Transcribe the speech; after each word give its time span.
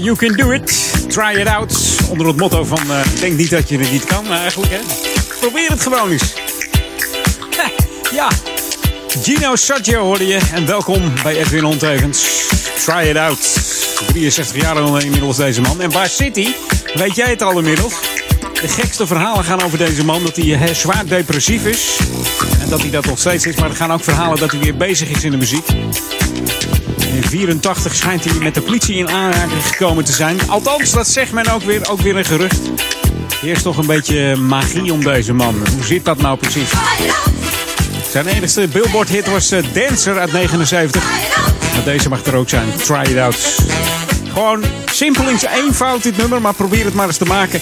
You 0.00 0.16
can 0.16 0.32
do 0.36 0.50
it. 0.50 0.94
Try 1.08 1.40
it 1.40 1.46
out. 1.46 1.96
Onder 2.08 2.26
het 2.26 2.36
motto 2.36 2.64
van 2.64 2.78
uh, 2.88 3.00
denk 3.20 3.36
niet 3.36 3.50
dat 3.50 3.68
je 3.68 3.78
het 3.78 3.90
niet 3.90 4.04
kan 4.04 4.32
eigenlijk. 4.32 4.72
Hè? 4.72 4.78
Probeer 5.40 5.70
het 5.70 5.80
gewoon 5.80 6.10
eens. 6.10 6.34
ja, 8.12 8.28
Gino 9.22 9.56
Saggio 9.56 10.02
hoorde 10.02 10.26
je. 10.26 10.40
En 10.52 10.66
welkom 10.66 11.12
bij 11.22 11.36
Edwin 11.36 11.64
Ontevens. 11.64 12.46
Try 12.84 13.08
it 13.08 13.16
out. 13.16 13.38
63 14.06 14.62
jaar 14.62 15.02
inmiddels 15.04 15.36
deze 15.36 15.60
man. 15.60 15.80
En 15.80 15.90
waar 15.90 16.08
zit 16.08 16.36
hij? 16.36 16.56
Weet 16.94 17.16
jij 17.16 17.30
het 17.30 17.42
al 17.42 17.58
inmiddels? 17.58 17.94
De 18.60 18.68
gekste 18.68 19.06
verhalen 19.06 19.44
gaan 19.44 19.62
over 19.62 19.78
deze 19.78 20.04
man. 20.04 20.22
Dat 20.22 20.36
hij 20.36 20.74
zwaar 20.74 21.06
depressief 21.06 21.66
is. 21.66 21.98
En 22.60 22.68
dat 22.68 22.80
hij 22.80 22.90
dat 22.90 23.04
nog 23.04 23.18
steeds 23.18 23.46
is. 23.46 23.54
Maar 23.54 23.70
er 23.70 23.76
gaan 23.76 23.92
ook 23.92 24.04
verhalen 24.04 24.38
dat 24.38 24.50
hij 24.50 24.60
weer 24.60 24.76
bezig 24.76 25.08
is 25.08 25.24
in 25.24 25.30
de 25.30 25.36
muziek. 25.36 25.66
In 27.34 27.40
84 27.40 27.94
schijnt 27.94 28.24
hij 28.24 28.34
met 28.34 28.54
de 28.54 28.60
politie 28.60 28.96
in 28.96 29.08
aanraking 29.08 29.66
gekomen 29.66 30.04
te 30.04 30.12
zijn. 30.12 30.48
Althans, 30.48 30.90
dat 30.90 31.08
zegt 31.08 31.32
men 31.32 31.46
ook 31.46 31.62
weer, 31.62 31.90
ook 31.90 32.00
weer 32.00 32.16
een 32.16 32.24
gerucht. 32.24 32.60
Eerst 33.42 33.64
nog 33.64 33.76
een 33.76 33.86
beetje 33.86 34.36
magie 34.36 34.92
om 34.92 35.04
deze 35.04 35.32
man. 35.32 35.54
Hoe 35.74 35.84
zit 35.84 36.04
dat 36.04 36.20
nou 36.20 36.38
precies? 36.38 36.70
Zijn 38.10 38.26
enigste 38.26 38.68
Billboard-hit 38.68 39.30
was 39.30 39.52
uh, 39.52 39.62
Dancer 39.72 40.18
uit 40.18 40.32
79. 40.32 41.02
Maar 41.74 41.84
deze 41.84 42.08
mag 42.08 42.24
er 42.24 42.34
ook 42.34 42.48
zijn. 42.48 42.68
Try 42.76 43.02
it 43.10 43.18
out. 43.18 43.56
Gewoon 44.32 44.64
simpel 44.90 45.28
in 45.28 45.38
zijn 45.38 45.54
eenvoud 45.54 46.02
dit 46.02 46.16
nummer, 46.16 46.40
maar 46.40 46.54
probeer 46.54 46.84
het 46.84 46.94
maar 46.94 47.06
eens 47.06 47.16
te 47.16 47.24
maken. 47.24 47.60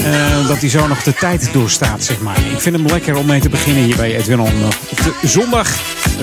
Uh, 0.00 0.48
dat 0.48 0.58
hij 0.58 0.68
zo 0.68 0.86
nog 0.86 1.02
de 1.02 1.14
tijd 1.14 1.48
doorstaat, 1.52 2.04
zeg 2.04 2.20
maar. 2.20 2.38
Ik 2.38 2.60
vind 2.60 2.76
hem 2.76 2.86
lekker 2.86 3.16
om 3.16 3.26
mee 3.26 3.40
te 3.40 3.48
beginnen 3.48 3.84
hier 3.84 3.96
bij 3.96 4.16
Edwin 4.16 4.40
On. 4.40 4.64
Op 4.90 5.14
zondag 5.22 5.68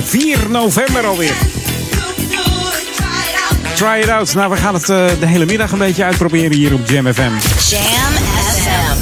4 0.03 0.49
november 0.49 1.05
alweer. 1.05 1.52
Try 3.75 3.99
it 4.01 4.09
out. 4.09 4.33
Nou, 4.33 4.49
we 4.49 4.57
gaan 4.57 4.73
het 4.73 4.89
uh, 4.89 5.05
de 5.19 5.25
hele 5.25 5.45
middag 5.45 5.71
een 5.71 5.77
beetje 5.77 6.03
uitproberen 6.03 6.53
hier 6.53 6.73
op 6.73 6.89
Jam 6.89 7.13
FM. 7.13 7.21
Jam 7.21 8.13
FM. 8.53 8.97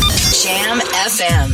Jam 0.47 0.81
FM. 1.09 1.51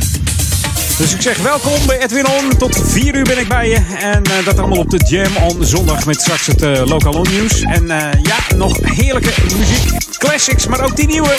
Dus 0.98 1.14
ik 1.14 1.22
zeg 1.22 1.38
welkom 1.38 1.86
bij 1.86 1.98
Edwin 1.98 2.26
On. 2.26 2.56
Tot 2.56 2.80
4 2.84 3.14
uur 3.14 3.24
ben 3.24 3.38
ik 3.38 3.48
bij 3.48 3.68
je. 3.68 3.80
En 3.98 4.22
uh, 4.28 4.44
dat 4.44 4.58
allemaal 4.58 4.78
op 4.78 4.90
de 4.90 5.04
Jam 5.08 5.36
On 5.36 5.64
zondag 5.64 6.06
met 6.06 6.20
straks 6.20 6.46
het 6.46 6.62
uh, 6.62 6.82
Local 6.84 7.12
On 7.12 7.26
nieuws. 7.30 7.60
En 7.60 7.86
ja, 8.22 8.56
nog 8.56 8.78
heerlijke 8.82 9.30
muziek. 9.56 10.16
Classics, 10.18 10.66
maar 10.66 10.80
ook 10.80 10.96
die 10.96 11.06
nieuwe. 11.06 11.36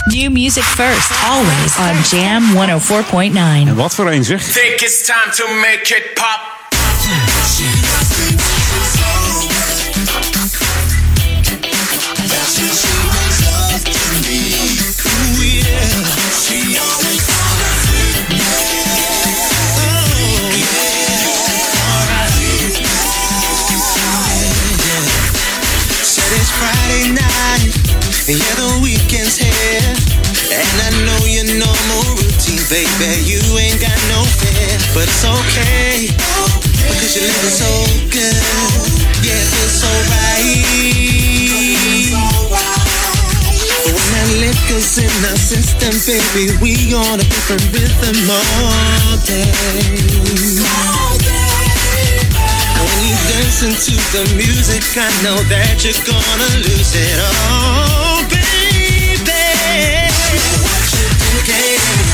New 0.05 0.31
music 0.31 0.63
first, 0.63 1.11
always 1.25 1.77
on 1.77 2.19
Jam 2.19 2.43
104.9. 2.53 3.69
En 3.69 3.75
wat 3.75 3.95
voor 3.95 4.11
een 4.11 4.25
zeg. 4.25 4.43
Think 4.43 4.81
it's 4.81 5.05
time 5.05 5.33
to 5.35 5.47
make 5.55 5.95
it 5.95 6.15
pop. 6.15 6.52
Baby. 32.73 33.21
You 33.29 33.45
ain't 33.61 33.77
got 33.85 34.01
no 34.09 34.25
fear, 34.41 34.73
but 34.97 35.05
it's 35.05 35.25
okay 35.29 36.09
because 36.89 37.13
you're 37.13 37.29
living 37.29 37.53
so 37.53 37.69
good. 38.09 38.33
Yeah, 39.21 39.37
it 39.37 39.49
feels 39.53 39.77
so 39.77 39.93
right. 40.09 40.65
When 43.93 44.07
that 44.17 44.29
liquor's 44.41 44.97
in 44.97 45.13
our 45.29 45.37
system, 45.37 45.93
baby, 46.09 46.57
we 46.65 46.97
on 46.97 47.21
a 47.21 47.27
different 47.29 47.69
rhythm 47.77 48.17
all 48.33 49.21
day. 49.29 49.53
When 52.81 53.01
you 53.05 53.17
dancing 53.37 53.77
to 53.77 53.95
the 54.17 54.25
music, 54.33 54.81
I 54.97 55.13
know 55.21 55.37
that 55.53 55.85
you're 55.85 55.93
gonna 56.09 56.51
lose 56.65 56.97
it 56.97 57.21
all, 57.21 58.25
baby. 58.33 59.29
What 60.65 60.89
you 60.89 61.05
thinking? 61.21 62.12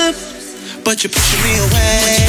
Closer 0.00 0.40
but 0.84 1.04
you're 1.04 1.12
pushing 1.12 1.42
me 1.44 1.54
away. 1.60 2.24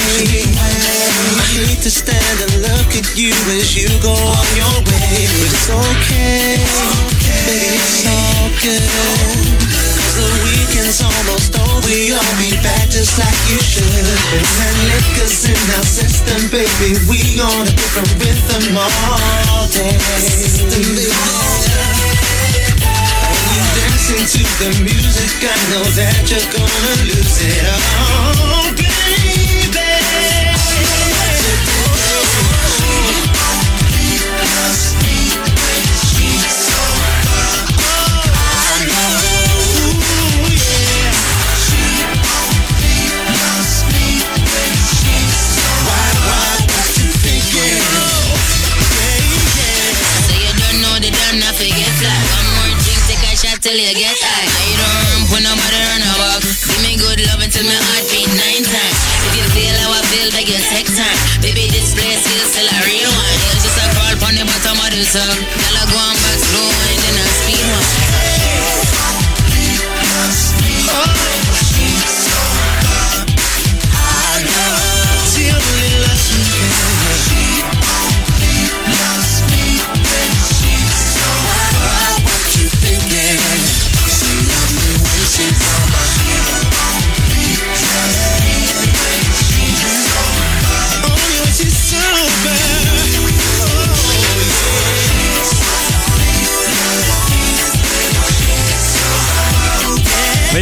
I 0.59 1.45
hate 1.55 1.81
to 1.87 1.91
stand 1.91 2.37
and 2.43 2.53
look 2.59 2.91
at 2.99 3.07
you 3.15 3.31
as 3.55 3.71
you 3.79 3.87
go 4.03 4.11
on 4.11 4.47
your 4.59 4.75
way, 4.91 5.23
but 5.23 5.49
it's 5.55 5.71
okay, 5.71 6.59
baby, 7.47 7.79
it's 7.79 8.03
all 8.11 8.51
good. 8.59 9.71
The 10.19 10.27
weekend's 10.43 10.99
almost 10.99 11.55
over, 11.55 11.95
you'll 11.95 12.35
be 12.43 12.51
back 12.59 12.91
just 12.91 13.15
like 13.17 13.39
you 13.47 13.57
should. 13.63 13.87
And 13.87 14.45
that 14.59 14.75
liquor's 14.91 15.47
in 15.47 15.61
our 15.79 15.87
system, 15.87 16.51
baby, 16.51 16.99
we 17.07 17.39
on 17.39 17.65
a 17.65 17.71
different 17.71 18.11
rhythm 18.19 18.75
all 18.75 19.67
day. 19.71 19.95
When 20.67 20.83
you 20.91 21.70
dancing 23.75 24.25
to 24.33 24.41
the 24.59 24.69
music, 24.83 25.43
I 25.43 25.55
know 25.71 25.83
that 25.99 26.23
you're 26.29 26.47
gonna 26.53 26.95
lose 27.09 27.37
it 27.41 27.65
all, 27.67 28.71
baby. 28.75 29.69
I 38.63 38.85
know, 38.87 39.19
ooh, 39.91 40.49
yeah. 40.51 41.11
Why, 45.85 46.07
why, 46.25 46.55
what 46.71 46.89
you 46.97 47.07
thinking? 47.23 47.81
So 50.27 50.33
you 50.33 50.51
don't 50.61 50.77
know 50.81 50.95
the 50.99 51.09
done, 51.11 51.41
I 51.43 51.51
forget 51.53 51.93
fly. 51.99 52.40
Till 53.61 53.77
you 53.77 53.93
get 53.93 54.17
high. 54.17 54.49
I 54.49 54.73
don't 54.73 55.05
run, 55.05 55.21
put 55.29 55.41
nobody 55.45 55.77
run 55.85 56.01
about. 56.17 56.41
Give 56.41 56.81
me 56.81 56.97
good 56.97 57.21
love 57.29 57.45
until 57.45 57.61
my 57.69 57.77
heart 57.77 58.09
beat 58.09 58.25
nine 58.33 58.65
times. 58.65 58.97
If 59.29 59.37
you 59.37 59.45
feel 59.53 59.75
how 59.85 59.93
I 59.93 60.01
feel, 60.09 60.33
beg 60.33 60.49
your 60.49 60.61
take 60.73 60.89
time. 60.89 61.17
Baby, 61.45 61.69
this 61.69 61.93
place 61.93 62.25
is 62.25 62.41
still 62.49 62.65
a 62.65 62.79
real 62.89 63.11
one. 63.13 63.37
It's 63.53 63.61
just 63.61 63.77
a 63.77 63.85
crawl 63.93 64.17
on 64.17 64.33
the 64.33 64.45
bottom 64.49 64.81
of 64.81 64.89
the 64.89 65.05
tub. 65.05 65.37
Girl, 65.37 65.77
I 65.77 65.83
go 65.85 65.97
on 66.01 66.17
back 66.17 66.39
slow 66.41 66.65
and 66.65 66.99
then 67.05 67.15
I 67.21 67.25
speed 67.37 67.65
one. 67.69 67.85
She 70.41 71.50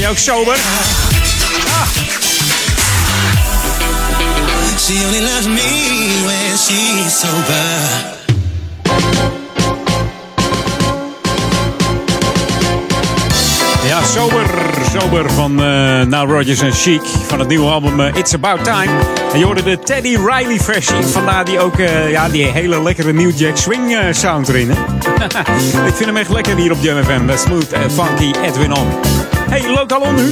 ook 0.10 0.18
sober? 0.18 0.56
She 4.78 5.06
only 5.06 5.22
loves 5.22 5.48
me 5.48 6.24
when 6.26 6.58
she's 6.58 7.20
sober. 7.20 8.18
Ja, 13.88 14.04
sober. 14.04 14.46
Sober 15.00 15.32
van 15.32 15.52
uh, 15.52 16.02
Now 16.02 16.32
Rogers 16.32 16.60
en 16.60 16.74
Chic. 16.74 17.02
Van 17.28 17.40
het 17.40 17.48
nieuwe 17.48 17.70
album 17.70 18.00
uh, 18.00 18.16
It's 18.16 18.34
About 18.34 18.64
Time. 18.64 18.92
En 19.34 19.40
je 19.40 19.46
hoorde 19.46 19.64
de 19.64 19.80
Teddy 19.80 20.18
Riley 20.18 20.60
versie. 20.60 21.02
Vandaar 21.02 21.46
die 21.46 21.60
ook 21.60 21.78
uh, 21.78 22.12
ja, 22.12 22.30
die 22.30 22.46
hele 22.46 22.84
lekkere 22.84 23.14
New 23.14 23.38
Jack 23.38 23.58
Swing 23.58 23.98
sound 24.12 24.50
erin. 24.50 24.70
Hè? 24.70 24.78
Ik 25.88 25.94
vind 25.94 26.06
hem 26.06 26.18
echt 26.18 26.30
lekker 26.30 26.56
hier 26.56 26.72
op 26.72 26.78
Jam 26.82 27.04
FM. 27.04 27.38
Smooth 27.38 27.72
en 27.72 27.92
funky 27.92 28.32
Edwin 28.44 28.74
On. 28.74 29.09
Hey, 29.50 29.74
lokaal 29.76 30.00
on 30.02 30.16
nu. 30.16 30.32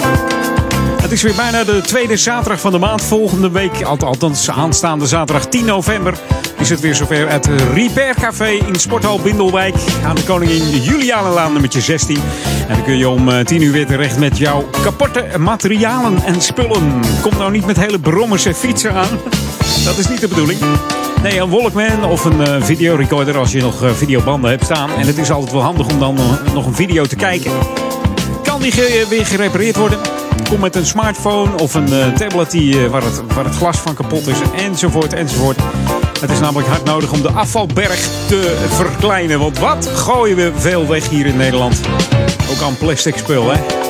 Het 1.01 1.11
is 1.11 1.21
weer 1.21 1.35
bijna 1.35 1.63
de 1.63 1.81
tweede 1.81 2.17
zaterdag 2.17 2.59
van 2.59 2.71
de 2.71 2.77
maand. 2.77 3.01
Volgende 3.01 3.49
week, 3.51 3.81
al- 3.83 3.97
althans 3.97 4.49
aanstaande 4.49 5.07
zaterdag 5.07 5.45
10 5.45 5.65
november, 5.65 6.13
is 6.57 6.69
het 6.69 6.79
weer 6.79 6.95
zover. 6.95 7.29
Het 7.31 7.49
Repair 7.73 8.15
Café 8.21 8.47
in 8.47 8.75
Sporthal 8.75 9.19
Bindelwijk 9.19 9.75
aan 10.05 10.15
de 10.15 10.23
Koningin 10.23 10.69
Julianenlaan 10.81 11.51
nummertje 11.51 11.81
16. 11.81 12.15
En 12.67 12.73
dan 12.75 12.83
kun 12.83 12.97
je 12.97 13.09
om 13.09 13.29
eh, 13.29 13.45
10 13.45 13.61
uur 13.61 13.71
weer 13.71 13.85
terecht 13.87 14.17
met 14.19 14.37
jouw 14.37 14.69
kapotte 14.83 15.25
materialen 15.39 16.23
en 16.23 16.41
spullen. 16.41 17.01
Kom 17.21 17.31
nou 17.37 17.51
niet 17.51 17.65
met 17.65 17.77
hele 17.79 17.99
brommerse 17.99 18.53
fietsen 18.53 18.93
aan. 18.93 19.19
Dat 19.85 19.97
is 19.97 20.07
niet 20.07 20.19
de 20.21 20.27
bedoeling. 20.27 20.59
Nee, 21.23 21.39
een 21.39 21.49
Walkman 21.49 22.03
of 22.05 22.25
een 22.25 22.41
eh, 22.47 22.55
videorecorder 22.61 23.37
als 23.37 23.51
je 23.51 23.61
nog 23.61 23.83
eh, 23.83 23.89
videobanden 23.91 24.49
hebt 24.49 24.63
staan. 24.63 24.89
En 24.97 25.07
het 25.07 25.17
is 25.17 25.31
altijd 25.31 25.51
wel 25.51 25.61
handig 25.61 25.87
om 25.87 25.99
dan 25.99 26.17
eh, 26.17 26.53
nog 26.53 26.65
een 26.65 26.75
video 26.75 27.05
te 27.05 27.15
kijken. 27.15 27.51
Kan 28.57 28.69
die 28.69 29.05
weer 29.09 29.25
gerepareerd 29.25 29.75
worden? 29.75 29.99
Kom 30.49 30.59
met 30.59 30.75
een 30.75 30.85
smartphone 30.85 31.57
of 31.57 31.73
een 31.73 31.93
eh, 31.93 32.13
tablet 32.13 32.51
die, 32.51 32.83
eh, 32.83 32.89
waar, 32.89 33.03
het, 33.03 33.21
waar 33.33 33.45
het 33.45 33.55
glas 33.55 33.77
van 33.77 33.93
kapot 33.93 34.27
is, 34.27 34.37
enzovoort, 34.55 35.13
enzovoort. 35.13 35.57
Het 36.19 36.29
is 36.29 36.39
namelijk 36.39 36.67
hard 36.67 36.83
nodig 36.83 37.11
om 37.11 37.21
de 37.21 37.31
afvalberg 37.31 37.99
te 38.27 38.67
verkleinen. 38.69 39.39
Want 39.39 39.59
wat 39.59 39.87
gooien 39.87 40.35
we 40.35 40.51
veel 40.55 40.87
weg 40.87 41.09
hier 41.09 41.25
in 41.25 41.37
Nederland? 41.37 41.79
Ook 42.51 42.61
aan 42.61 42.77
plastic 42.77 43.17
spul, 43.17 43.51
hè? 43.51 43.86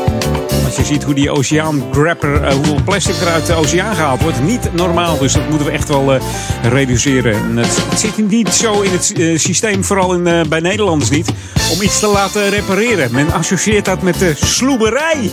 Je 0.77 0.83
ziet 0.83 1.03
hoe 1.03 1.13
die 1.13 1.31
oceaangrapper, 1.31 2.43
eh, 2.43 2.53
hoeveel 2.53 2.81
plastic 2.85 3.15
er 3.15 3.27
uit 3.27 3.45
de 3.45 3.53
oceaan 3.53 3.95
gehaald 3.95 4.21
wordt, 4.21 4.41
niet 4.41 4.73
normaal. 4.73 5.17
Dus 5.17 5.33
dat 5.33 5.49
moeten 5.49 5.67
we 5.67 5.73
echt 5.73 5.87
wel 5.87 6.13
eh, 6.13 6.21
reduceren. 6.63 7.33
En 7.33 7.57
het, 7.57 7.83
zit 7.95 8.29
niet 8.29 8.49
zo 8.49 8.81
in 8.81 8.91
het 8.91 9.13
eh, 9.13 9.37
systeem, 9.37 9.83
vooral 9.83 10.13
in, 10.13 10.47
bij 10.49 10.59
Nederlanders 10.59 11.09
niet, 11.09 11.29
om 11.73 11.81
iets 11.81 11.99
te 11.99 12.07
laten 12.07 12.49
repareren. 12.49 13.11
Men 13.11 13.31
associeert 13.31 13.85
dat 13.85 14.01
met 14.01 14.19
de 14.19 14.33
sloeberij. 14.35 15.29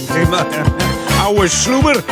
Oude 1.25 1.49
sloeber. 1.49 2.05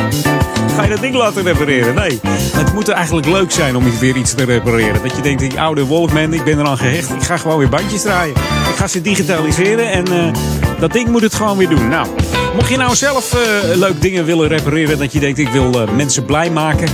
Ga 0.75 0.83
je 0.83 0.89
dat 0.89 1.01
ding 1.01 1.15
laten 1.15 1.43
repareren? 1.43 1.95
Nee. 1.95 2.19
Het 2.55 2.73
moet 2.73 2.89
eigenlijk 2.89 3.27
leuk 3.27 3.51
zijn 3.51 3.75
om 3.75 3.99
weer 3.99 4.15
iets 4.15 4.33
te 4.33 4.45
repareren. 4.45 5.01
Dat 5.03 5.15
je 5.15 5.21
denkt, 5.21 5.39
die 5.39 5.61
oude 5.61 5.87
Walkman, 5.87 6.33
ik 6.33 6.43
ben 6.43 6.59
eraan 6.59 6.77
gehecht. 6.77 7.09
Ik 7.09 7.21
ga 7.21 7.37
gewoon 7.37 7.57
weer 7.57 7.69
bandjes 7.69 8.01
draaien. 8.01 8.35
Ik 8.69 8.75
ga 8.75 8.87
ze 8.87 9.01
digitaliseren 9.01 9.91
en 9.91 10.07
eh, 10.07 10.33
dat 10.79 10.91
ding 10.91 11.09
moet 11.09 11.21
het 11.21 11.35
gewoon 11.35 11.57
weer 11.57 11.69
doen. 11.69 11.87
Nou, 11.87 12.07
mocht 12.55 12.69
je 12.69 12.77
nou 12.77 12.95
zelf 12.95 13.33
eh, 13.33 13.77
leuk 13.77 14.01
dingen 14.01 14.25
willen 14.25 14.47
repareren... 14.47 14.97
dat 14.97 15.13
je 15.13 15.19
denkt, 15.19 15.39
ik 15.39 15.49
wil 15.49 15.81
eh, 15.81 15.91
mensen 15.91 16.25
blij 16.25 16.49
maken... 16.49 16.87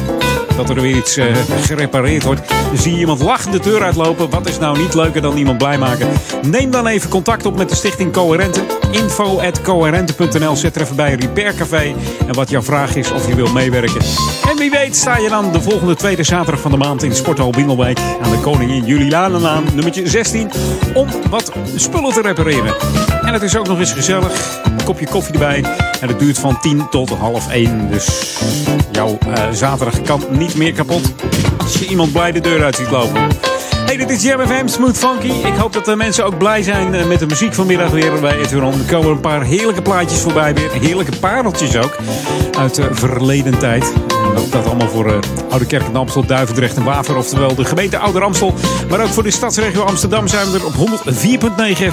dat 0.59 0.69
er 0.69 0.81
weer 0.81 0.95
iets 0.95 1.17
eh, 1.17 1.25
gerepareerd 1.61 2.23
wordt... 2.23 2.41
zie 2.73 2.93
je 2.93 2.99
iemand 2.99 3.21
lachend 3.21 3.53
de 3.53 3.59
deur 3.59 3.83
uitlopen. 3.83 4.29
Wat 4.29 4.47
is 4.47 4.59
nou 4.59 4.77
niet 4.77 4.93
leuker 4.93 5.21
dan 5.21 5.37
iemand 5.37 5.57
blij 5.57 5.77
maken? 5.77 6.07
Neem 6.41 6.71
dan 6.71 6.87
even 6.87 7.09
contact 7.09 7.45
op 7.45 7.57
met 7.57 7.69
de 7.69 7.75
stichting 7.75 8.13
Coherente. 8.13 8.61
info.coherente.nl 8.91 10.55
Zet 10.55 10.75
er 10.75 10.81
even 10.81 10.95
bij 10.95 11.13
Repair 11.13 11.53
Café. 11.53 11.93
En 12.27 12.33
wat 12.33 12.49
jouw 12.49 12.61
vraag 12.61 12.95
is 12.95 13.11
of 13.11 13.27
je 13.27 13.35
wil 13.35 13.51
meewerken. 13.51 14.01
En 14.49 14.57
wie 14.57 14.69
weet 14.69 14.95
sta 14.95 15.17
je 15.17 15.29
dan 15.29 15.51
de 15.51 15.61
volgende 15.61 15.95
tweede 15.95 16.23
zaterdag 16.23 16.61
van 16.61 16.71
de 16.71 16.77
maand... 16.77 17.03
in 17.03 17.15
Sporthal 17.15 17.49
Bindelwijk 17.49 17.99
aan 18.21 18.31
de 18.31 18.39
Koningin 18.39 18.85
Julianenlaan, 18.85 19.63
nummertje 19.73 20.07
16... 20.07 20.51
om 20.93 21.07
wat 21.29 21.51
spullen 21.75 22.13
te 22.13 22.21
repareren. 22.21 22.75
En 23.21 23.33
het 23.33 23.41
is 23.41 23.57
ook 23.57 23.67
nog 23.67 23.79
eens 23.79 23.93
gezellig. 23.93 24.61
Een 24.63 24.83
kopje 24.83 25.07
koffie 25.07 25.33
erbij. 25.33 25.88
En 26.01 26.07
het 26.07 26.19
duurt 26.19 26.39
van 26.39 26.59
10 26.59 26.89
tot 26.89 27.09
half 27.09 27.51
1. 27.51 27.89
Dus 27.91 28.37
jouw 28.91 29.17
eh, 29.17 29.43
zaterdag 29.51 30.01
kan 30.01 30.23
niet 30.29 30.55
meer 30.55 30.73
kapot 30.73 31.13
als 31.57 31.77
je 31.77 31.87
iemand 31.87 32.11
blij 32.11 32.31
de 32.31 32.39
deur 32.39 32.63
uit 32.63 32.75
ziet 32.75 32.89
lopen. 32.89 33.27
Hey, 33.85 33.97
dit 33.97 34.09
is 34.09 34.23
Jam 34.23 34.67
Smooth 34.67 34.97
Funky. 34.97 35.47
Ik 35.47 35.55
hoop 35.55 35.73
dat 35.73 35.85
de 35.85 35.95
mensen 35.95 36.25
ook 36.25 36.37
blij 36.37 36.63
zijn 36.63 36.93
eh, 36.93 37.05
met 37.05 37.19
de 37.19 37.25
muziek 37.25 37.53
vanmiddag 37.53 37.91
weer 37.91 38.19
bij 38.19 38.37
Eturon. 38.37 38.73
Er 38.73 38.91
komen 38.91 39.09
een 39.09 39.19
paar 39.19 39.43
heerlijke 39.43 39.81
plaatjes 39.81 40.19
voorbij 40.19 40.53
weer. 40.53 40.71
Heerlijke 40.71 41.19
pareltjes 41.19 41.77
ook. 41.77 41.97
Uit 42.57 42.75
de 42.75 42.87
verleden 42.91 43.59
tijd. 43.59 43.93
Dat, 44.49 44.65
allemaal 44.65 44.89
voor 44.89 45.05
eh, 45.05 45.13
Oude 45.49 45.65
Kerk 45.65 45.87
en 45.87 45.95
Amstel, 45.95 46.25
Duivendrecht 46.25 46.77
en 46.77 46.83
Waver. 46.83 47.17
Oftewel 47.17 47.55
de 47.55 47.65
gemeente 47.65 47.97
Ouder 47.97 48.23
Amstel. 48.23 48.53
Maar 48.89 49.01
ook 49.01 49.07
voor 49.07 49.23
de 49.23 49.31
stadsregio 49.31 49.81
Amsterdam 49.81 50.27
zijn 50.27 50.51
we 50.51 50.57
er 50.57 50.65
op 50.65 50.73
104.9 50.73 50.79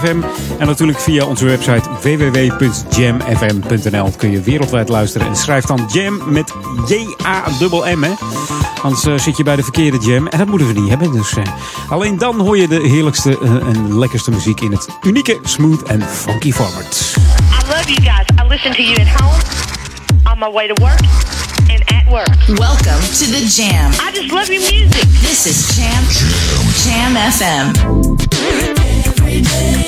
FM. 0.00 0.16
En 0.58 0.66
natuurlijk 0.66 1.00
via 1.00 1.24
onze 1.24 1.44
website 1.44 1.88
www.jamfm.nl 2.02 4.10
kun 4.16 4.30
je 4.30 4.40
wereldwijd 4.40 4.88
luisteren. 4.88 5.26
En 5.26 5.36
schrijf 5.36 5.64
dan 5.64 5.88
Jam 5.92 6.20
met 6.26 6.52
J-A-M-M. 6.86 8.02
hè. 8.02 8.12
Anders 8.82 9.04
eh, 9.04 9.18
zit 9.18 9.36
je 9.36 9.42
bij 9.42 9.56
de 9.56 9.62
verkeerde 9.62 9.98
jam. 9.98 10.26
En 10.26 10.38
dat 10.38 10.48
moeten 10.48 10.74
we 10.74 10.80
niet 10.80 10.88
hebben. 10.88 11.12
Dus 11.12 11.36
eh, 11.36 11.44
alleen 11.88 12.18
dan 12.18 12.40
hoor 12.40 12.58
je 12.58 12.68
de 12.68 12.80
heerlijkste 12.88 13.38
en 13.40 13.98
lekkerste 13.98 14.30
muziek 14.30 14.60
in 14.60 14.72
het 14.72 14.88
unieke, 15.02 15.38
smooth 15.42 15.82
en 15.82 16.02
funky 16.02 16.52
format. 16.52 17.14
I 17.16 17.20
love 17.68 17.92
you 17.92 18.02
guys. 18.02 18.26
I 18.44 18.48
listen 18.48 18.72
to 18.72 18.82
you 18.82 18.94
at 19.00 19.08
home, 19.20 19.36
on 20.32 20.38
my 20.38 20.50
way 20.52 20.66
to 20.66 20.74
work, 20.84 21.00
and 22.06 22.12
at 22.12 22.12
work. 22.12 22.58
Welcome 22.58 23.00
to 23.00 23.26
the 23.30 23.46
Jam. 23.48 23.92
I 24.00 24.12
just 24.12 24.32
love 24.32 24.48
your 24.48 24.60
music. 24.60 25.08
This 25.20 25.46
is 25.46 25.76
Jam 25.76 26.04
Jam 26.84 27.14
FM. 27.16 28.16
Pass 29.44 29.85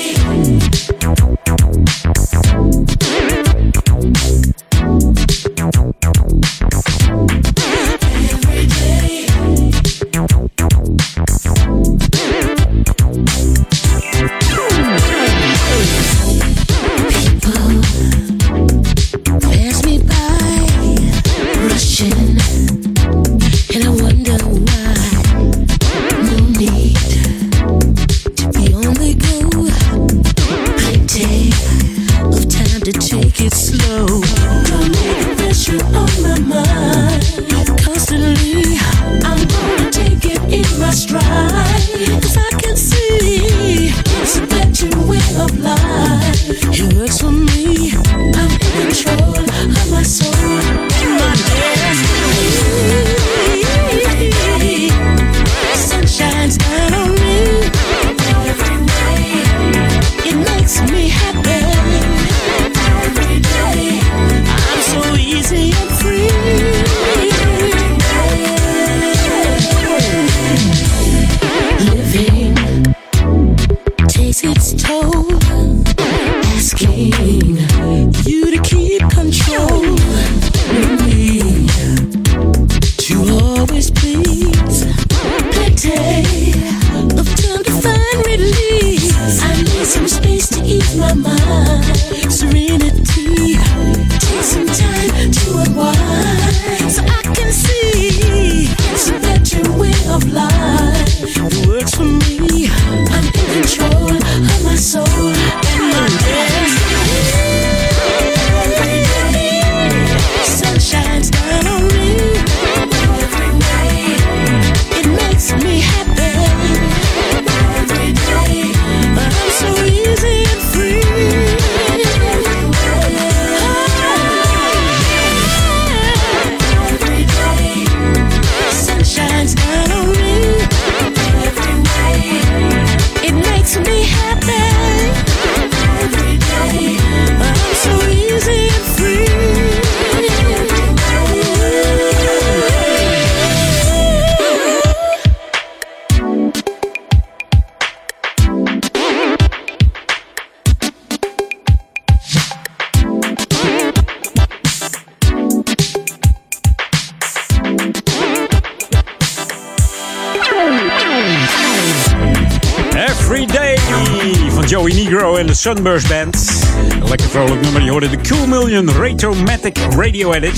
Sunburst 165.59 166.07
Band. 166.07 166.63
Lekker 167.03 167.29
vrolijk 167.29 167.61
nummer. 167.61 167.83
Je 167.83 167.91
hoorde 167.91 168.09
de 168.09 168.17
Cool 168.21 168.47
Million 168.47 168.89
Ratomatic 168.89 169.77
Radio 169.77 170.31
Edit. 170.31 170.57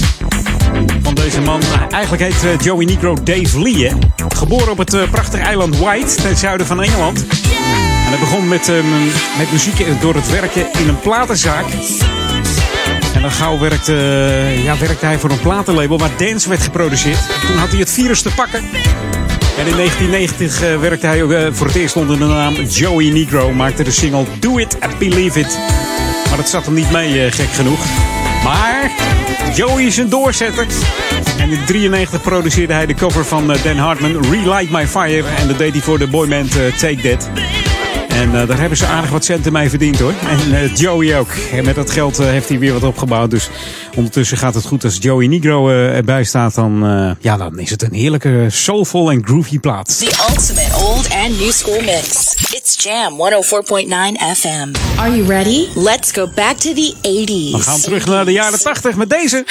Van 1.01 1.13
deze 1.13 1.41
man. 1.41 1.61
Eigenlijk 1.89 2.23
heet 2.23 2.43
eh, 2.43 2.59
Joey 2.59 2.85
Negro 2.85 3.17
Dave 3.23 3.61
Lee. 3.61 3.91
Geboren 4.35 4.71
op 4.71 4.77
het 4.77 4.93
eh, 4.93 5.09
prachtige 5.11 5.43
eiland 5.43 5.77
White, 5.77 6.15
ten 6.15 6.37
zuiden 6.37 6.67
van 6.67 6.81
Engeland. 6.83 7.25
En 7.27 8.07
hij 8.07 8.19
begon 8.19 8.47
met, 8.47 8.69
ehm, 8.69 8.85
met 9.37 9.51
muziek 9.51 10.01
door 10.01 10.15
het 10.15 10.29
werken 10.29 10.73
in 10.79 10.87
een 10.87 10.99
platenzaak. 10.99 11.65
En 13.13 13.21
dan 13.21 13.31
gauw 13.31 13.59
werkte, 13.59 13.93
ja, 14.63 14.77
werkte 14.77 15.05
hij 15.05 15.19
voor 15.19 15.29
een 15.29 15.39
platenlabel 15.39 15.97
waar 15.97 16.17
dance 16.17 16.49
werd 16.49 16.61
geproduceerd. 16.61 17.19
Toen 17.47 17.57
had 17.57 17.69
hij 17.69 17.79
het 17.79 17.91
virus 17.91 18.21
te 18.21 18.33
pakken. 18.35 18.63
En 19.57 19.67
in 19.67 19.75
1990 19.75 20.63
uh, 20.63 20.79
werkte 20.79 21.07
hij 21.07 21.21
uh, 21.21 21.47
voor 21.51 21.67
het 21.67 21.75
eerst 21.75 21.95
onder 21.95 22.19
de 22.19 22.25
naam 22.25 22.53
Joey 22.53 23.09
Negro. 23.09 23.51
Maakte 23.51 23.83
de 23.83 23.91
single 23.91 24.25
Do 24.39 24.57
It 24.57 24.77
and 24.79 24.97
Believe 24.97 25.39
It. 25.39 25.59
Maar 26.27 26.37
dat 26.37 26.49
zat 26.49 26.65
hem 26.65 26.73
niet 26.73 26.91
mee, 26.91 27.25
uh, 27.25 27.31
gek 27.31 27.49
genoeg. 27.49 27.79
Maar 28.43 28.91
Joey 29.55 29.83
is 29.83 29.97
een 29.97 30.09
doorzetter. 30.09 30.63
En 30.63 31.49
in 31.49 31.57
1993 31.57 32.21
produceerde 32.21 32.73
hij 32.73 32.85
de 32.85 32.93
cover 32.93 33.25
van 33.25 33.47
Dan 33.63 33.77
Hartman, 33.77 34.31
Relight 34.31 34.71
My 34.71 34.87
Fire. 34.87 35.27
En 35.37 35.47
dat 35.47 35.57
deed 35.57 35.71
hij 35.71 35.81
voor 35.81 35.99
de 35.99 36.07
boyband 36.07 36.51
Take 36.79 37.01
That. 37.01 37.60
En 38.21 38.33
uh, 38.35 38.47
daar 38.47 38.59
hebben 38.59 38.77
ze 38.77 38.85
aardig 38.85 39.09
wat 39.09 39.25
centen 39.25 39.51
mee 39.51 39.69
verdiend 39.69 39.99
hoor. 39.99 40.13
En 40.27 40.51
uh, 40.51 40.75
Joey 40.75 41.19
ook. 41.19 41.29
En 41.51 41.65
met 41.65 41.75
dat 41.75 41.91
geld 41.91 42.19
uh, 42.19 42.25
heeft 42.25 42.49
hij 42.49 42.59
weer 42.59 42.73
wat 42.73 42.83
opgebouwd. 42.83 43.31
Dus 43.31 43.49
ondertussen 43.95 44.37
gaat 44.37 44.53
het 44.53 44.65
goed 44.65 44.83
als 44.83 44.97
Joey 44.99 45.27
Negro 45.27 45.69
erbij 45.69 46.23
staat. 46.23 46.55
Dan, 46.55 46.85
ja, 47.19 47.37
dan 47.37 47.59
is 47.59 47.69
het 47.69 47.81
een 47.81 47.93
heerlijke 47.93 48.45
soulful 48.49 49.11
en 49.11 49.25
groovy 49.25 49.59
plaat. 49.59 49.99
The 49.99 50.25
ultimate 50.29 50.75
old 50.75 51.09
and 51.09 51.39
new 51.39 51.51
school 51.51 51.81
mix. 51.81 52.35
It's 52.51 52.83
Jam 52.83 53.13
104.9 53.13 54.37
FM. 54.37 54.99
Are 54.99 55.15
you 55.15 55.27
ready? 55.27 55.67
Let's 55.75 56.11
go 56.11 56.27
back 56.35 56.57
to 56.57 56.73
the 56.73 56.93
80s. 57.01 57.57
We 57.57 57.61
gaan 57.61 57.79
terug 57.79 58.05
naar 58.05 58.25
de 58.25 58.31
jaren 58.31 58.61
80 58.61 58.95
met 58.95 59.09
deze. 59.09 59.45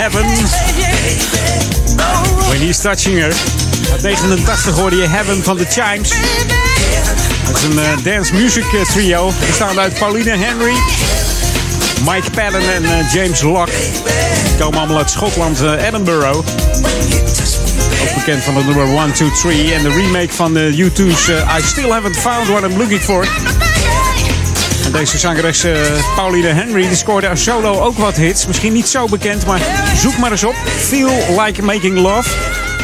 Heaven. 0.00 0.26
When 2.48 2.60
he's 2.60 2.80
touching 2.80 3.18
her. 3.18 3.32
Uit 3.92 4.02
89 4.02 4.74
hoorde 4.74 4.96
je 4.96 5.06
Heaven 5.06 5.42
van 5.42 5.56
The 5.56 5.66
Chimes. 5.68 6.12
Dat 7.46 7.56
is 7.56 7.62
een 7.62 7.72
uh, 7.72 8.04
dance 8.14 8.34
music 8.34 8.64
trio. 8.92 9.32
Bestaande 9.46 9.80
uit 9.80 9.94
Pauline 9.94 10.36
Henry, 10.36 10.74
Mike 12.04 12.30
Padden 12.30 12.74
en 12.74 12.82
uh, 12.82 13.12
James 13.12 13.40
Locke. 13.40 13.72
Die 14.44 14.56
komen 14.58 14.78
allemaal 14.78 14.98
uit 14.98 15.10
Schotland, 15.10 15.60
Edinburgh. 15.60 16.36
Ook 16.36 16.44
bekend 18.14 18.42
van 18.42 18.54
de 18.54 18.64
nummer 18.64 18.86
1, 18.86 19.12
2, 19.12 19.30
3. 19.30 19.74
En 19.74 19.82
de 19.82 19.90
remake 19.90 20.32
van 20.32 20.54
de 20.54 20.90
U2's 20.90 21.28
I 21.28 21.62
Still 21.62 21.90
Haven't 21.90 22.16
Found 22.16 22.48
What 22.48 22.62
I'm 22.62 22.78
Looking 22.78 23.00
For. 23.00 23.28
Deze 24.92 25.18
zangeres 25.18 25.64
uh, 25.64 25.72
Pauline 26.16 26.46
Henry 26.46 26.86
die 26.86 26.96
scoorde 26.96 27.36
solo 27.36 27.80
ook 27.80 27.98
wat 27.98 28.16
hits. 28.16 28.46
Misschien 28.46 28.72
niet 28.72 28.86
zo 28.86 29.06
bekend, 29.06 29.46
maar 29.46 29.60
zoek 29.96 30.18
maar 30.18 30.30
eens 30.30 30.44
op. 30.44 30.54
Feel 30.54 31.10
Like 31.40 31.62
Making 31.62 31.98
Love. 31.98 32.30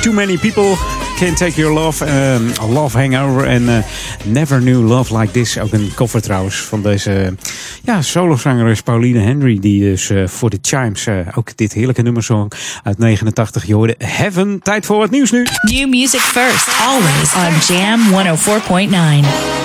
Too 0.01 0.12
Many 0.12 0.38
People 0.38 0.77
Can't 1.19 1.37
Take 1.37 1.61
Your 1.61 1.75
Love. 1.75 2.07
Uh, 2.07 2.73
love 2.73 2.99
Hangover 2.99 3.47
en 3.47 3.62
uh, 3.62 3.79
Never 4.25 4.59
Knew 4.59 4.88
Love 4.88 5.19
Like 5.19 5.33
This. 5.33 5.59
Ook 5.59 5.73
een 5.73 5.92
cover 5.95 6.23
trouwens 6.23 6.57
van 6.57 6.83
deze 6.83 7.35
ja, 7.83 8.03
solozangeres 8.03 8.83
Pauline 8.83 9.19
Henry. 9.19 9.59
Die 9.61 9.81
dus 9.81 10.11
uh, 10.11 10.27
voor 10.27 10.51
de 10.51 10.59
Chimes 10.61 11.07
ook 11.35 11.57
dit 11.57 11.73
heerlijke 11.73 12.03
nummer 12.03 12.23
zong 12.23 12.53
uit 12.83 12.99
89. 12.99 13.66
Je 13.66 13.75
hoorde 13.75 13.95
Heaven. 13.99 14.61
Tijd 14.62 14.87
voor 14.87 15.03
het 15.03 15.11
nieuws 15.11 15.31
nu. 15.31 15.47
New 15.62 15.88
music 15.88 16.21
first, 16.21 16.69
always 16.87 17.35
on 17.35 17.75
Jam 17.77 18.01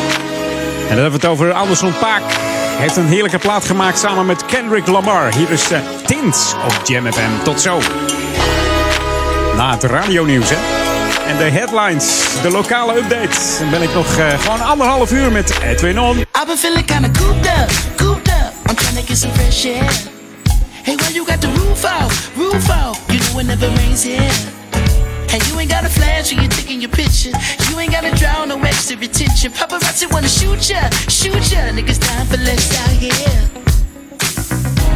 104.9. 0.06 0.11
En 0.92 0.98
dan 0.98 1.06
hebben 1.06 1.22
we 1.22 1.28
het 1.28 1.36
over 1.38 1.54
Anderson 1.54 1.94
Paak 2.00 2.22
heeft 2.78 2.96
een 2.96 3.08
heerlijke 3.08 3.38
plaat 3.38 3.66
gemaakt 3.66 4.00
samen 4.00 4.26
met 4.26 4.46
Kendrick 4.46 4.88
Lamar. 4.88 5.34
Hier 5.34 5.50
is 5.50 5.72
uh, 5.72 5.80
Tint 6.06 6.56
op 6.66 6.82
Jam 6.88 7.12
FM. 7.12 7.44
Tot 7.44 7.62
zo. 7.62 7.80
Na 9.56 9.72
het 9.72 9.84
radionieuws, 9.84 10.50
hè. 10.50 10.56
En 11.30 11.38
de 11.38 11.44
headlines, 11.44 12.24
de 12.42 12.50
lokale 12.52 12.98
update. 12.98 13.60
Dan 13.60 13.70
ben 13.70 13.82
ik 13.82 13.94
nog 13.94 14.18
uh, 14.18 14.40
gewoon 14.40 14.62
anderhalf 14.62 15.12
uur 15.12 15.32
met 15.32 15.60
Edwin 15.64 16.00
On. 16.00 16.18
I've 16.18 16.46
been 16.46 16.58
feeling 16.58 16.86
kinda 16.86 17.10
cooped 17.20 17.46
up, 17.46 17.72
cooped 17.96 18.28
up. 18.28 18.70
I'm 18.70 18.76
trying 18.76 18.98
to 18.98 19.06
get 19.06 19.18
some 19.18 19.34
fresh 19.34 19.66
air. 19.66 19.92
Hey, 20.84 20.96
why 20.96 21.14
you 21.14 21.26
got 21.26 21.42
the 21.42 21.48
roof 21.48 21.86
out, 21.86 22.12
roof 22.36 22.70
out? 22.70 22.98
You 23.08 23.20
know 23.20 23.40
it 23.40 23.46
never 23.46 23.70
rains 23.76 24.04
here. 24.04 24.61
And 25.34 25.42
you 25.48 25.58
ain't 25.60 25.72
got 25.72 25.86
a 25.86 25.90
flash 25.90 26.34
when 26.34 26.42
you're 26.42 26.52
taking 26.52 26.82
your 26.82 26.92
picture. 26.92 27.32
You 27.70 27.80
ain't 27.80 27.94
gotta 27.94 28.12
draw 28.20 28.44
no 28.44 28.60
extra 28.64 28.98
attention. 28.98 29.54
Paparazzi 29.54 30.12
wanna 30.12 30.28
shoot 30.28 30.70
ya, 30.70 30.90
shoot 31.08 31.40
ya. 31.52 31.72
Niggas 31.72 32.04
dying 32.04 32.28
for 32.28 32.36
less 32.36 32.68
out 32.84 32.92
here. 33.00 33.40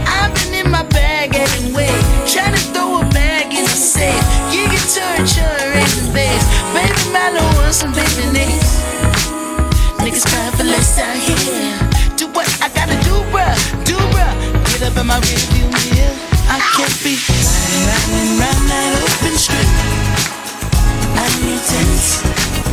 I've 0.05 0.35
been 0.35 0.65
in 0.65 0.69
my 0.69 0.83
bag 0.83 1.35
anyway, 1.35 1.87
trying 2.27 2.51
to 2.51 2.59
throw 2.75 2.99
a 2.99 3.05
bag 3.15 3.53
in 3.53 3.63
the 3.63 3.79
safe. 3.79 4.19
You 4.51 4.67
can 4.67 4.83
turn, 4.91 5.23
raise 5.71 5.95
the 6.03 6.11
bass. 6.11 6.43
Baby, 6.75 7.13
my 7.15 7.31
little 7.31 7.47
want 7.55 7.73
some 7.73 7.93
baby 7.93 8.27
names. 8.35 8.75
Niggas 10.03 10.27
crying 10.27 10.51
for 10.51 10.65
less 10.65 10.99
out 10.99 11.15
here. 11.15 11.79
Do 12.17 12.27
what 12.35 12.47
I 12.61 12.67
gotta 12.75 12.99
do, 13.07 13.15
bruh, 13.31 13.55
do 13.85 13.95
bruh. 14.11 14.35
Get 14.67 14.83
up 14.83 14.97
in 14.99 15.07
my 15.07 15.17
rearview 15.21 15.95
mirror. 15.95 16.34
I 16.47 16.59
can't 16.77 16.97
be 17.03 17.15
riding 17.17 18.37
round 18.39 18.63
that 18.69 18.91
open 19.01 19.35
street. 19.37 19.71
I 21.17 21.27
need 21.41 21.61
tents. 21.65 22.21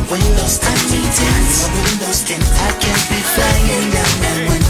Windows, 0.09 0.59
I 0.61 0.73
need 0.91 1.09
tents. 1.13 1.69
I 2.63 2.71
can't 2.79 3.05
be 3.09 3.19
flying 3.33 3.89
down 3.91 4.13
that 4.21 4.37
one 4.49 4.62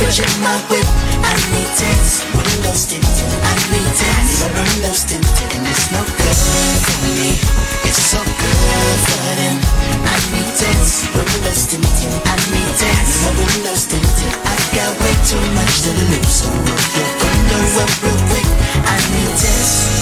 tent. 0.00 0.10
With 0.10 0.18
a 0.18 0.18
bad 0.18 0.18
bitch 0.18 0.18
in 0.20 0.42
my 0.42 0.56
whip. 0.70 0.86
I 1.22 1.34
need 1.52 1.70
tents. 1.76 2.24
Windows 2.34 2.86
tint. 2.86 3.04
I 3.04 3.54
need 3.70 3.90
tents. 3.94 4.42
Windows 4.44 5.04
tint. 5.04 5.26
And 5.54 5.66
it's 5.66 5.90
no 5.92 6.02
good 6.04 6.38
for 6.82 6.98
me. 7.04 7.38
It's 7.84 8.02
so 8.02 8.18
good 8.18 8.98
for 9.06 9.26
them. 9.36 9.56
I 10.04 10.16
need 10.32 10.50
tents. 10.58 11.06
Windows 11.14 11.66
tint. 11.66 11.86
I 11.86 12.36
need 12.50 12.70
tents. 12.78 13.14
Windows 13.38 13.86
tint. 13.86 14.06
I 14.44 14.56
got 14.74 14.90
way 15.00 15.14
too 15.26 15.44
much 15.54 15.82
to 15.82 15.90
lose. 15.90 16.28
So 16.28 16.50
roll 16.50 16.86
your 16.94 17.10
window 17.22 17.82
up 17.82 17.92
real 18.02 18.18
quick. 18.28 18.48
I 18.82 18.96
need 19.10 19.32
tents. 19.38 19.94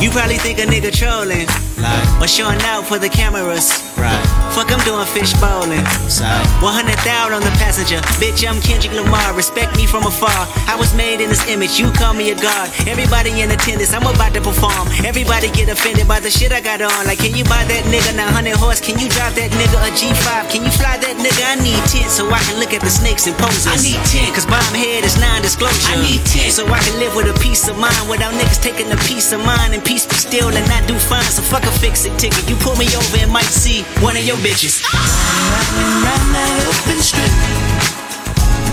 You 0.00 0.10
probably 0.10 0.36
think 0.36 0.58
a 0.58 0.62
nigga 0.62 0.92
trolling, 0.92 1.46
like, 1.78 2.06
or 2.22 2.28
showing 2.28 2.60
out 2.62 2.86
for 2.86 2.98
the 2.98 3.08
cameras. 3.08 3.82
Right. 3.98 4.20
Fuck, 4.54 4.70
I'm 4.70 4.82
doing 4.86 5.06
fish 5.10 5.34
bowling. 5.42 5.82
100,000 5.82 7.34
on 7.34 7.42
the 7.42 7.54
passenger. 7.58 7.98
Bitch, 8.22 8.46
I'm 8.46 8.60
Kendrick 8.62 8.94
Lamar. 8.94 9.34
Respect 9.34 9.74
me 9.76 9.86
from 9.86 10.06
afar. 10.06 10.46
I 10.70 10.76
was 10.78 10.94
made 10.94 11.20
in 11.20 11.28
this 11.28 11.42
image. 11.50 11.78
You 11.78 11.90
call 11.90 12.14
me 12.14 12.30
a 12.30 12.36
god. 12.38 12.70
Everybody 12.86 13.42
in 13.42 13.50
attendance. 13.50 13.92
I'm 13.92 14.06
about 14.06 14.34
to 14.34 14.40
perform. 14.40 14.86
Everybody 15.02 15.50
get 15.50 15.68
offended 15.68 16.06
by 16.06 16.20
the 16.20 16.30
shit 16.30 16.52
I 16.52 16.60
got 16.60 16.82
on. 16.82 17.06
Like, 17.06 17.18
can 17.18 17.34
you 17.34 17.44
buy 17.44 17.66
that 17.66 17.82
nigga 17.90 18.14
900 18.14 18.54
horse? 18.54 18.78
Can 18.78 18.98
you 18.98 19.08
drive 19.10 19.34
that 19.34 19.50
nigga 19.50 19.78
a 19.82 19.90
G5? 19.90 20.50
Can 20.50 20.62
you 20.62 20.70
fly 20.70 20.98
that 20.98 21.16
nigga? 21.18 21.42
I 21.42 21.58
need 21.58 21.82
10 21.90 22.06
so 22.10 22.30
I 22.30 22.38
can 22.46 22.60
look 22.62 22.72
at 22.74 22.82
the 22.82 22.90
snakes 22.90 23.26
and 23.26 23.34
poses. 23.34 23.66
I 23.66 23.78
need 23.82 23.98
10 24.06 24.30
cause 24.34 24.46
bomb 24.46 24.74
head 24.74 25.02
is 25.02 25.18
non-disclosure. 25.18 25.90
I 25.90 25.98
need 25.98 26.22
10 26.26 26.50
so 26.54 26.62
I 26.70 26.78
can 26.78 26.94
live 27.02 27.14
with 27.18 27.26
a 27.26 27.36
peace 27.42 27.66
of 27.66 27.78
mind 27.78 28.06
without 28.06 28.34
niggas 28.34 28.62
taking 28.62 28.90
a 28.92 29.00
piece 29.08 29.32
of 29.32 29.42
mine 29.42 29.74
and 29.74 29.82
peace 29.82 30.06
be 30.06 30.14
still 30.14 30.50
and 30.54 30.66
not 30.70 30.86
do 30.86 30.94
fine. 30.94 31.26
So 31.26 31.42
fuck 31.42 31.63
a 31.66 31.72
fix 31.80 32.04
it 32.04 32.16
ticket. 32.18 32.48
You 32.48 32.56
pull 32.56 32.76
me 32.76 32.86
over 32.96 33.18
and 33.18 33.30
might 33.32 33.50
see 33.50 33.82
one 34.00 34.16
of 34.16 34.24
your 34.24 34.36
bitches. 34.38 34.84
Riding 34.84 35.92
round 36.04 36.28
that 36.36 36.52
open 36.68 36.98
strip. 37.00 37.32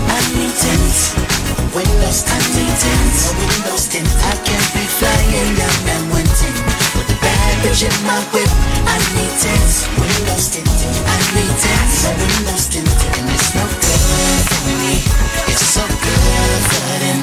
I 0.08 0.18
need 0.36 0.54
tents. 0.54 1.16
Windows, 1.72 2.24
I 2.28 2.38
need 2.56 2.74
tents. 2.76 3.32
Windows 3.36 3.84
tint. 3.88 4.08
I 4.30 4.34
can't 4.44 4.68
be 4.76 4.84
flying 4.86 5.56
down 5.56 5.78
that 5.88 6.21
bitch 7.62 7.86
in 7.86 7.94
my 8.06 8.18
whip. 8.34 8.50
I 8.90 8.98
need 9.14 9.32
tents. 9.38 9.86
Windows 9.94 10.46
tint. 10.50 10.66
I 10.66 11.18
need 11.34 11.54
tents. 11.62 11.96
Windows 12.10 12.66
tint. 12.66 12.90
And 13.16 13.26
it's 13.30 13.54
no 13.54 13.64
good 13.64 14.42
for 14.50 14.62
me. 14.82 14.94
It's 15.46 15.62
so 15.62 15.84
good 15.86 16.62
for 16.68 16.82
them. 16.98 17.20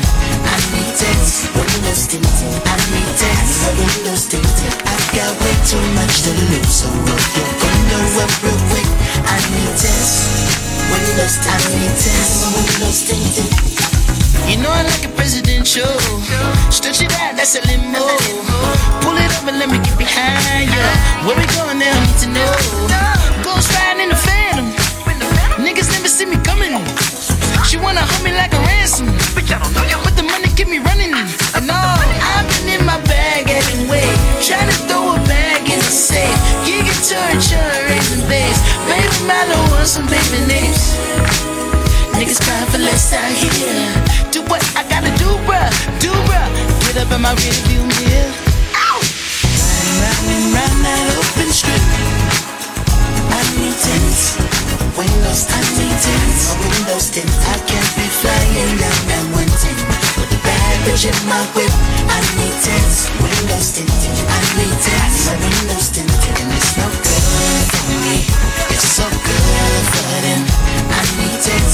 I 0.48 0.58
need 0.72 0.94
tents. 0.96 1.46
Windows 1.52 2.08
tint. 2.08 2.26
I 2.64 2.76
need 2.90 3.12
tents. 3.20 3.56
Windows 3.76 4.24
tint. 4.32 4.48
I 4.88 4.96
got 5.12 5.32
way 5.44 5.56
too 5.68 5.84
much 6.00 6.24
to 6.24 6.32
lose. 6.32 6.72
So 6.72 6.88
roll 6.88 7.26
your 7.36 7.52
window 7.60 8.24
up 8.24 8.32
real 8.44 8.60
quick. 8.72 8.90
I 9.28 9.38
need 9.52 9.74
tents. 9.76 10.16
Windows, 10.90 11.36
I 11.44 11.58
need 11.76 11.94
tents. 12.00 12.32
Windows 12.56 13.00
tinted. 13.06 13.99
You 14.48 14.58
know 14.62 14.72
I 14.72 14.84
like 14.84 15.04
a 15.06 15.12
presidential. 15.16 15.90
Stretch 16.72 17.02
it 17.02 17.12
out, 17.20 17.36
that's 17.36 17.56
a 17.56 17.62
limo. 17.68 18.06
Pull 19.02 19.18
it 19.18 19.32
up 19.36 19.48
and 19.50 19.60
let 19.60 19.70
me 19.70 19.78
get 19.82 19.98
behind 19.98 20.70
you. 20.70 20.86
Where 21.26 21.36
we 21.36 21.46
going 21.58 21.80
now? 21.80 21.96
Need 22.06 22.20
to 22.24 22.30
know. 22.30 22.52
Ghost 23.44 23.74
riding 23.76 24.04
in 24.04 24.10
the 24.10 24.16
phantom. 24.16 24.72
Niggas 25.60 25.92
never 25.92 26.08
see 26.08 26.26
me 26.26 26.38
coming. 26.48 26.78
She 27.68 27.78
wanna 27.78 28.02
hold 28.02 28.24
me 28.24 28.32
like 28.32 28.54
a 28.54 28.62
ransom. 28.70 29.08
But 29.36 30.16
the 30.16 30.24
money 30.24 30.48
keep 30.56 30.68
me 30.70 30.80
running. 30.80 31.14
And 31.58 31.70
all 31.70 32.00
I've 32.34 32.48
been 32.50 32.80
in 32.80 32.86
my 32.86 33.00
bag 33.06 33.50
anyway. 33.50 34.08
Trying 34.42 34.70
to 34.70 34.78
throw 34.88 35.14
a 35.14 35.18
bag 35.28 35.70
in 35.70 35.80
the 35.80 35.94
safe. 35.94 36.40
Can 36.66 36.86
turn, 37.06 37.38
turn, 37.42 37.80
raising 37.90 38.26
bass. 38.28 38.58
Baby, 38.88 39.28
little 39.28 39.66
want 39.72 39.88
some 39.88 40.08
baby 40.08 40.46
names. 40.48 41.59
Niggas 42.20 42.44
crying 42.44 42.68
for 42.68 42.80
less 42.84 43.14
out 43.16 43.32
here. 43.32 43.88
Do 44.28 44.44
what 44.52 44.60
I 44.76 44.84
gotta 44.92 45.08
do, 45.16 45.40
bruh. 45.48 45.72
Do, 46.04 46.12
bruh. 46.28 46.52
Get 46.84 47.00
up 47.00 47.16
in 47.16 47.22
my 47.24 47.32
rearview 47.32 47.80
mirror. 47.80 48.28
Ow! 48.76 49.00
Round 50.04 50.28
and 50.28 50.52
round 50.52 50.80
that 50.84 51.16
open 51.16 51.48
strip. 51.48 51.80
I 53.32 53.40
need 53.56 53.72
tents. 53.72 54.36
Windows, 55.00 55.48
I 55.48 55.64
need 55.80 55.96
tents. 55.96 56.60
Windows 56.60 57.08
tint. 57.08 57.32
I 57.48 57.56
can't 57.64 57.92
be 57.96 58.04
flying 58.20 58.76
down 58.76 59.00
that 59.16 59.26
one 59.40 59.52
tent. 59.56 59.80
With 60.20 60.36
a 60.36 60.40
bad 60.44 60.76
bitch 60.84 61.08
in 61.08 61.16
my 61.24 61.40
whip. 61.56 61.72
I 62.04 62.20
need 62.36 62.56
tents. 62.60 63.08
Windows 63.16 63.80
tint. 63.80 63.88
I 63.88 64.40
need 64.60 64.76
tents. 64.84 65.32
Windows 65.40 65.88
tint. 65.96 66.59
So 69.00 69.08
good 69.08 69.84
for 69.96 70.12
them. 70.28 70.44
I 70.92 71.02
need 71.16 71.40
tint. 71.40 71.72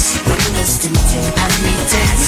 I 1.33 1.49
need 1.65 1.83
tint. 1.89 2.21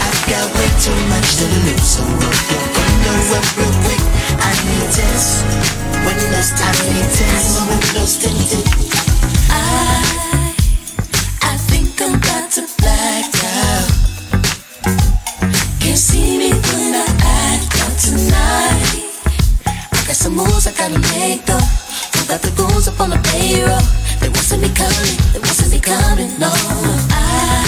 I've 0.00 0.20
got 0.30 0.46
way 0.56 0.70
too 0.80 0.96
much 1.12 1.28
to 1.36 1.44
lose. 1.52 1.84
So 1.84 2.00
roll 2.00 2.40
your 2.48 2.64
window 2.76 3.36
up 3.36 3.46
real 3.60 3.74
quick. 3.84 4.02
I 4.40 4.52
need 4.68 4.88
tents. 4.96 5.44
Windows, 6.06 6.50
I 6.56 6.72
need 6.88 7.08
tinted. 7.12 8.64
I, 9.50 9.62
I 11.42 11.54
think 11.68 12.00
I'm 12.00 12.14
about 12.16 12.48
to 12.56 12.62
black 12.80 13.28
out. 13.60 13.88
Can't 15.80 15.98
see 16.08 16.38
me 16.38 16.50
when 16.52 16.94
I 16.96 17.06
act 17.20 17.72
out 17.84 17.94
tonight. 18.00 19.04
I 19.92 19.98
got 20.06 20.16
some 20.16 20.36
moves 20.36 20.66
I 20.66 20.72
gotta 20.72 20.98
make 20.98 21.44
though. 21.44 21.87
Got 22.28 22.42
the 22.42 22.50
goons 22.50 22.86
up 22.86 23.00
on 23.00 23.08
the 23.08 23.16
payroll? 23.32 23.80
They 24.20 24.28
coming, 24.76 25.16
they 25.32 25.80
coming, 25.80 26.28
no. 26.38 26.52
I, 27.08 27.64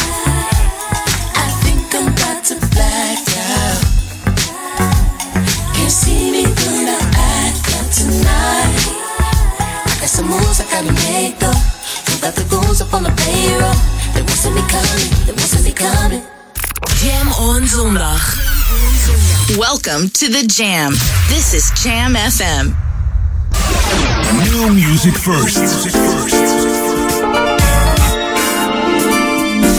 I 1.33 1.47
think 1.65 1.89
I'm 1.97 2.13
about 2.13 2.45
to 2.45 2.61
black 2.69 3.25
out. 3.41 3.81
Can't 5.73 5.91
see 5.91 6.31
me 6.31 6.45
act 6.45 7.73
out 7.73 7.89
tonight. 7.89 8.85
I 9.89 9.97
got 9.99 10.11
some 10.13 10.29
moves 10.29 10.61
I 10.61 10.69
gotta 10.69 10.93
make 10.93 11.39
though. 11.41 11.57
Got 12.21 12.35
the 12.37 12.45
goons 12.51 12.83
up 12.83 12.93
on 12.93 13.05
the 13.05 13.15
payroll? 13.17 13.73
They 14.13 14.21
coming, 14.69 15.65
they 15.65 15.73
coming. 15.73 16.23
Jam 17.01 17.29
on 17.41 17.63
zondag. 17.65 18.21
Welcome 19.57 20.11
to 20.11 20.29
the 20.29 20.47
Jam. 20.47 20.93
This 21.31 21.55
is 21.55 21.73
Jam 21.83 22.13
FM. 22.13 22.77
Music 24.69 25.17
first. 25.17 25.57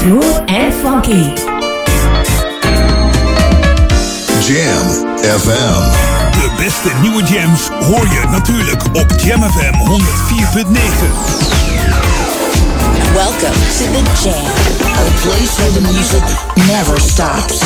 Smooth 0.01 0.43
and 0.47 0.73
funky. 0.73 1.35
Jam 4.47 4.85
FM. 5.21 5.81
De 6.31 6.51
beste 6.57 6.91
nieuwe 7.01 7.23
jams 7.23 7.67
hoor 7.67 8.07
je 8.07 8.27
natuurlijk 8.31 8.83
op 8.93 9.11
Jam 9.17 9.41
FM 9.41 9.73
104.9. 9.73 11.41
Welcome 13.13 13.59
to 13.77 13.85
the 13.91 14.03
Jam, 14.23 14.45
a 14.83 15.11
place 15.21 15.57
where 15.57 15.71
the 15.71 15.81
music 15.81 16.23
never 16.67 16.99
stops. 16.99 17.59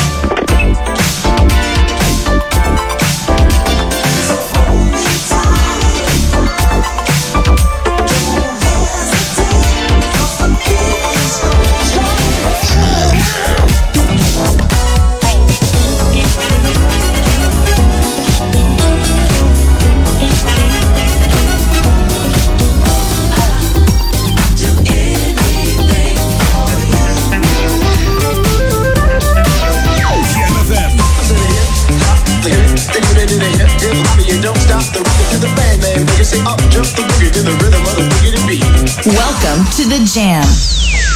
Welcome 39.06 39.64
to 39.64 39.82
the 39.88 40.02
Jam. 40.14 40.42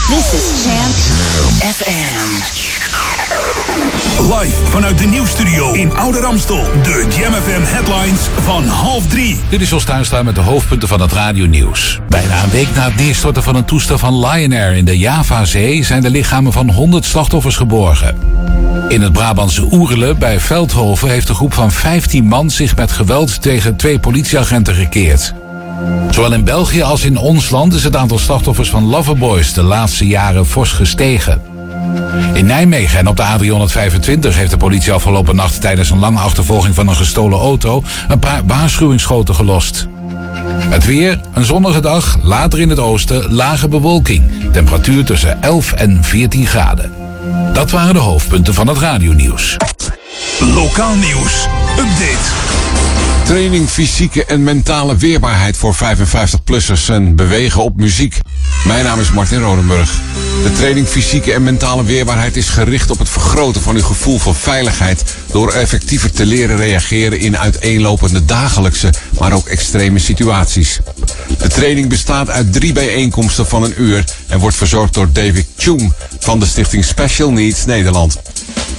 This 0.06 0.32
is 0.32 0.64
Jam 0.64 0.90
FM. 1.72 2.28
Live 4.32 4.56
vanuit 4.64 4.98
de 4.98 5.06
nieuwstudio 5.06 5.72
in 5.72 5.96
Oude 5.96 6.18
Ramstel. 6.18 6.64
De 6.82 7.06
Jam 7.18 7.32
FM 7.32 7.62
headlines 7.62 8.20
van 8.40 8.66
half 8.66 9.06
drie. 9.06 9.40
Dit 9.48 9.60
is 9.60 9.70
Jos 9.70 9.84
Tuinstra 9.84 10.22
met 10.22 10.34
de 10.34 10.40
hoofdpunten 10.40 10.88
van 10.88 11.00
het 11.00 11.12
radionieuws. 11.12 12.00
Bijna 12.08 12.42
een 12.42 12.50
week 12.50 12.74
na 12.74 12.84
het 12.84 12.96
neerstorten 12.96 13.42
van 13.42 13.54
een 13.56 13.64
toestel 13.64 13.98
van 13.98 14.26
Lion 14.26 14.52
Air 14.52 14.72
in 14.72 14.84
de 14.84 14.98
Javazee... 14.98 15.84
zijn 15.84 16.02
de 16.02 16.10
lichamen 16.10 16.52
van 16.52 16.70
100 16.70 17.04
slachtoffers 17.04 17.56
geborgen. 17.56 18.18
In 18.88 19.02
het 19.02 19.12
Brabantse 19.12 19.66
Oerle 19.72 20.14
bij 20.14 20.40
Veldhoven 20.40 21.08
heeft 21.08 21.28
een 21.28 21.34
groep 21.34 21.54
van 21.54 21.70
15 21.70 22.24
man... 22.24 22.50
zich 22.50 22.76
met 22.76 22.92
geweld 22.92 23.42
tegen 23.42 23.76
twee 23.76 23.98
politieagenten 23.98 24.74
gekeerd. 24.74 25.34
Zowel 26.10 26.32
in 26.32 26.44
België 26.44 26.82
als 26.82 27.04
in 27.04 27.16
ons 27.16 27.50
land 27.50 27.74
is 27.74 27.84
het 27.84 27.96
aantal 27.96 28.18
slachtoffers 28.18 28.70
van 28.70 28.84
loverboys 28.84 29.52
de 29.52 29.62
laatste 29.62 30.06
jaren 30.06 30.46
fors 30.46 30.72
gestegen. 30.72 31.42
In 32.34 32.46
Nijmegen 32.46 32.98
en 32.98 33.08
op 33.08 33.16
de 33.16 33.22
A325 33.22 34.34
heeft 34.34 34.50
de 34.50 34.56
politie 34.56 34.92
afgelopen 34.92 35.36
nacht 35.36 35.60
tijdens 35.60 35.90
een 35.90 35.98
lange 35.98 36.18
achtervolging 36.18 36.74
van 36.74 36.88
een 36.88 36.96
gestolen 36.96 37.38
auto 37.38 37.82
een 38.08 38.18
paar 38.18 38.42
waarschuwingsschoten 38.46 39.34
gelost. 39.34 39.86
Het 40.68 40.84
weer, 40.84 41.20
een 41.34 41.44
zonnige 41.44 41.80
dag, 41.80 42.18
later 42.22 42.60
in 42.60 42.68
het 42.68 42.78
oosten 42.78 43.32
lage 43.32 43.68
bewolking. 43.68 44.22
Temperatuur 44.52 45.04
tussen 45.04 45.42
11 45.42 45.72
en 45.72 46.04
14 46.04 46.46
graden. 46.46 46.92
Dat 47.52 47.70
waren 47.70 47.94
de 47.94 48.00
hoofdpunten 48.00 48.54
van 48.54 48.66
het 48.66 48.78
radionieuws. 48.78 49.56
Lokaal 50.38 50.94
nieuws. 50.94 51.46
Update. 51.78 52.59
Training 53.30 53.68
fysieke 53.68 54.24
en 54.24 54.42
mentale 54.42 54.96
weerbaarheid 54.96 55.56
voor 55.56 55.74
55-plussers 55.74 56.88
en 56.88 57.16
bewegen 57.16 57.62
op 57.62 57.76
muziek. 57.76 58.18
Mijn 58.64 58.84
naam 58.84 59.00
is 59.00 59.12
Martin 59.12 59.40
Rodenburg. 59.40 60.00
De 60.42 60.52
training 60.52 60.88
fysieke 60.88 61.32
en 61.32 61.42
mentale 61.42 61.84
weerbaarheid 61.84 62.36
is 62.36 62.48
gericht 62.48 62.90
op 62.90 62.98
het 62.98 63.08
vergroten 63.08 63.60
van 63.60 63.76
uw 63.76 63.82
gevoel 63.82 64.18
van 64.18 64.34
veiligheid 64.34 65.04
door 65.32 65.52
effectiever 65.52 66.10
te 66.10 66.26
leren 66.26 66.56
reageren 66.56 67.18
in 67.18 67.38
uiteenlopende 67.38 68.24
dagelijkse, 68.24 68.92
maar 69.18 69.32
ook 69.32 69.46
extreme 69.48 69.98
situaties. 69.98 70.78
De 71.38 71.48
training 71.48 71.88
bestaat 71.88 72.30
uit 72.30 72.52
drie 72.52 72.72
bijeenkomsten 72.72 73.46
van 73.46 73.62
een 73.62 73.74
uur 73.82 74.04
en 74.26 74.38
wordt 74.38 74.56
verzorgd 74.56 74.94
door 74.94 75.12
David 75.12 75.46
Tjoem 75.56 75.94
van 76.18 76.40
de 76.40 76.46
stichting 76.46 76.84
Special 76.84 77.30
Needs 77.30 77.64
Nederland. 77.64 78.18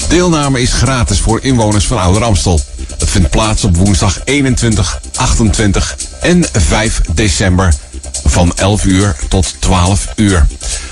Deelname 0.08 0.62
is 0.62 0.74
gratis 0.74 1.20
voor 1.20 1.39
inwoners 1.41 1.86
van 1.86 2.00
Ouder 2.00 2.24
Amstel. 2.24 2.60
Het 2.98 3.10
vindt 3.10 3.30
plaats 3.30 3.63
op 3.63 3.78
woensdag 3.78 4.22
21, 4.24 5.02
28 5.15 5.98
en 6.22 6.46
5 6.52 7.02
december 7.13 7.74
van 8.26 8.52
11 8.56 8.86
uur 8.86 9.16
tot 9.30 9.56
12 9.60 10.08
uur. 10.16 10.48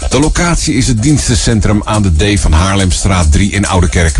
De 0.10 0.20
locatie 0.20 0.74
is 0.74 0.88
het 0.88 1.02
dienstencentrum 1.02 1.82
aan 1.84 2.02
de 2.02 2.36
D 2.36 2.40
van 2.40 2.52
Haarlemstraat 2.52 3.32
3 3.32 3.52
in 3.52 3.68
Oudekerk. 3.68 4.18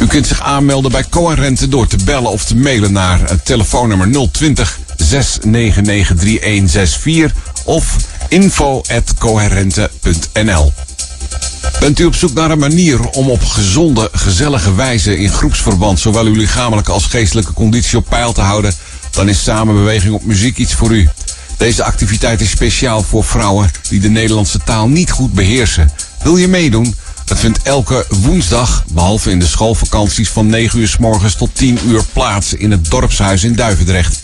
U 0.00 0.06
kunt 0.06 0.26
zich 0.26 0.42
aanmelden 0.42 0.90
bij 0.90 1.04
Coherente 1.08 1.68
door 1.68 1.86
te 1.86 1.96
bellen 2.04 2.30
of 2.30 2.44
te 2.44 2.56
mailen 2.56 2.92
naar 2.92 3.28
het 3.28 3.44
telefoonnummer 3.44 4.30
020 4.30 4.78
699 4.96 6.16
3164 6.16 7.32
of 7.64 7.96
info.coherente.nl. 8.28 10.72
Bent 11.80 11.98
u 11.98 12.04
op 12.04 12.14
zoek 12.14 12.34
naar 12.34 12.50
een 12.50 12.58
manier 12.58 13.08
om 13.08 13.30
op 13.30 13.44
gezonde, 13.44 14.08
gezellige 14.12 14.74
wijze 14.74 15.18
in 15.18 15.30
groepsverband 15.30 16.00
zowel 16.00 16.24
uw 16.24 16.34
lichamelijke 16.34 16.92
als 16.92 17.04
geestelijke 17.04 17.52
conditie 17.52 17.98
op 17.98 18.06
peil 18.08 18.32
te 18.32 18.40
houden, 18.40 18.74
dan 19.10 19.28
is 19.28 19.42
samenbeweging 19.42 20.14
op 20.14 20.24
muziek 20.24 20.56
iets 20.56 20.74
voor 20.74 20.90
u. 20.90 21.08
Deze 21.60 21.84
activiteit 21.84 22.40
is 22.40 22.50
speciaal 22.50 23.02
voor 23.02 23.24
vrouwen 23.24 23.70
die 23.88 24.00
de 24.00 24.08
Nederlandse 24.08 24.58
taal 24.64 24.88
niet 24.88 25.10
goed 25.10 25.32
beheersen. 25.32 25.90
Wil 26.22 26.36
je 26.36 26.48
meedoen? 26.48 26.94
Het 27.26 27.38
vindt 27.38 27.62
elke 27.62 28.06
woensdag, 28.08 28.84
behalve 28.88 29.30
in 29.30 29.38
de 29.38 29.46
schoolvakanties, 29.46 30.28
van 30.28 30.46
9 30.46 30.78
uur 30.78 30.88
s 30.88 30.96
morgens 30.96 31.34
tot 31.34 31.50
10 31.52 31.78
uur 31.86 32.04
plaats 32.12 32.54
in 32.54 32.70
het 32.70 32.90
dorpshuis 32.90 33.44
in 33.44 33.54
Duivendrecht. 33.54 34.20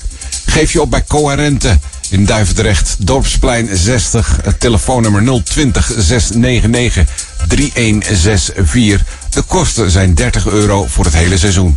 Geef 0.46 0.72
je 0.72 0.80
op 0.80 0.90
bij 0.90 1.04
Coherente 1.04 1.78
in 2.10 2.24
Duivendrecht, 2.24 2.96
Dorpsplein 2.98 3.76
60, 3.76 4.38
het 4.42 4.60
telefoonnummer 4.60 5.42
020 5.44 5.92
699 5.98 7.04
3164. 7.48 9.06
De 9.30 9.42
kosten 9.42 9.90
zijn 9.90 10.14
30 10.14 10.46
euro 10.46 10.86
voor 10.88 11.04
het 11.04 11.14
hele 11.14 11.38
seizoen. 11.38 11.76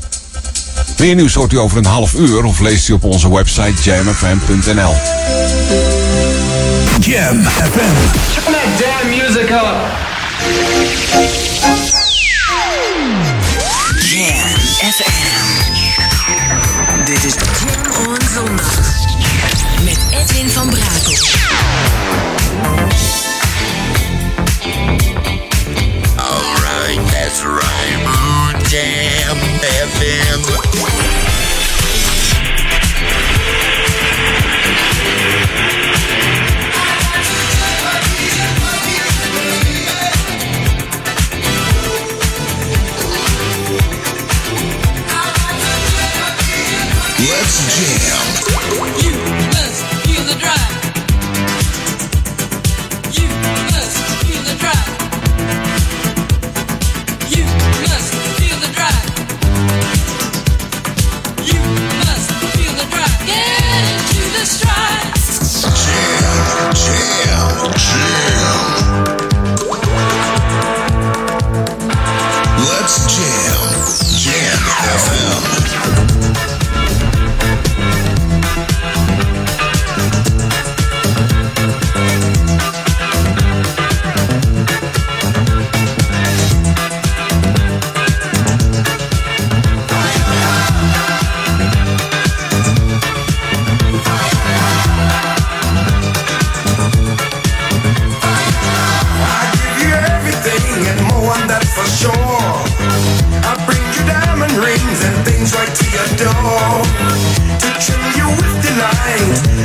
Meer 0.98 1.15
nieuws 1.15 1.34
hoort 1.34 1.54
u 1.54 1.58
over 1.58 1.78
een 1.78 1.86
half 1.86 2.13
uur 2.13 2.44
of 2.44 2.60
leest 2.60 2.88
u 2.89 2.94
op 2.94 3.04
onze 3.04 3.34
website 3.34 3.82
jamfm.nl. 3.82 4.94
Jam 7.00 7.44
FM. 7.44 7.96
Turn 8.34 8.54
that 8.54 8.80
damn 8.80 9.10
music 9.10 9.50
up. 9.50 9.78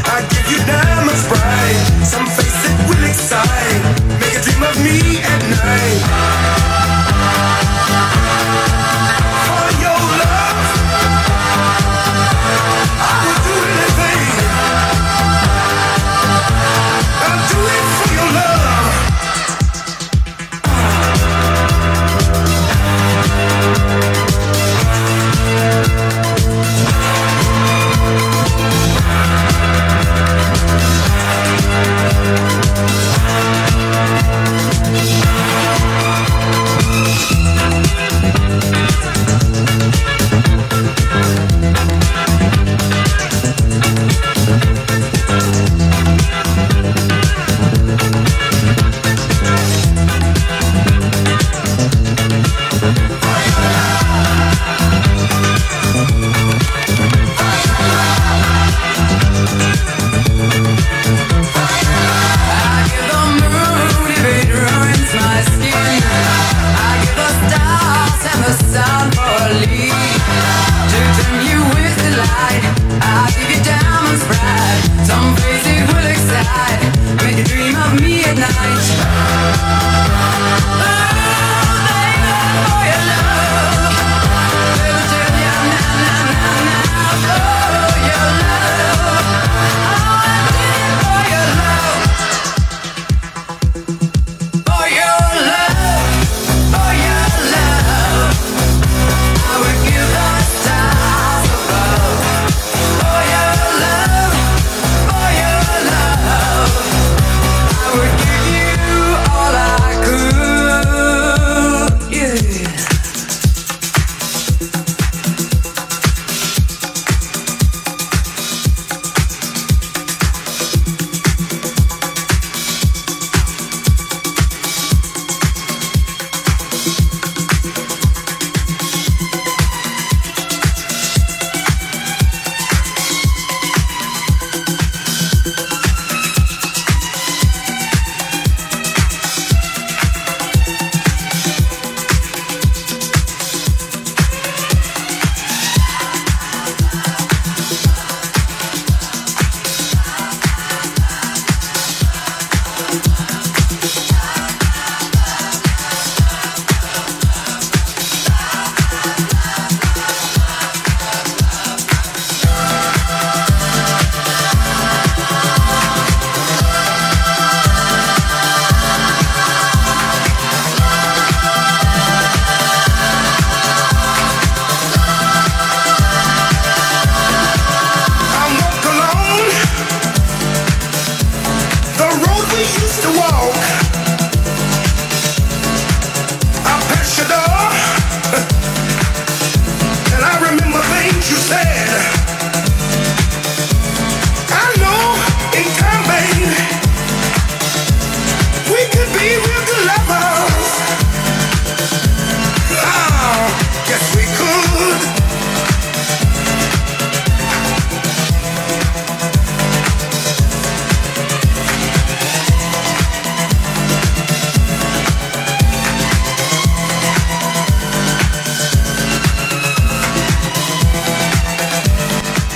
I 0.06 0.20
give 0.28 0.46
you 0.52 0.60
diamonds 0.66 1.24
bright. 1.28 1.78
Some 2.04 2.26
face 2.26 2.60
it 2.68 2.76
will 2.88 3.04
excite. 3.08 3.82
Make 4.20 4.36
a 4.36 4.42
dream 4.44 4.62
of 4.62 4.76
me 4.84 5.23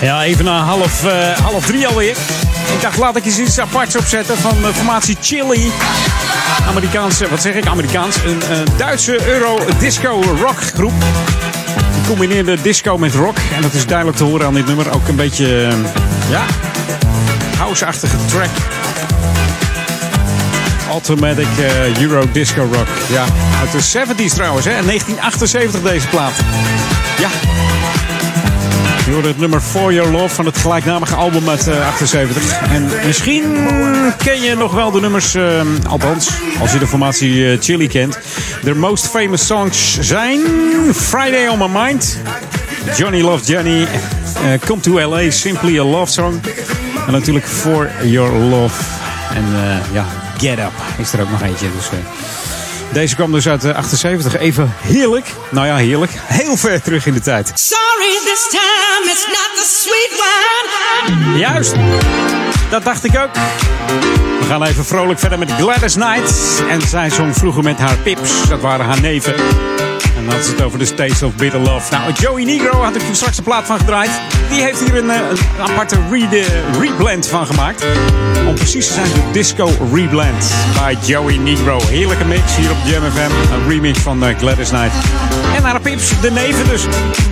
Ja, 0.01 0.23
even 0.23 0.45
na 0.45 0.63
half, 0.63 1.05
eh, 1.05 1.39
half 1.43 1.67
drie 1.67 1.87
alweer. 1.87 2.17
Ik 2.75 2.81
dacht, 2.81 2.97
laat 2.97 3.17
ik 3.17 3.25
eens 3.25 3.39
iets 3.39 3.59
aparts 3.59 3.97
opzetten 3.97 4.37
van 4.39 4.55
de 4.63 4.75
formatie 4.75 5.17
Chili. 5.21 5.73
Amerikaanse, 6.69 7.29
wat 7.29 7.43
zeg 7.43 7.55
ik, 7.55 7.67
Amerikaans? 7.67 8.17
Een, 8.17 8.43
eh, 8.43 8.57
Duitse 8.77 9.27
Euro-disco 9.27 10.23
rockgroep. 10.41 10.93
Die 11.95 12.03
combineerde 12.07 12.57
disco 12.63 12.99
met 12.99 13.15
rock. 13.15 13.37
En 13.57 13.63
dat 13.63 13.73
is 13.73 13.87
duidelijk 13.87 14.17
te 14.19 14.25
horen 14.25 14.47
aan 14.47 14.55
dit 14.55 14.67
nummer. 14.67 14.95
Ook 14.95 15.09
een 15.09 15.17
beetje, 15.17 15.67
eh, 15.67 15.77
ja, 16.31 16.45
house-achtige 17.59 18.17
track. 18.27 18.51
Automatic 20.91 21.47
eh, 21.59 22.01
Euro 22.01 22.25
Disco 22.33 22.69
Rock. 22.73 22.89
Ja, 23.13 23.25
uit 23.61 23.73
de 23.73 23.81
70s 23.81 24.35
trouwens, 24.35 24.65
hè. 24.65 24.83
1978 24.83 25.83
deze 25.83 26.07
plaat. 26.07 26.33
Ja, 27.19 27.29
je 29.09 29.15
hoorde 29.15 29.29
het 29.29 29.39
nummer 29.39 29.61
For 29.61 29.93
Your 29.93 30.11
Love 30.11 30.35
van 30.35 30.47
het 30.47 30.57
gelijknamige 30.57 31.15
album 31.15 31.49
uit 31.49 31.69
eh, 31.69 31.87
78. 31.87 32.61
En 32.71 32.89
misschien 33.07 33.43
ken 34.17 34.41
je 34.41 34.55
nog 34.57 34.73
wel 34.73 34.91
de 34.91 35.01
nummers, 35.01 35.35
eh, 35.35 35.61
althans, 35.89 36.29
als 36.61 36.73
je 36.73 36.79
de 36.79 36.87
formatie 36.87 37.51
eh, 37.51 37.59
Chili 37.61 37.89
kent. 37.89 38.19
Their 38.63 38.77
most 38.77 39.07
famous 39.07 39.47
songs 39.47 39.99
zijn 40.01 40.41
Friday 40.95 41.49
on 41.49 41.59
My 41.59 41.81
Mind, 41.83 42.19
Johnny 42.97 43.21
Love 43.21 43.45
Johnny, 43.45 43.83
eh, 43.83 44.59
Come 44.67 44.81
to 44.81 45.01
LA, 45.01 45.31
Simply 45.31 45.79
a 45.79 45.85
Love 45.85 46.13
Song. 46.13 46.41
En 47.07 47.13
natuurlijk 47.13 47.47
For 47.47 47.91
Your 48.05 48.33
Love. 48.33 48.83
En 49.35 49.45
eh, 49.45 49.93
ja, 49.93 50.07
Get 50.39 50.59
Up 50.59 50.73
is 50.99 51.13
er 51.13 51.21
ook 51.21 51.31
nog 51.31 51.43
eentje. 51.43 51.67
Dus, 51.77 51.91
eh, 51.91 51.99
deze 52.93 53.15
kwam 53.15 53.33
dus 53.33 53.49
uit 53.49 53.61
de 53.61 53.75
78. 53.75 54.37
Even 54.37 54.75
heerlijk. 54.81 55.27
Nou 55.51 55.67
ja, 55.67 55.77
heerlijk. 55.77 56.13
Heel 56.17 56.57
ver 56.57 56.83
terug 56.83 57.07
in 57.07 57.13
de 57.13 57.21
tijd. 57.21 57.53
Sorry, 57.55 58.19
this 58.25 58.49
time 58.51 59.11
it's 59.11 59.27
not 59.27 59.51
the 59.55 59.67
sweet 59.81 60.21
wine. 60.21 61.39
Juist. 61.39 61.75
Dat 62.71 62.85
dacht 62.85 63.05
ik 63.05 63.19
ook. 63.19 63.35
We 64.41 64.45
gaan 64.49 64.65
even 64.65 64.85
vrolijk 64.85 65.19
verder 65.19 65.39
met 65.39 65.51
Gladys 65.53 65.95
Knight. 65.95 66.63
En 66.69 66.81
zij 66.81 67.11
zong 67.11 67.37
vroeger 67.37 67.63
met 67.63 67.79
haar 67.79 67.97
pips. 67.97 68.49
Dat 68.49 68.61
waren 68.61 68.87
haar 68.87 69.01
neven. 69.01 69.35
Dan 70.29 70.37
had 70.37 70.47
ze 70.47 70.53
het 70.53 70.63
over 70.63 70.79
de 70.79 70.95
Taste 70.95 71.27
of 71.27 71.35
Bitter 71.35 71.61
Love. 71.61 71.91
Nou, 71.91 72.13
Joey 72.13 72.45
Negro 72.45 72.83
had 72.83 72.97
ik 72.97 73.03
straks 73.13 73.39
een 73.39 73.45
plaat 73.45 73.67
van 73.67 73.79
gedraaid. 73.79 74.11
Die 74.51 74.63
heeft 74.63 74.81
hier 74.81 74.97
een, 74.97 75.11
eh, 75.11 75.21
aparte 75.61 75.97
re 76.11 76.47
reblend 76.81 77.27
van 77.27 77.47
gemaakt. 77.47 77.85
Om 78.47 78.55
precies 78.55 78.87
te 78.87 78.93
zijn, 78.93 79.13
de 79.13 79.21
Disco 79.33 79.71
Reblend 79.93 80.53
bij 80.75 80.97
Joey 81.03 81.37
Negro. 81.37 81.81
Heerlijke 81.87 82.25
mix 82.25 82.57
hier 82.57 82.71
op 82.71 82.77
Jam 82.85 83.03
FM. 83.03 83.53
Een 83.53 83.69
remix 83.69 83.99
van 83.99 84.25
eh, 84.25 84.37
Gladys 84.39 84.69
Knight. 84.69 84.95
En 85.57 85.63
naar 85.63 85.75
de 85.75 85.81
pips, 85.81 86.21
de 86.21 86.31
neven 86.31 86.69
dus. 86.69 86.85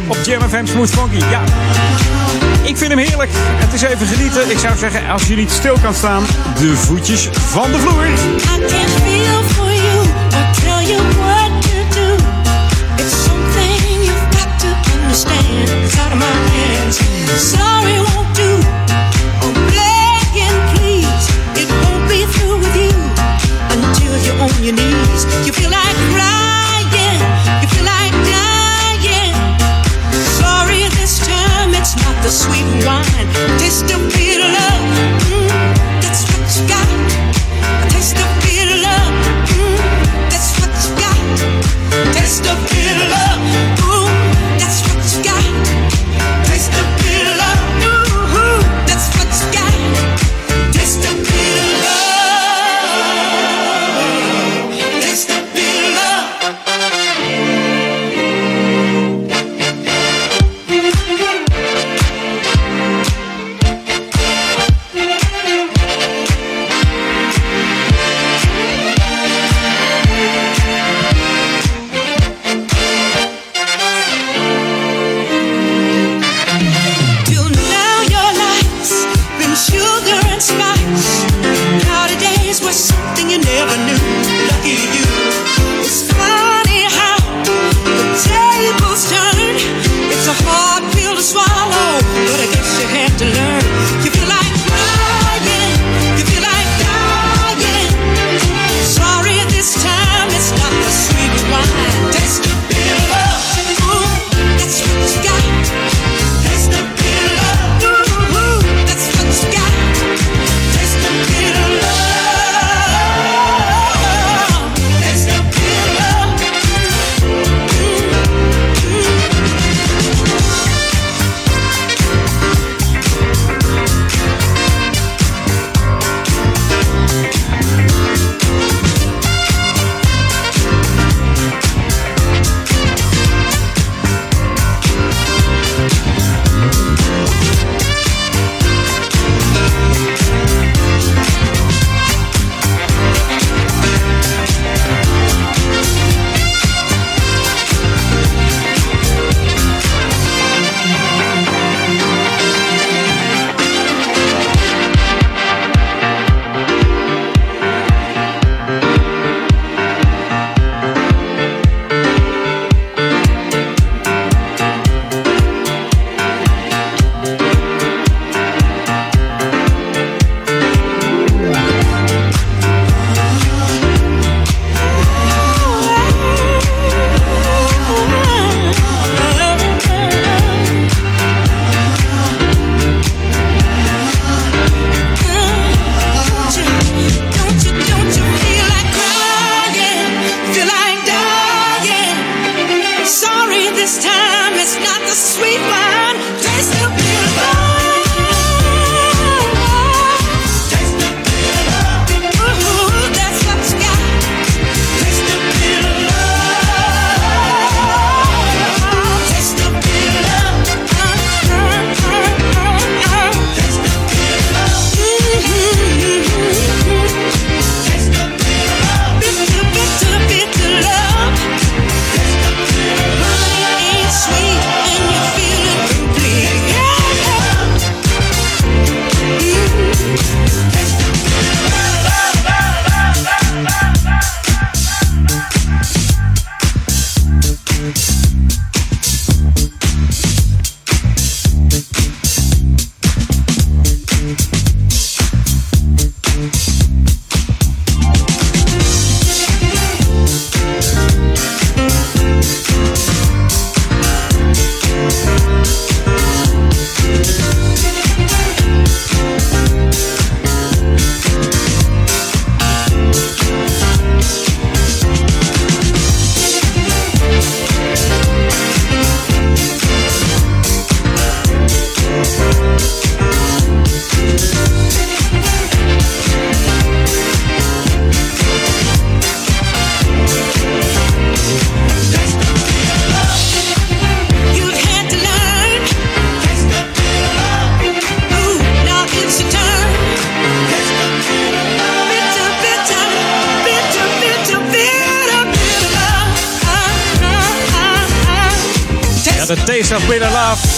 Op 0.07 0.17
Jam 0.25 0.43
FM 0.49 0.67
Smooth 0.67 0.91
Funky. 0.91 1.19
Ja, 1.31 1.43
ik 2.63 2.77
vind 2.77 2.91
hem 2.91 2.99
heerlijk. 2.99 3.31
Het 3.35 3.73
is 3.73 3.83
even 3.83 4.07
genieten. 4.07 4.51
Ik 4.51 4.59
zou 4.59 4.77
zeggen, 4.77 5.09
als 5.11 5.27
je 5.27 5.37
niet 5.37 5.51
stil 5.51 5.77
kan 5.83 5.95
staan, 5.95 6.25
de 6.59 6.77
voetjes 6.77 7.29
van 7.33 7.73
de 7.73 7.79
vloer. 7.79 8.07
Understand. 15.17 15.85
It's 15.85 15.99
out 15.99 16.13
of 16.13 16.19
my 16.19 16.37
hands. 16.53 16.97
Sorry 17.41 17.97
won't 18.05 18.29
do. 18.37 18.51
I'm 19.41 19.57
begging, 19.73 20.59
please. 20.77 21.25
It 21.57 21.69
won't 21.81 22.05
be 22.09 22.29
through 22.37 22.59
with 22.61 22.77
you 22.77 22.93
until 23.73 24.13
you're 24.25 24.41
on 24.45 24.53
your 24.63 24.77
knees. 24.77 25.23
You 25.47 25.53
feel 25.57 25.71
like 25.71 25.97
crying. 26.13 27.21
You 27.63 27.69
feel 27.73 27.87
like 27.89 28.13
dying. 28.29 29.33
Sorry 30.37 30.85
this 31.01 31.19
time 31.25 31.73
it's 31.73 31.97
not 31.97 32.17
the 32.23 32.31
sweet 32.31 32.69
wine. 32.85 33.05
Love. 34.37 34.85
Mm, 35.33 35.46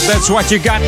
that's 0.09 0.29
what 0.29 0.49
you 0.49 0.61
got. 0.61 0.81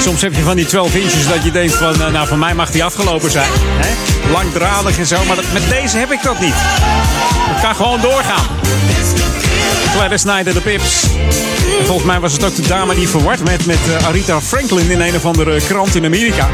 Soms 0.00 0.22
heb 0.22 0.34
je 0.34 0.42
van 0.42 0.56
die 0.56 0.66
12 0.66 0.94
inches 0.94 1.28
dat 1.28 1.44
je 1.44 1.50
denkt 1.50 1.74
van, 1.74 2.02
eh, 2.02 2.08
nou 2.12 2.26
van 2.26 2.38
mij 2.38 2.54
mag 2.54 2.70
die 2.70 2.84
afgelopen 2.84 3.30
zijn. 3.30 3.48
Hè? 3.52 3.90
Langdradig 4.32 4.98
en 4.98 5.06
zo, 5.06 5.24
maar 5.24 5.36
met 5.52 5.68
deze 5.68 5.98
heb 5.98 6.12
ik 6.12 6.22
dat 6.22 6.40
niet. 6.40 6.54
Het 6.54 7.62
kan 7.62 7.74
gewoon 7.74 8.00
doorgaan. 8.00 8.46
Gladys 9.94 10.22
Knight 10.22 10.46
en 10.46 10.52
de 10.54 10.60
Pips. 10.60 11.02
En 11.78 11.86
volgens 11.86 12.06
mij 12.06 12.20
was 12.20 12.32
het 12.32 12.44
ook 12.44 12.54
de 12.56 12.66
dame 12.66 12.94
die 12.94 13.08
verward 13.08 13.42
werd 13.42 13.66
met 13.66 13.78
eh, 13.98 14.06
Arita 14.06 14.40
Franklin 14.40 14.90
in 14.90 15.00
een 15.00 15.16
of 15.16 15.24
andere 15.24 15.60
krant 15.60 15.94
in 15.94 16.04
Amerika. 16.04 16.48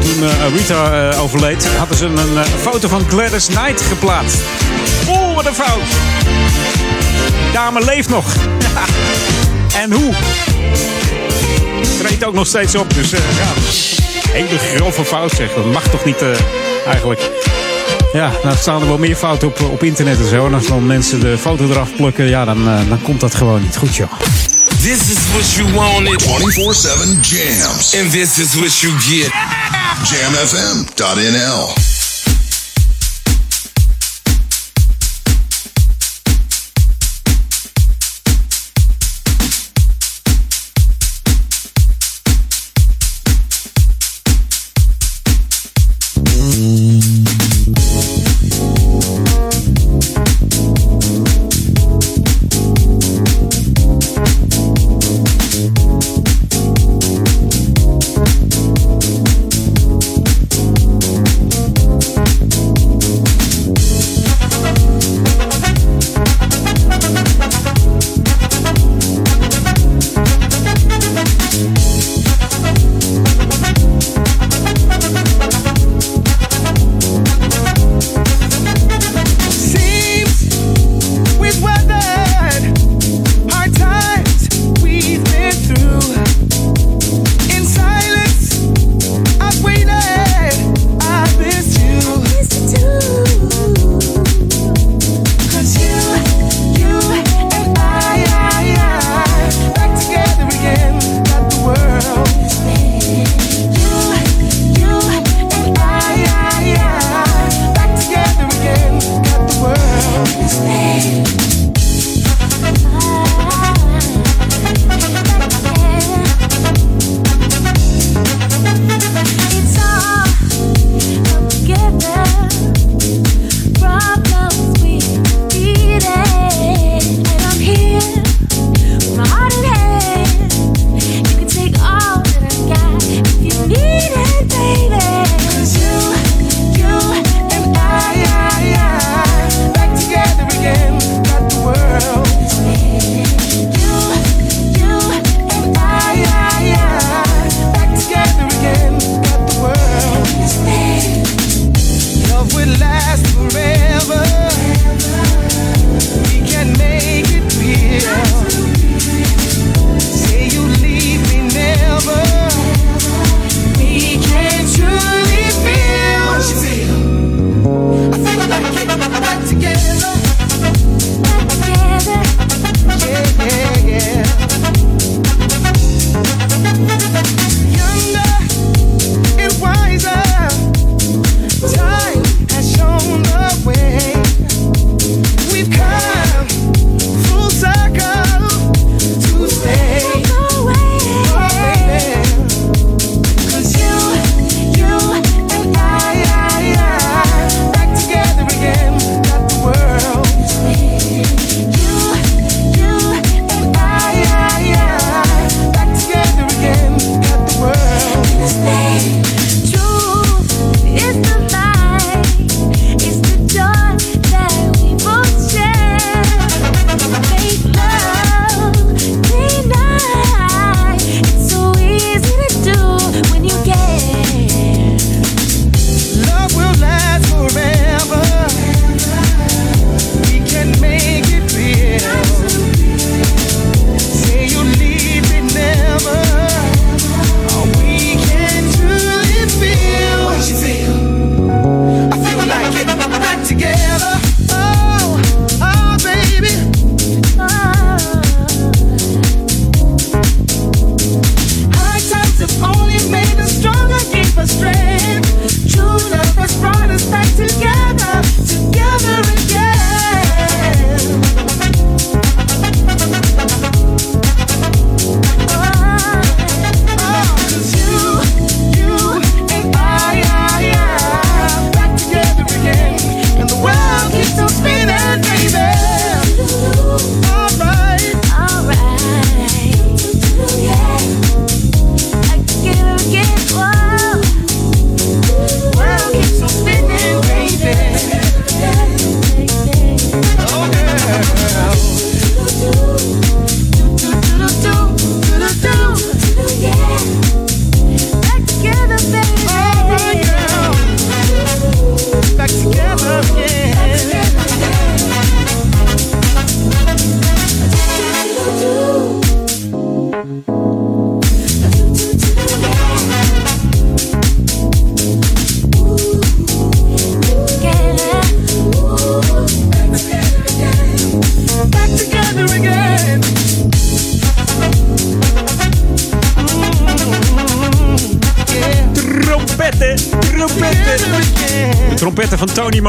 Toen 0.00 0.28
eh, 0.28 0.44
Arita 0.44 1.10
overleed, 1.10 1.68
hadden 1.76 1.96
ze 1.96 2.04
een 2.04 2.44
foto 2.60 2.88
van 2.88 3.04
Gladys 3.08 3.46
Knight 3.46 3.82
geplaatst. 3.82 4.38
Oeh, 5.08 5.34
wat 5.34 5.46
een 5.46 5.54
fout. 5.54 5.88
Dame 7.52 7.84
leeft 7.84 8.08
nog. 8.08 8.24
en 9.74 9.92
hoe? 9.92 10.14
Treedt 11.98 12.24
ook 12.24 12.34
nog 12.34 12.46
steeds 12.46 12.74
op, 12.74 12.94
dus 12.94 13.12
eh, 13.12 13.20
ja. 13.20 13.52
Hele 14.32 14.58
grove 14.58 15.04
fout 15.04 15.32
zeg. 15.32 15.54
Dat 15.54 15.64
mag 15.64 15.88
toch 15.88 16.04
niet 16.04 16.22
eh, 16.22 16.28
eigenlijk. 16.86 17.30
Ja, 18.12 18.32
nou 18.42 18.56
staan 18.56 18.80
er 18.80 18.88
wel 18.88 18.98
meer 18.98 19.16
fouten 19.16 19.48
op, 19.48 19.60
op 19.60 19.82
internet 19.82 20.18
en 20.18 20.28
zo. 20.28 20.46
En 20.46 20.54
als 20.54 20.66
dan 20.66 20.86
mensen 20.86 21.20
de 21.20 21.38
foto 21.38 21.70
eraf 21.70 21.88
plukken, 21.96 22.28
ja, 22.28 22.44
dan, 22.44 22.68
eh, 22.68 22.88
dan 22.88 23.02
komt 23.02 23.20
dat 23.20 23.34
gewoon 23.34 23.62
niet 23.62 23.76
goed, 23.76 23.96
joh. 23.96 24.12
This 24.82 24.98
is 25.10 25.30
what 25.32 25.52
you 25.52 25.72
wanted. 25.72 26.22
24-7 26.22 27.20
jams. 27.20 27.94
And 28.00 28.10
this 28.10 28.38
is 28.38 28.54
what 28.54 28.78
you 28.78 28.92
get. 28.98 29.32
Jamfm.nl. 30.10 31.91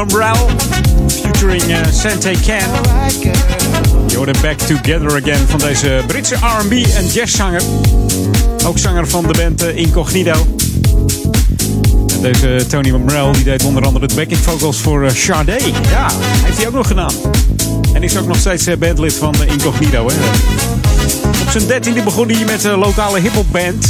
Mambrell. 0.04 0.48
Featuring 1.08 1.62
uh, 1.70 1.76
Sante 1.90 2.30
Can. 2.46 2.68
Je 4.08 4.30
Back 4.42 4.58
Together 4.58 5.22
Again 5.22 5.48
van 5.48 5.58
deze 5.58 6.02
Britse 6.06 6.34
R&B 6.34 6.72
en 6.72 7.06
jazzzanger. 7.06 7.62
Ook 8.66 8.78
zanger 8.78 9.08
van 9.08 9.26
de 9.26 9.34
band 9.38 9.62
uh, 9.62 9.76
Incognito. 9.76 10.32
En 12.12 12.20
deze 12.22 12.66
Tony 12.68 12.90
Mambrell 12.90 13.32
die 13.32 13.44
deed 13.44 13.64
onder 13.64 13.84
andere 13.84 14.06
de 14.06 14.14
backing 14.14 14.38
vocals 14.38 14.80
voor 14.80 15.04
uh, 15.04 15.10
Sade. 15.10 15.58
Ja, 15.90 16.10
heeft 16.20 16.56
hij 16.56 16.66
ook 16.66 16.74
nog 16.74 16.86
gedaan. 16.86 17.12
En 17.92 18.02
is 18.02 18.16
ook 18.16 18.26
nog 18.26 18.36
steeds 18.36 18.78
bandlid 18.78 19.14
van 19.14 19.34
Incognito. 19.46 20.08
Hè. 20.08 20.14
Op 21.42 21.50
zijn 21.50 21.66
dertiende 21.66 22.02
begon 22.02 22.30
hij 22.30 22.44
met 22.44 22.64
een 22.64 22.78
lokale 22.78 23.20
hiphopband. 23.20 23.86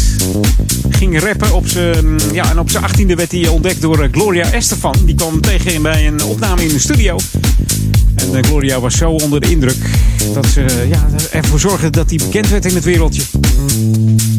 Ging 1.04 1.20
rappen 1.20 1.52
op 1.52 1.68
zijn. 1.68 2.20
Ja, 2.32 2.50
en 2.50 2.58
op 2.58 2.70
zijn 2.70 2.84
achttiende 2.84 3.14
werd 3.14 3.32
hij 3.32 3.48
ontdekt 3.48 3.80
door 3.80 4.02
uh, 4.02 4.08
Gloria 4.12 4.52
Estefan. 4.52 4.94
Die 5.04 5.14
kwam 5.14 5.40
tegen 5.40 5.82
bij 5.82 6.06
een 6.06 6.22
opname 6.22 6.62
in 6.62 6.68
de 6.68 6.78
studio. 6.78 7.18
En 8.14 8.32
uh, 8.32 8.42
Gloria 8.42 8.80
was 8.80 8.96
zo 8.96 9.10
onder 9.10 9.40
de 9.40 9.50
indruk 9.50 9.76
dat 10.34 10.46
ze 10.46 10.86
ja, 10.88 11.08
ervoor 11.32 11.60
zorgde 11.60 11.90
dat 11.90 12.08
hij 12.08 12.18
bekend 12.18 12.48
werd 12.48 12.64
in 12.64 12.74
het 12.74 12.84
wereldje. 12.84 13.22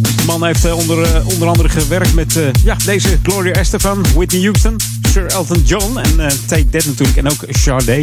De 0.01 0.23
man 0.25 0.45
heeft 0.45 0.65
uh, 0.65 0.77
onder, 0.77 1.25
onder 1.25 1.47
andere 1.47 1.69
gewerkt 1.69 2.13
met 2.13 2.39
ja, 2.63 2.77
deze 2.85 3.19
Gloria 3.23 3.53
Estefan, 3.53 4.05
Whitney 4.15 4.41
Houston, 4.41 4.75
Sir 5.11 5.25
Elton 5.25 5.63
John 5.65 5.97
en 5.97 6.17
Take 6.45 6.69
That 6.69 6.85
natuurlijk. 6.85 7.17
En 7.17 7.29
ook 7.29 7.45
Sade. 7.49 8.01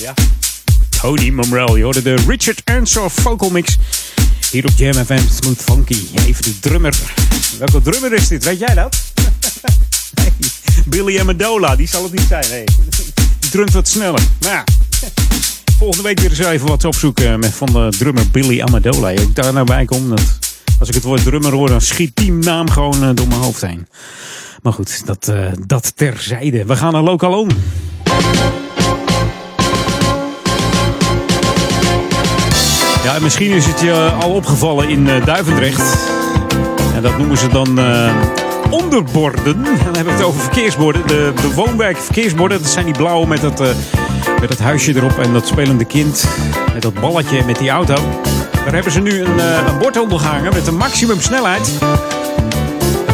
Ja. 0.00 0.14
Tony 1.00 1.30
Mamrell. 1.30 1.76
Je 1.76 1.82
hoorde 1.82 2.02
de 2.02 2.14
Richard 2.26 2.60
Earnshaw 2.64 3.10
vocal 3.10 3.50
mix. 3.50 3.78
Hier 4.50 4.64
op 4.64 4.72
Jam 4.76 5.04
FM 5.04 5.18
Smooth 5.42 5.62
Funky. 5.62 6.06
Even 6.26 6.42
de 6.42 6.58
drummer. 6.60 6.94
Welke 7.58 7.82
drummer 7.82 8.12
is 8.12 8.28
dit? 8.28 8.44
Weet 8.44 8.58
jij 8.58 8.74
dat? 8.74 8.96
Billy 10.86 11.20
Amendola. 11.20 11.76
Die 11.76 11.88
zal 11.88 12.02
het 12.02 12.12
niet 12.12 12.26
zijn. 12.28 12.44
Nee. 12.50 12.64
Die 13.38 13.50
drumt 13.50 13.72
wat 13.72 13.88
sneller. 13.88 14.20
Nou 14.40 14.54
ja. 14.54 14.64
Volgende 15.78 16.02
week 16.02 16.20
weer 16.20 16.30
eens 16.30 16.38
even 16.38 16.68
wat 16.68 16.84
opzoeken 16.84 17.38
met 17.38 17.52
van 17.52 17.66
de 17.72 17.88
drummer 17.98 18.30
Billy 18.30 18.60
Amendola. 18.60 19.10
Ik 19.10 19.34
daar 19.34 19.52
nou 19.52 19.66
bij 19.66 19.84
kom. 19.84 20.08
Dat 20.08 20.38
als 20.78 20.88
ik 20.88 20.94
het 20.94 21.04
woord 21.04 21.22
drummer 21.22 21.52
hoor, 21.52 21.68
dan 21.68 21.80
schiet 21.80 22.16
die 22.16 22.32
naam 22.32 22.70
gewoon 22.70 23.14
door 23.14 23.28
mijn 23.28 23.40
hoofd 23.40 23.60
heen. 23.60 23.86
Maar 24.62 24.72
goed, 24.72 25.06
dat, 25.06 25.28
uh, 25.30 25.52
dat 25.66 25.92
terzijde. 25.96 26.64
We 26.64 26.76
gaan 26.76 26.92
naar 26.92 27.02
Local 27.02 27.38
On. 27.38 27.50
Ja, 33.08 33.18
misschien 33.18 33.50
is 33.50 33.66
het 33.66 33.80
je 33.80 34.10
al 34.20 34.30
opgevallen 34.30 34.88
in 34.88 35.06
uh, 35.06 35.24
Duivendrecht. 35.24 36.10
En 36.94 37.02
dat 37.02 37.18
noemen 37.18 37.38
ze 37.38 37.48
dan 37.48 37.78
uh, 37.78 38.12
onderborden. 38.70 39.62
Dan 39.62 39.94
hebben 39.94 40.04
we 40.04 40.10
het 40.10 40.22
over 40.22 40.40
verkeersborden. 40.40 41.06
De, 41.06 41.32
de 41.40 41.54
woonwijk 41.54 41.96
verkeersborden, 41.96 42.62
dat 42.62 42.70
zijn 42.70 42.84
die 42.84 42.94
blauwe 42.94 43.26
met 43.26 43.40
dat, 43.40 43.60
uh, 43.60 43.68
met 44.40 44.48
dat 44.48 44.58
huisje 44.58 44.96
erop 44.96 45.18
en 45.18 45.32
dat 45.32 45.46
spelende 45.46 45.84
kind. 45.84 46.28
Met 46.72 46.82
dat 46.82 46.94
balletje 46.94 47.44
met 47.44 47.58
die 47.58 47.70
auto. 47.70 47.94
Daar 48.64 48.74
hebben 48.74 48.92
ze 48.92 49.00
nu 49.00 49.20
een, 49.20 49.38
een 49.68 49.78
bord 49.78 50.00
ondergehangen 50.00 50.52
met 50.54 50.66
een 50.66 50.76
maximum 50.76 51.20
snelheid. 51.20 51.78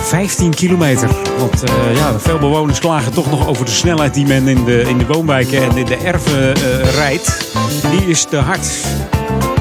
15 0.00 0.54
kilometer. 0.54 1.08
Want 1.38 1.64
uh, 1.70 1.96
ja, 1.96 2.18
veel 2.18 2.38
bewoners 2.38 2.78
klagen 2.78 3.12
toch 3.12 3.30
nog 3.30 3.46
over 3.46 3.64
de 3.64 3.70
snelheid 3.70 4.14
die 4.14 4.26
men 4.26 4.48
in 4.48 4.64
de, 4.64 4.80
in 4.80 4.98
de 4.98 5.06
woonwijken 5.06 5.62
en 5.62 5.76
in 5.76 5.86
de 5.86 5.96
erven 5.96 6.58
uh, 6.58 6.94
rijdt. 6.94 7.54
Die 7.90 8.06
is 8.06 8.24
te 8.24 8.36
hard. 8.36 8.66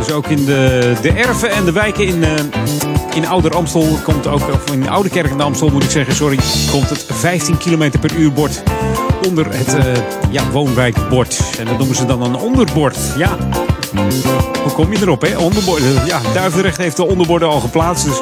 Dus 0.06 0.14
ook 0.14 0.28
in 0.28 0.46
de, 0.46 0.94
de 1.02 1.12
erven 1.12 1.52
en 1.52 1.66
de 1.66 1.72
wijken 1.72 2.06
in, 2.06 2.18
uh, 2.18 2.30
in 3.16 3.28
Ouder 3.28 3.56
Amstel 3.56 4.00
komt 4.04 4.28
ook, 4.28 4.42
of 4.54 4.72
in 4.72 4.90
Oude 4.90 5.10
Kerk 5.10 5.32
in 5.32 5.42
Amstel 5.42 5.70
moet 5.70 5.84
ik 5.84 5.90
zeggen, 5.90 6.16
sorry, 6.16 6.40
komt 6.72 6.90
het 6.90 7.06
15 7.12 7.58
km 7.58 8.00
per 8.00 8.16
uur 8.16 8.32
bord 8.32 8.64
onder 9.28 9.46
het 9.50 9.78
ja, 10.30 10.50
woonwijkbord. 10.52 11.42
En 11.60 11.66
dat 11.66 11.78
noemen 11.78 11.96
ze 11.96 12.06
dan 12.06 12.22
een 12.22 12.36
onderbord. 12.36 12.98
Ja. 13.18 13.38
Hoe 14.64 14.72
kom 14.74 14.94
je 14.94 15.02
erop, 15.02 15.22
hè? 15.22 15.38
Onderborden. 15.38 16.06
Ja, 16.06 16.22
Duivendrecht 16.34 16.78
heeft 16.78 16.98
de 16.98 17.06
onderborden 17.06 17.48
al 17.48 17.60
geplaatst. 17.60 18.06
Dus 18.06 18.20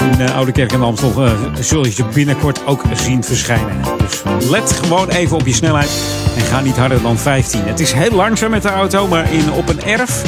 in 0.00 0.20
uh, 0.20 0.36
Oude 0.36 0.52
Kerk 0.52 0.72
en 0.72 0.82
Amstel 0.82 1.24
uh, 1.24 1.32
zul 1.60 1.84
je 1.84 1.92
ze 1.92 2.04
binnenkort 2.04 2.66
ook 2.66 2.82
zien 2.94 3.24
verschijnen. 3.24 3.80
Dus 3.98 4.22
let 4.48 4.72
gewoon 4.72 5.08
even 5.08 5.36
op 5.36 5.46
je 5.46 5.54
snelheid 5.54 5.90
en 6.36 6.42
ga 6.42 6.60
niet 6.60 6.76
harder 6.76 7.02
dan 7.02 7.18
15. 7.18 7.60
Het 7.64 7.80
is 7.80 7.92
heel 7.92 8.12
langzaam 8.12 8.50
met 8.50 8.62
de 8.62 8.70
auto, 8.70 9.06
maar 9.06 9.32
in, 9.32 9.52
op 9.52 9.68
een 9.68 9.82
erf 9.82 10.22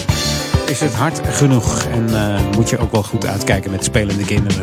is 0.67 0.81
het 0.81 0.95
hard 0.95 1.21
genoeg. 1.29 1.85
En 1.85 2.07
uh, 2.11 2.41
moet 2.57 2.71
je 2.71 2.79
ook 2.79 2.93
wel 2.93 3.03
goed 3.03 3.27
uitkijken 3.27 3.71
met 3.71 3.85
spelende 3.85 4.25
kinderen. 4.25 4.63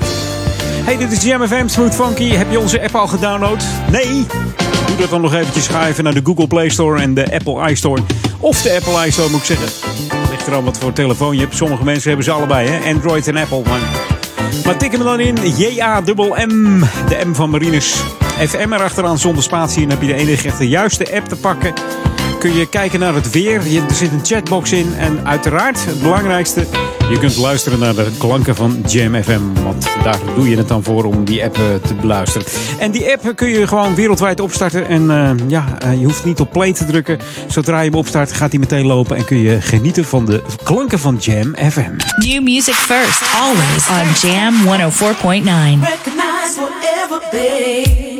Hey, 0.83 0.97
dit 0.97 1.11
is 1.11 1.23
Jam 1.23 1.47
FM 1.47 1.67
Smooth 1.67 1.95
Funky. 1.95 2.29
Heb 2.29 2.51
je 2.51 2.59
onze 2.59 2.81
app 2.81 2.95
al 2.95 3.07
gedownload? 3.07 3.63
Nee? 3.91 4.25
Doe 4.87 4.97
dat 4.99 5.09
dan 5.09 5.21
nog 5.21 5.33
eventjes. 5.33 5.67
Ga 5.67 6.01
naar 6.01 6.13
de 6.13 6.21
Google 6.23 6.47
Play 6.47 6.69
Store 6.69 7.01
en 7.01 7.13
de 7.13 7.33
Apple 7.33 7.71
iStore. 7.71 8.01
Of 8.39 8.61
de 8.61 8.73
Apple 8.75 9.07
iStore 9.07 9.29
moet 9.29 9.39
ik 9.39 9.45
zeggen. 9.45 9.67
Ligt 10.29 10.47
eraan 10.47 10.63
wat 10.63 10.77
voor 10.77 10.93
telefoon 10.93 11.35
je 11.35 11.41
hebt. 11.41 11.55
Sommige 11.55 11.83
mensen 11.83 12.07
hebben 12.07 12.25
ze 12.25 12.31
allebei, 12.31 12.69
hè? 12.69 12.93
Android 12.93 13.27
en 13.27 13.37
Apple. 13.37 13.61
Maar, 13.63 13.79
maar 14.65 14.77
tik 14.77 14.91
hem 14.91 15.03
dan 15.03 15.19
in. 15.19 15.37
J-A-M-M. 15.57 16.79
De 17.07 17.21
M 17.25 17.33
van 17.33 17.49
Marinus. 17.49 18.03
FM 18.47 18.73
erachteraan 18.73 19.17
zonder 19.17 19.43
spatie. 19.43 19.81
En 19.81 19.89
dan 19.89 19.97
heb 19.97 20.07
je 20.07 20.13
de 20.13 20.19
enige 20.19 20.47
echte 20.47 20.67
juiste 20.67 21.15
app 21.15 21.27
te 21.27 21.35
pakken. 21.35 21.73
Kun 22.41 22.53
je 22.53 22.69
kijken 22.69 22.99
naar 22.99 23.13
het 23.13 23.31
weer. 23.31 23.55
Er 23.55 23.93
zit 23.93 24.11
een 24.11 24.25
chatbox 24.25 24.71
in. 24.71 24.93
En 24.97 25.27
uiteraard, 25.27 25.85
het 25.85 26.01
belangrijkste... 26.01 26.65
Je 27.09 27.19
kunt 27.19 27.37
luisteren 27.37 27.79
naar 27.79 27.95
de 27.95 28.11
klanken 28.17 28.55
van 28.55 28.83
Jam 28.87 29.23
FM. 29.23 29.41
Want 29.63 29.87
daar 30.03 30.19
doe 30.35 30.49
je 30.49 30.57
het 30.57 30.67
dan 30.67 30.83
voor 30.83 31.03
om 31.03 31.25
die 31.25 31.43
app 31.43 31.55
te 31.55 31.93
beluisteren. 32.01 32.47
En 32.79 32.91
die 32.91 33.11
app 33.11 33.35
kun 33.35 33.47
je 33.47 33.67
gewoon 33.67 33.95
wereldwijd 33.95 34.39
opstarten. 34.39 34.87
En 34.87 35.03
uh, 35.03 35.31
ja, 35.47 35.77
uh, 35.85 35.99
je 35.99 36.05
hoeft 36.05 36.25
niet 36.25 36.39
op 36.39 36.51
play 36.51 36.73
te 36.73 36.85
drukken. 36.85 37.19
Zodra 37.47 37.79
je 37.79 37.89
hem 37.89 37.99
opstart, 37.99 38.31
gaat 38.31 38.51
hij 38.51 38.59
meteen 38.59 38.85
lopen. 38.85 39.17
En 39.17 39.25
kun 39.25 39.41
je 39.41 39.61
genieten 39.61 40.05
van 40.05 40.25
de 40.25 40.43
klanken 40.63 40.99
van 40.99 41.17
Jam 41.19 41.55
FM. 41.55 41.91
New 42.15 42.43
music 42.43 42.73
first, 42.73 43.21
always 43.41 43.87
on 43.89 44.29
Jam 44.29 44.53
104.9. 48.01 48.10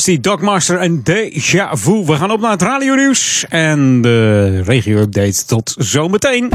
was 0.00 0.08
die 0.08 0.20
Dogmaster 0.20 0.78
en 0.78 1.02
Deja 1.02 1.76
Vu. 1.76 2.04
We 2.04 2.16
gaan 2.16 2.30
op 2.30 2.40
naar 2.40 2.50
het 2.50 2.62
radio 2.62 2.94
nieuws 2.94 3.44
en 3.48 4.00
de 4.02 4.62
regio-update. 4.62 5.44
Tot 5.46 5.74
zometeen. 5.78 6.52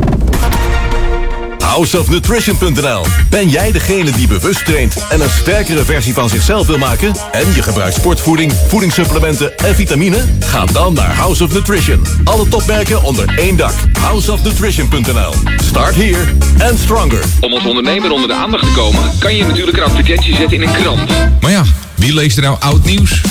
Houseofnutrition.nl 1.63 3.05
Ben 3.29 3.49
jij 3.49 3.71
degene 3.71 4.11
die 4.11 4.27
bewust 4.27 4.65
traint 4.65 5.05
en 5.09 5.21
een 5.21 5.29
sterkere 5.29 5.83
versie 5.85 6.13
van 6.13 6.29
zichzelf 6.29 6.67
wil 6.67 6.77
maken? 6.77 7.13
En 7.31 7.53
je 7.53 7.61
gebruikt 7.61 7.95
sportvoeding, 7.95 8.53
voedingssupplementen 8.67 9.57
en 9.57 9.75
vitamine? 9.75 10.23
Ga 10.39 10.65
dan 10.65 10.93
naar 10.93 11.15
House 11.15 11.43
of 11.43 11.53
Nutrition. 11.53 12.01
Alle 12.23 12.47
topmerken 12.47 13.03
onder 13.03 13.37
één 13.37 13.57
dak. 13.57 13.73
Houseofnutrition.nl 13.99 15.33
Start 15.57 15.95
here 15.95 16.25
and 16.69 16.79
stronger. 16.79 17.23
Om 17.39 17.53
als 17.53 17.65
ondernemer 17.65 18.11
onder 18.11 18.27
de 18.27 18.35
aandacht 18.35 18.63
te 18.63 18.73
komen, 18.73 19.01
kan 19.19 19.35
je 19.35 19.45
natuurlijk 19.45 19.77
een 19.77 19.83
advertentie 19.83 20.35
zetten 20.35 20.61
in 20.61 20.67
een 20.67 20.73
krant. 20.73 21.11
Maar 21.41 21.51
ja, 21.51 21.63
wie 22.05 22.13
leest 22.13 22.37
er 22.37 22.43
nou 22.43 22.57
oud 22.59 22.85
nieuws? 22.85 23.21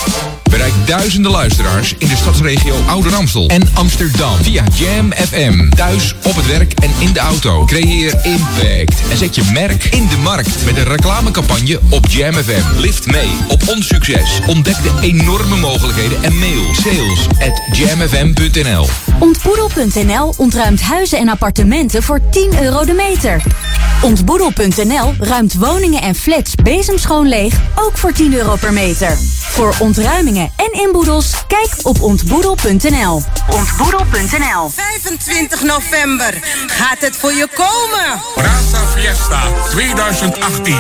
Bereik 0.65 0.87
duizenden 0.87 1.31
luisteraars 1.31 1.95
in 1.99 2.09
de 2.09 2.17
stadsregio 2.17 2.75
Ouder 2.87 3.15
Amstel 3.15 3.49
en 3.49 3.63
Amsterdam 3.75 4.37
via 4.43 4.65
Jam 4.75 5.13
FM. 5.13 5.69
Thuis, 5.69 6.15
op 6.23 6.37
het 6.37 6.47
werk 6.47 6.73
en 6.73 6.91
in 6.99 7.13
de 7.13 7.19
auto. 7.19 7.65
Creëer 7.65 8.15
impact 8.23 9.09
en 9.11 9.17
zet 9.17 9.35
je 9.35 9.51
merk 9.53 9.85
in 9.85 10.09
de 10.09 10.17
markt 10.17 10.65
met 10.65 10.77
een 10.77 10.85
reclamecampagne 10.85 11.81
op 11.91 12.07
Jam 12.07 12.35
FM. 12.35 12.81
Lift 12.81 13.07
mee 13.07 13.31
op 13.49 13.69
ons 13.69 13.87
succes. 13.87 14.41
Ontdek 14.47 14.77
de 14.83 14.91
enorme 15.01 15.57
mogelijkheden 15.57 16.23
en 16.23 16.39
mail 16.39 16.75
sales 16.75 17.27
at 17.29 17.77
jamfm.nl. 17.77 18.87
Ontboedel.nl 19.19 20.35
ontruimt 20.37 20.81
huizen 20.81 21.19
en 21.19 21.29
appartementen 21.29 22.03
voor 22.03 22.21
10 22.31 22.63
euro 22.63 22.85
de 22.85 22.93
meter. 22.93 23.43
Ontboedel.nl 24.03 25.15
ruimt 25.19 25.55
woningen 25.55 26.03
en 26.03 26.15
flats 26.15 26.55
bezemschoon 26.55 27.29
leeg, 27.29 27.55
ook 27.75 27.97
voor 27.97 28.13
10 28.13 28.35
euro 28.35 28.57
per 28.57 28.73
meter. 28.73 29.17
Voor 29.41 29.75
ontruimingen 29.79 30.51
en 30.57 30.73
inboedels, 30.73 31.33
kijk 31.47 31.71
op 31.83 32.03
ontboedel.nl. 32.03 33.23
Ontboedel.nl 33.51 34.69
25 34.69 35.63
november 35.63 36.39
gaat 36.67 37.01
het 37.01 37.17
voor 37.17 37.33
je 37.33 37.49
komen. 37.55 38.21
Brasa 38.35 38.87
Fiesta 38.97 39.43
2018. 39.71 40.77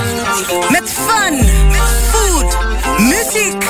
Met 0.70 0.92
fun, 1.06 1.48
food, 2.12 2.56
muziek, 2.98 3.64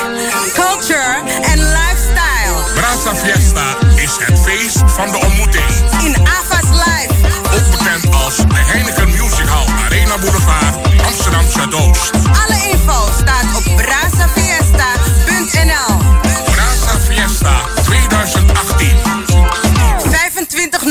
culture 0.53 1.21
en 1.41 1.57
lifestyle. 1.57 2.55
Brasa 2.75 3.15
Fiesta 3.15 3.77
is 3.95 4.17
het 4.19 4.39
feest 4.39 4.83
van 4.85 5.11
de 5.11 5.17
ontmoeting. 5.17 5.65
In 6.03 6.15
Ava's 6.27 6.69
Live. 6.69 7.13
Ook 7.55 7.71
bekend 7.71 8.15
als 8.15 8.35
de 8.35 8.55
Heineken 8.55 9.09
Music 9.09 9.47
Hall 9.47 9.65
Arena 9.85 10.17
Boulevard 10.17 10.75
Amsterdam 11.05 11.49
Zuidoost. 11.49 12.11
Alle 12.13 12.69
info 12.71 13.09
staat 13.21 13.55
op 13.55 13.75
brasafiesta.nl. 13.75 14.44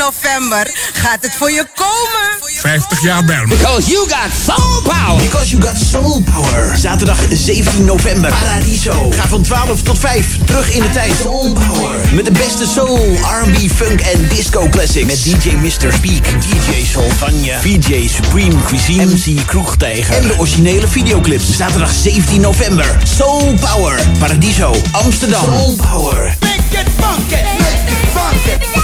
november 0.04 0.70
gaat 0.92 1.18
het 1.20 1.34
voor 1.38 1.50
je 1.50 1.66
komen. 1.74 2.52
50 2.60 3.02
jaar 3.02 3.24
Belmen. 3.24 3.48
Because 3.48 3.90
you 3.90 4.08
got 4.08 4.30
soul 4.44 4.82
power. 4.82 5.22
Because 5.22 5.50
you 5.50 5.62
got 5.62 5.76
soul 5.90 6.22
power. 6.32 6.76
Zaterdag 6.76 7.18
17 7.30 7.84
november. 7.84 8.30
Paradiso. 8.30 9.10
Ga 9.10 9.28
van 9.28 9.42
12 9.42 9.82
tot 9.82 9.98
5 9.98 10.26
terug 10.44 10.72
in 10.72 10.82
de 10.82 10.90
tijd. 10.90 11.14
Soul 11.22 11.52
power. 11.52 12.14
Met 12.14 12.24
de 12.24 12.30
beste 12.30 12.66
soul, 12.66 12.98
R&B, 13.42 13.70
funk 13.74 14.00
en 14.00 14.28
disco 14.28 14.68
classics. 14.68 15.06
Met 15.06 15.42
DJ 15.42 15.56
Mr. 15.56 15.92
Speak. 15.92 16.24
DJ 16.24 16.84
Solvania. 16.92 17.60
VJ 17.60 18.08
Supreme 18.08 18.62
Cuisine. 18.66 19.04
MC 19.04 19.46
Kroegtijger. 19.46 20.14
En 20.14 20.28
de 20.28 20.38
originele 20.38 20.88
videoclips. 20.88 21.56
Zaterdag 21.56 21.90
17 21.92 22.40
november. 22.40 22.96
Soul 23.16 23.54
Power. 23.54 24.00
Paradiso. 24.18 24.74
Amsterdam. 24.92 25.44
Soul 25.44 25.76
Power. 25.76 26.36
Make 26.40 26.80
it 26.80 26.88
funky. 26.98 27.42
Make 27.58 27.90
it 27.90 28.08
funky. 28.12 28.83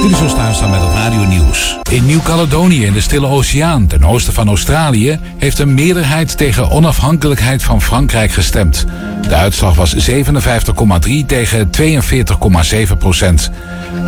Dit 0.00 0.10
is 0.10 0.30
staan 0.30 0.70
met 0.70 0.80
het 0.80 0.92
radio 0.94 1.24
nieuws. 1.24 1.78
In 1.90 2.06
Nieuw-Caledonië 2.06 2.84
in 2.84 2.92
de 2.92 3.00
Stille 3.00 3.26
Oceaan, 3.26 3.86
ten 3.86 4.04
oosten 4.04 4.32
van 4.32 4.48
Australië, 4.48 5.18
heeft 5.38 5.58
een 5.58 5.74
meerderheid 5.74 6.36
tegen 6.36 6.70
onafhankelijkheid 6.70 7.62
van 7.62 7.82
Frankrijk 7.82 8.32
gestemd. 8.32 8.84
De 9.28 9.34
uitslag 9.34 9.74
was 9.74 10.10
57,3 10.10 11.26
tegen 11.26 11.70
42,7 11.80 12.98
procent. 12.98 13.50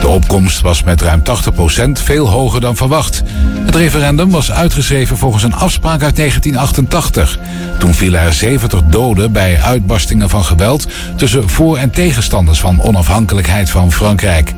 De 0.01 0.09
opkomst 0.09 0.61
was 0.61 0.83
met 0.83 1.03
ruim 1.03 1.23
80 1.23 1.55
procent 1.55 2.01
veel 2.01 2.29
hoger 2.29 2.61
dan 2.61 2.77
verwacht. 2.77 3.23
Het 3.65 3.75
referendum 3.75 4.31
was 4.31 4.53
uitgeschreven 4.53 5.17
volgens 5.17 5.43
een 5.43 5.55
afspraak 5.55 6.03
uit 6.03 6.17
1988. 6.17 7.39
Toen 7.79 7.95
vielen 7.95 8.21
er 8.21 8.33
70 8.33 8.83
doden 8.83 9.33
bij 9.33 9.61
uitbarstingen 9.63 10.31
van 10.31 10.45
geweld 10.45 10.87
tussen 11.17 11.49
voor- 11.49 11.77
en 11.77 11.91
tegenstanders 11.91 12.61
van 12.61 12.83
onafhankelijkheid 12.83 13.71
van 13.71 13.93
Frankrijk. 13.93 14.55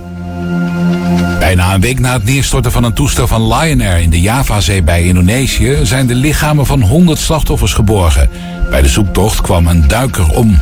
Bijna 1.39 1.74
een 1.74 1.80
week 1.80 2.01
na 2.01 2.12
het 2.12 2.24
neerstorten 2.24 2.72
van 2.72 2.84
een 2.84 2.93
toestel 2.93 3.26
van 3.26 3.55
Lion 3.55 3.80
Air 3.80 4.01
in 4.01 4.11
de 4.11 4.20
Javazee 4.20 4.82
bij 4.82 5.03
Indonesië 5.03 5.78
zijn 5.82 6.07
de 6.07 6.14
lichamen 6.14 6.66
van 6.66 6.80
100 6.80 7.18
slachtoffers 7.18 7.72
geborgen. 7.72 8.30
Bij 8.70 8.82
de 8.82 8.89
zoektocht 8.89 9.41
kwam 9.41 9.66
een 9.66 9.89
duiker 9.89 10.30
om. 10.30 10.61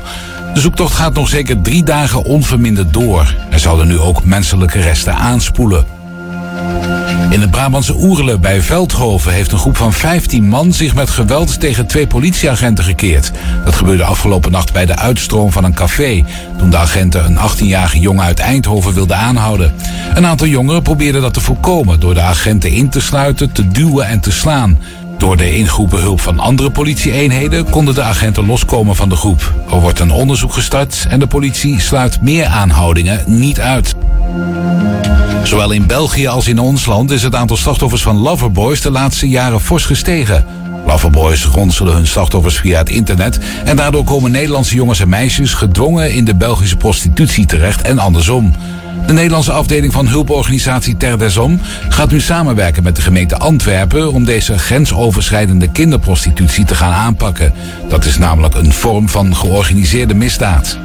De 0.54 0.60
zoektocht 0.60 0.94
gaat 0.94 1.14
nog 1.14 1.28
zeker 1.28 1.62
drie 1.62 1.82
dagen 1.82 2.24
onverminderd 2.24 2.92
door. 2.92 3.34
Er 3.50 3.58
zouden 3.58 3.86
nu 3.86 3.98
ook 3.98 4.24
menselijke 4.24 4.80
resten 4.80 5.14
aanspoelen. 5.14 5.93
In 7.30 7.40
het 7.40 7.50
Brabantse 7.50 7.94
Oerle 7.96 8.38
bij 8.38 8.62
Veldhoven 8.62 9.32
heeft 9.32 9.52
een 9.52 9.58
groep 9.58 9.76
van 9.76 9.92
15 9.92 10.48
man 10.48 10.72
zich 10.72 10.94
met 10.94 11.10
geweld 11.10 11.60
tegen 11.60 11.86
twee 11.86 12.06
politieagenten 12.06 12.84
gekeerd. 12.84 13.30
Dat 13.64 13.74
gebeurde 13.74 14.04
afgelopen 14.04 14.52
nacht 14.52 14.72
bij 14.72 14.86
de 14.86 14.96
uitstroom 14.96 15.52
van 15.52 15.64
een 15.64 15.74
café, 15.74 16.24
toen 16.58 16.70
de 16.70 16.76
agenten 16.76 17.24
een 17.24 17.38
18-jarige 17.38 17.98
jongen 17.98 18.24
uit 18.24 18.38
Eindhoven 18.38 18.94
wilden 18.94 19.16
aanhouden. 19.16 19.74
Een 20.14 20.26
aantal 20.26 20.46
jongeren 20.46 20.82
probeerden 20.82 21.22
dat 21.22 21.34
te 21.34 21.40
voorkomen 21.40 22.00
door 22.00 22.14
de 22.14 22.20
agenten 22.20 22.70
in 22.70 22.88
te 22.88 23.00
sluiten, 23.00 23.52
te 23.52 23.68
duwen 23.68 24.06
en 24.06 24.20
te 24.20 24.32
slaan. 24.32 24.78
Door 25.24 25.36
de 25.36 25.56
ingeroepen 25.56 26.00
hulp 26.00 26.20
van 26.20 26.38
andere 26.38 26.70
politieeenheden 26.70 27.70
konden 27.70 27.94
de 27.94 28.02
agenten 28.02 28.46
loskomen 28.46 28.96
van 28.96 29.08
de 29.08 29.16
groep. 29.16 29.54
Er 29.70 29.80
wordt 29.80 30.00
een 30.00 30.10
onderzoek 30.10 30.52
gestart 30.52 31.06
en 31.08 31.18
de 31.18 31.26
politie 31.26 31.80
sluit 31.80 32.20
meer 32.20 32.46
aanhoudingen 32.46 33.24
niet 33.26 33.60
uit. 33.60 33.94
Zowel 35.42 35.70
in 35.70 35.86
België 35.86 36.26
als 36.26 36.48
in 36.48 36.58
ons 36.58 36.86
land 36.86 37.10
is 37.10 37.22
het 37.22 37.34
aantal 37.34 37.56
slachtoffers 37.56 38.02
van 38.02 38.16
loverboys 38.16 38.80
de 38.80 38.90
laatste 38.90 39.28
jaren 39.28 39.60
fors 39.60 39.84
gestegen. 39.84 40.44
Loverboys 40.86 41.44
ronselen 41.44 41.94
hun 41.94 42.06
slachtoffers 42.06 42.56
via 42.56 42.78
het 42.78 42.88
internet 42.88 43.38
en 43.64 43.76
daardoor 43.76 44.04
komen 44.04 44.30
Nederlandse 44.30 44.74
jongens 44.74 45.00
en 45.00 45.08
meisjes 45.08 45.54
gedwongen 45.54 46.12
in 46.12 46.24
de 46.24 46.34
Belgische 46.34 46.76
prostitutie 46.76 47.46
terecht 47.46 47.82
en 47.82 47.98
andersom. 47.98 48.52
De 49.06 49.12
Nederlandse 49.12 49.52
afdeling 49.52 49.92
van 49.92 50.08
hulporganisatie 50.08 50.96
Ter 50.96 51.18
Desom 51.18 51.60
gaat 51.88 52.10
nu 52.10 52.20
samenwerken 52.20 52.82
met 52.82 52.96
de 52.96 53.02
gemeente 53.02 53.36
Antwerpen 53.36 54.12
om 54.12 54.24
deze 54.24 54.58
grensoverschrijdende 54.58 55.68
kinderprostitutie 55.68 56.64
te 56.64 56.74
gaan 56.74 56.92
aanpakken. 56.92 57.52
Dat 57.88 58.04
is 58.04 58.18
namelijk 58.18 58.54
een 58.54 58.72
vorm 58.72 59.08
van 59.08 59.36
georganiseerde 59.36 60.14
misdaad. 60.14 60.78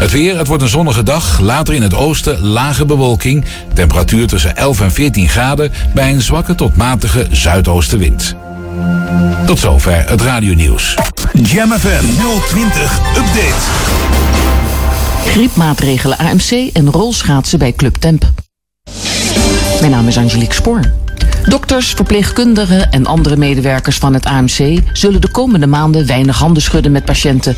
Het 0.00 0.10
weer, 0.10 0.38
het 0.38 0.46
wordt 0.46 0.62
een 0.62 0.68
zonnige 0.68 1.02
dag. 1.02 1.40
Later 1.40 1.74
in 1.74 1.82
het 1.82 1.94
oosten 1.94 2.40
lage 2.40 2.84
bewolking. 2.84 3.44
Temperatuur 3.74 4.26
tussen 4.26 4.56
11 4.56 4.80
en 4.80 4.92
14 4.92 5.28
graden 5.28 5.72
bij 5.94 6.12
een 6.12 6.22
zwakke 6.22 6.54
tot 6.54 6.76
matige 6.76 7.26
zuidoostenwind. 7.30 8.36
Tot 9.46 9.58
zover 9.58 10.08
het 10.08 10.20
radionieuws. 10.20 10.94
Jam 11.32 11.72
FM 11.72 12.04
020 12.48 12.98
Update. 13.16 14.59
Griepmaatregelen 15.24 16.18
AMC 16.18 16.70
en 16.72 16.90
rolschaatsen 16.90 17.58
bij 17.58 17.72
Club 17.72 17.94
Temp. 17.94 18.30
Mijn 19.80 19.92
naam 19.92 20.06
is 20.06 20.16
Angelique 20.16 20.54
Spoor. 20.54 20.92
Dokters, 21.44 21.90
verpleegkundigen 21.90 22.90
en 22.90 23.06
andere 23.06 23.36
medewerkers 23.36 23.96
van 23.96 24.14
het 24.14 24.24
AMC 24.24 24.80
zullen 24.92 25.20
de 25.20 25.30
komende 25.30 25.66
maanden 25.66 26.06
weinig 26.06 26.38
handen 26.38 26.62
schudden 26.62 26.92
met 26.92 27.04
patiënten. 27.04 27.56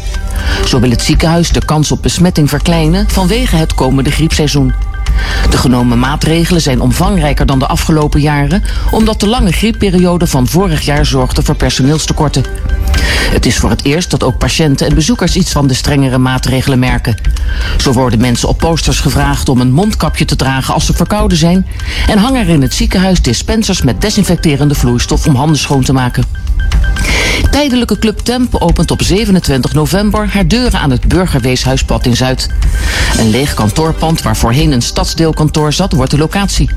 Zo 0.66 0.80
wil 0.80 0.90
het 0.90 1.02
ziekenhuis 1.02 1.48
de 1.48 1.64
kans 1.64 1.92
op 1.92 2.02
besmetting 2.02 2.48
verkleinen 2.48 3.08
vanwege 3.08 3.56
het 3.56 3.74
komende 3.74 4.10
griepseizoen. 4.10 4.72
De 5.50 5.56
genomen 5.56 5.98
maatregelen 5.98 6.62
zijn 6.62 6.80
omvangrijker 6.80 7.46
dan 7.46 7.58
de 7.58 7.66
afgelopen 7.66 8.20
jaren, 8.20 8.64
omdat 8.90 9.20
de 9.20 9.28
lange 9.28 9.52
griepperiode 9.52 10.26
van 10.26 10.46
vorig 10.46 10.80
jaar 10.80 11.06
zorgde 11.06 11.42
voor 11.42 11.54
personeelstekorten. 11.54 12.44
Het 13.32 13.46
is 13.46 13.56
voor 13.56 13.70
het 13.70 13.84
eerst 13.84 14.10
dat 14.10 14.22
ook 14.22 14.38
patiënten 14.38 14.86
en 14.86 14.94
bezoekers 14.94 15.36
iets 15.36 15.52
van 15.52 15.66
de 15.66 15.74
strengere 15.74 16.18
maatregelen 16.18 16.78
merken. 16.78 17.16
Zo 17.78 17.92
worden 17.92 18.20
mensen 18.20 18.48
op 18.48 18.58
posters 18.58 19.00
gevraagd 19.00 19.48
om 19.48 19.60
een 19.60 19.72
mondkapje 19.72 20.24
te 20.24 20.36
dragen 20.36 20.74
als 20.74 20.86
ze 20.86 20.92
verkouden 20.92 21.38
zijn 21.38 21.66
en 22.06 22.18
hangen 22.18 22.40
er 22.40 22.48
in 22.48 22.62
het 22.62 22.74
ziekenhuis 22.74 23.22
dispensers 23.22 23.82
met 23.82 24.00
desinfecterende 24.00 24.74
vloeistof 24.74 25.26
om 25.26 25.34
handen 25.34 25.58
schoon 25.58 25.82
te 25.82 25.92
maken. 25.92 26.24
Tijdelijke 27.50 27.98
Club 27.98 28.18
Temp 28.18 28.54
opent 28.54 28.90
op 28.90 29.02
27 29.02 29.74
november 29.74 30.28
haar 30.28 30.46
deuren 30.46 30.80
aan 30.80 30.90
het 30.90 31.08
Burgerweeshuispad 31.08 32.06
in 32.06 32.16
Zuid. 32.16 32.48
Een 33.18 33.30
leeg 33.30 33.54
kantoorpand 33.54 34.22
waar 34.22 34.36
voorheen 34.36 34.72
een 34.72 34.82
stadsdeelkantoor 34.82 35.72
zat, 35.72 35.92
wordt 35.92 36.10
de 36.10 36.18
locatie. 36.18 36.70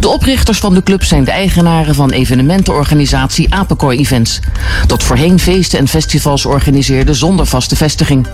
De 0.00 0.08
oprichters 0.08 0.58
van 0.58 0.74
de 0.74 0.82
club 0.82 1.04
zijn 1.04 1.24
de 1.24 1.30
eigenaren 1.30 1.94
van 1.94 2.10
evenementenorganisatie 2.10 3.54
Apenkooi 3.54 3.98
Events. 3.98 4.38
Dat 4.86 5.02
voorheen 5.02 5.38
feesten 5.38 5.78
en 5.78 5.88
festivals 5.88 6.46
organiseerde 6.46 7.14
zonder 7.14 7.46
vaste 7.46 7.76
vestiging. 7.76 8.26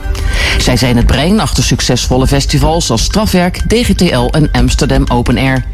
Zij 0.59 0.77
zijn 0.77 0.97
het 0.97 1.07
brein 1.07 1.41
achter 1.41 1.65
succesvolle 1.65 2.27
festivals 2.27 2.91
als 2.91 3.03
Strafwerk, 3.03 3.61
DGTL 3.69 4.29
en 4.31 4.49
Amsterdam 4.53 5.05
Open 5.09 5.39
Air. 5.39 5.65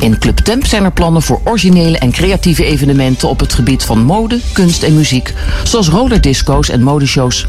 In 0.00 0.18
Club 0.18 0.38
Temp 0.38 0.66
zijn 0.66 0.84
er 0.84 0.92
plannen 0.92 1.22
voor 1.22 1.40
originele 1.44 1.98
en 1.98 2.10
creatieve 2.10 2.64
evenementen 2.64 3.28
op 3.28 3.40
het 3.40 3.54
gebied 3.54 3.84
van 3.84 4.02
mode, 4.02 4.40
kunst 4.52 4.82
en 4.82 4.94
muziek, 4.94 5.34
zoals 5.64 5.88
rollerdisco's 5.88 6.68
en 6.68 6.82
modeshows. 6.82 7.46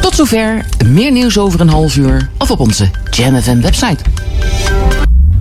Tot 0.00 0.14
zover, 0.14 0.64
meer 0.86 1.12
nieuws 1.12 1.38
over 1.38 1.60
een 1.60 1.68
half 1.68 1.96
uur 1.96 2.28
of 2.38 2.50
op 2.50 2.60
onze 2.60 2.90
Jam 3.10 3.42
FM 3.42 3.60
website. 3.60 4.02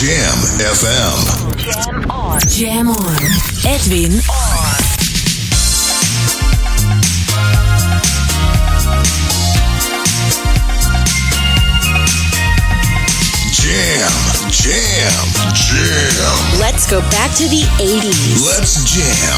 Jam 0.00 0.38
FM. 0.56 1.20
Jam 1.60 2.10
on. 2.10 2.40
Jam 2.48 2.88
on. 2.88 3.20
Edwin 3.68 4.16
on. 4.32 4.80
Jam, 13.52 14.08
jam, 14.48 15.26
jam. 15.52 16.58
Let's 16.58 16.88
go 16.88 17.00
back 17.12 17.36
to 17.36 17.44
the 17.44 17.68
80s. 17.76 18.40
Let's 18.46 18.80
jam. 18.88 19.36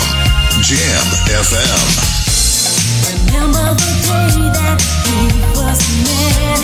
Jam 0.63 1.07
FM. 1.43 2.23
Remember 3.27 3.75
the 3.75 3.91
day 4.07 4.47
that 4.63 4.79
we 5.11 5.27
was 5.59 5.83
met? 6.07 6.63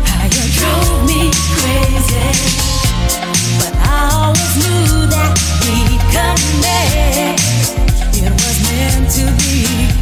How 0.00 0.24
you 0.24 0.44
drove 0.56 1.04
me 1.04 1.30
crazy, 1.60 2.81
to 9.12 9.26
be. 9.36 10.01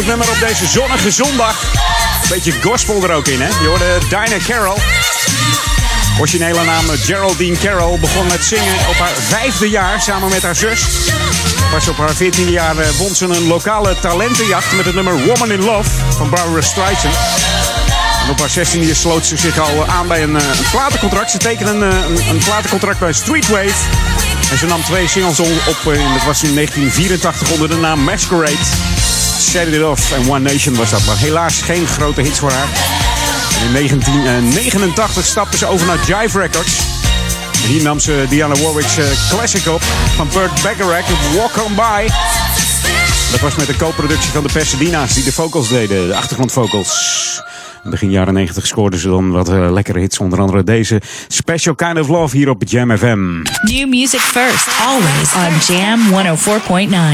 Vrolijk 0.00 0.18
nummer 0.18 0.42
op 0.42 0.48
deze 0.48 0.66
zonnige 0.66 1.10
zondag. 1.10 1.64
Beetje 2.28 2.52
gospel 2.62 3.02
er 3.02 3.10
ook 3.10 3.28
in, 3.28 3.40
hè? 3.40 3.48
Je 3.48 3.66
hoorde 3.66 3.98
Dinah 4.08 4.44
Carroll. 4.46 4.76
Originele 6.18 6.64
naam 6.64 6.84
Geraldine 6.88 7.58
Carroll 7.58 7.98
begon 7.98 8.26
met 8.26 8.44
zingen 8.44 8.74
op 8.88 8.94
haar 8.94 9.12
vijfde 9.28 9.68
jaar 9.68 10.00
samen 10.00 10.28
met 10.28 10.42
haar 10.42 10.56
zus. 10.56 10.80
Pas 11.70 11.88
op 11.88 11.96
haar 11.96 12.14
14e 12.14 12.50
jaar 12.50 12.78
eh, 12.78 12.88
won 12.88 13.14
ze 13.14 13.24
een 13.24 13.46
lokale 13.46 13.96
talentenjacht 14.00 14.72
met 14.72 14.84
het 14.84 14.94
nummer 14.94 15.24
Woman 15.26 15.52
in 15.52 15.64
Love 15.64 15.90
van 16.16 16.30
Barbara 16.30 16.60
Streisand. 16.62 17.14
Op 18.30 18.38
haar 18.38 18.50
16e 18.50 18.80
jaar 18.80 18.96
sloot 18.96 19.26
ze 19.26 19.36
zich 19.36 19.58
al 19.58 19.86
aan 19.86 20.08
bij 20.08 20.22
een, 20.22 20.36
eh, 20.36 20.46
een 20.46 20.70
platencontract. 20.70 21.30
Ze 21.30 21.38
tekende 21.38 21.70
een, 21.70 22.18
eh, 22.18 22.28
een, 22.28 22.38
platencontract 22.38 22.98
bij 22.98 23.12
Streetwave. 23.12 23.74
En 24.50 24.58
ze 24.58 24.66
nam 24.66 24.82
twee 24.82 25.08
singles 25.08 25.40
op, 25.40 25.92
eh, 25.92 26.12
dat 26.14 26.24
was 26.26 26.42
in 26.42 26.54
1984 26.54 27.50
onder 27.50 27.68
de 27.68 27.76
naam 27.76 28.00
Masquerade. 28.00 28.87
Set 29.48 29.66
It 29.66 29.82
Off 29.82 30.12
en 30.12 30.30
One 30.30 30.52
Nation 30.52 30.76
was 30.76 30.90
dat. 30.90 31.04
Maar 31.06 31.16
helaas 31.16 31.62
geen 31.62 31.86
grote 31.86 32.20
hits 32.20 32.38
voor 32.38 32.50
haar. 32.50 32.68
In 33.66 33.72
1989 33.72 35.24
stapte 35.24 35.56
ze 35.56 35.66
over 35.66 35.86
naar 35.86 35.98
Jive 36.06 36.38
Records. 36.38 36.78
En 37.62 37.68
hier 37.68 37.82
nam 37.82 37.98
ze 37.98 38.26
Diana 38.28 38.54
Warwick's 38.54 38.96
eh, 38.98 39.04
classic 39.28 39.66
op 39.66 39.82
van 40.16 40.28
Burt 40.32 40.62
Bacharach, 40.62 41.34
Walk 41.34 41.64
On 41.64 41.74
By. 41.74 42.08
Dat 43.30 43.40
was 43.40 43.54
met 43.56 43.68
een 43.68 43.76
co-productie 43.76 44.30
van 44.30 44.42
de 44.42 44.52
Pasadena's 44.52 45.14
die 45.14 45.24
de 45.24 45.32
vocals 45.32 45.68
deden, 45.68 46.08
de 46.08 46.14
achtergrondvocals. 46.14 47.42
Begin 47.84 48.10
jaren 48.10 48.34
90 48.34 48.66
scoorden 48.66 49.00
ze 49.00 49.08
dan 49.08 49.30
wat 49.30 49.48
eh, 49.48 49.70
lekkere 49.70 49.98
hits, 49.98 50.18
onder 50.18 50.40
andere 50.40 50.64
deze 50.64 51.00
Special 51.28 51.74
Kind 51.74 51.98
of 51.98 52.08
Love 52.08 52.36
hier 52.36 52.48
op 52.48 52.62
Jam 52.66 52.96
FM. 52.96 53.42
New 53.62 53.88
music 53.88 54.20
first, 54.20 54.68
always 54.86 55.32
on 55.34 55.74
Jam 55.74 56.00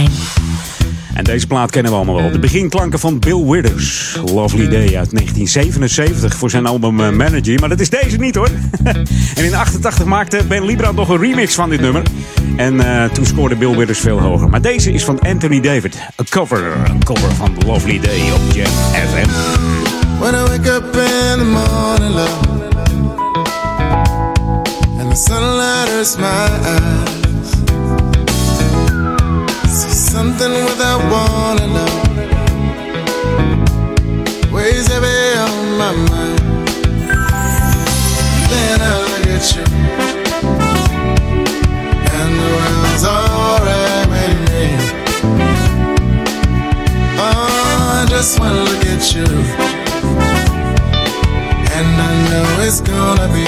104.9. 0.06 0.83
En 1.14 1.24
deze 1.24 1.46
plaat 1.46 1.70
kennen 1.70 1.92
we 1.92 1.96
allemaal 1.96 2.14
wel. 2.14 2.30
De 2.30 2.38
beginklanken 2.38 2.98
van 2.98 3.18
Bill 3.18 3.44
Withers. 3.44 4.18
Lovely 4.32 4.68
Day 4.68 4.96
uit 4.96 5.10
1977 5.10 6.36
voor 6.36 6.50
zijn 6.50 6.66
album 6.66 7.00
eh, 7.00 7.10
Manager. 7.10 7.60
Maar 7.60 7.68
dat 7.68 7.80
is 7.80 7.90
deze 7.90 8.16
niet 8.16 8.34
hoor. 8.34 8.48
en 9.36 9.44
in 9.44 9.54
88 9.54 10.04
maakte 10.04 10.44
Ben 10.48 10.64
Librand 10.64 10.96
nog 10.96 11.08
een 11.08 11.20
remix 11.20 11.54
van 11.54 11.70
dit 11.70 11.80
nummer. 11.80 12.02
En 12.56 12.80
eh, 12.80 13.10
toen 13.10 13.26
scoorde 13.26 13.56
Bill 13.56 13.76
Withers 13.76 13.98
veel 13.98 14.20
hoger. 14.20 14.48
Maar 14.48 14.60
deze 14.60 14.92
is 14.92 15.04
van 15.04 15.20
Anthony 15.20 15.60
David. 15.60 15.98
Een 16.16 16.28
cover. 16.28 16.72
Een 16.88 17.04
cover 17.04 17.34
van 17.34 17.54
Lovely 17.66 18.00
Day 18.00 18.30
op 18.32 18.54
Jam 18.54 18.72
FM. 18.92 19.28
When 20.18 20.34
I 20.34 20.42
wake 20.42 20.68
up 20.68 20.96
in 20.96 21.38
the 21.38 21.44
morning, 21.44 22.14
love, 22.14 22.48
and 24.98 25.10
the 25.10 25.16
sunlight 25.16 25.88
hurts 25.88 26.16
my 26.16 26.24
eyes, 26.24 27.23
something 30.14 30.54
without 30.70 31.02
wanting, 31.10 31.72
love, 31.72 32.06
weighs 34.52 34.86
heavy 34.86 35.20
on 35.44 35.56
my 35.82 35.92
mind. 36.10 36.40
Then 38.50 38.78
I 38.90 38.92
look 39.02 39.26
at 39.36 39.44
you, 39.54 39.66
and 42.18 42.32
the 42.40 42.48
world's 42.56 43.04
alright 43.16 44.06
with 44.14 44.38
me. 44.48 44.64
Oh, 47.18 47.98
I 47.98 48.06
just 48.08 48.32
wanna 48.38 48.62
look 48.70 48.84
at 48.94 49.04
you. 49.14 49.28
And 51.76 51.90
I 52.08 52.12
know 52.30 52.46
it's 52.66 52.80
gonna 52.80 53.28
be 53.36 53.46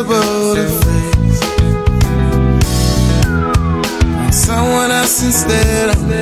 impossible 0.00 0.54
to 0.54 0.66
face. 0.68 1.40
Someone 4.32 4.90
else 4.90 5.22
instead 5.22 5.90
of 5.90 6.02
me 6.08 6.20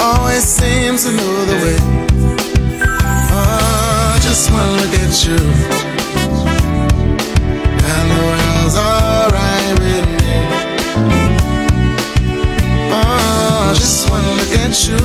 always 0.00 0.44
seems 0.44 1.04
to 1.04 1.12
know 1.12 1.44
the 1.44 1.56
way. 1.64 1.78
Oh, 3.30 4.14
I 4.14 4.18
just 4.22 4.50
wanna 4.50 4.72
look 4.72 4.94
at 4.94 5.26
you, 5.26 5.38
and 7.92 8.10
the 8.10 8.18
world's 8.24 8.76
alright 8.76 9.78
with 9.80 10.06
me. 10.18 10.34
Oh, 12.92 13.74
just 13.74 14.08
wanna 14.10 14.32
look 14.32 14.52
at 14.64 14.74
you, 14.86 15.00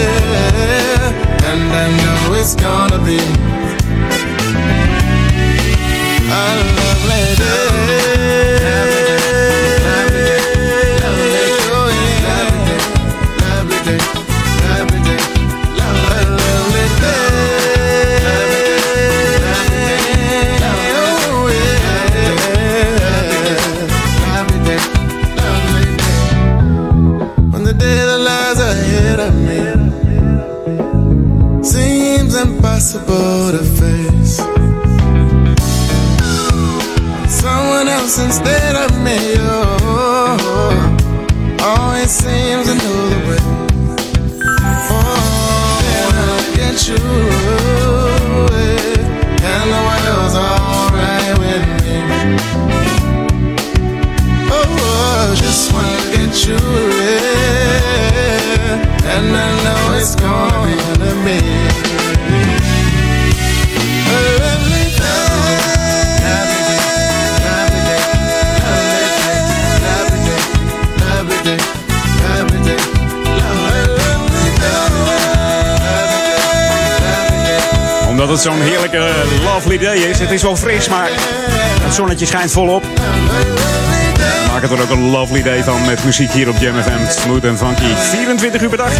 yeah, 0.00 1.50
and 1.50 1.62
I 1.72 1.74
know 1.96 2.34
it's 2.34 2.54
gonna 2.54 2.98
be. 3.04 3.20
Omdat 78.16 78.30
het 78.30 78.40
zo'n 78.40 78.60
heerlijke 78.60 79.10
lovely 79.44 79.78
day 79.78 79.96
is. 79.96 80.18
Het 80.18 80.30
is 80.30 80.42
wel 80.42 80.56
fris, 80.56 80.88
maar 80.88 81.08
het 81.82 81.94
zonnetje 81.94 82.26
schijnt 82.26 82.52
volop. 82.52 82.84
Maak 84.52 84.62
het 84.62 84.70
er 84.70 84.82
ook 84.82 84.90
een 84.90 85.10
lovely 85.10 85.42
day 85.42 85.64
van 85.64 85.86
met 85.86 86.04
muziek 86.04 86.30
hier 86.30 86.48
op 86.48 86.56
Jam 86.58 86.82
FM. 86.82 87.20
Smooth 87.20 87.44
en 87.44 87.58
funky. 87.58 87.94
24 87.94 88.62
uur 88.62 88.68
per 88.68 88.78
dag. 88.78 88.90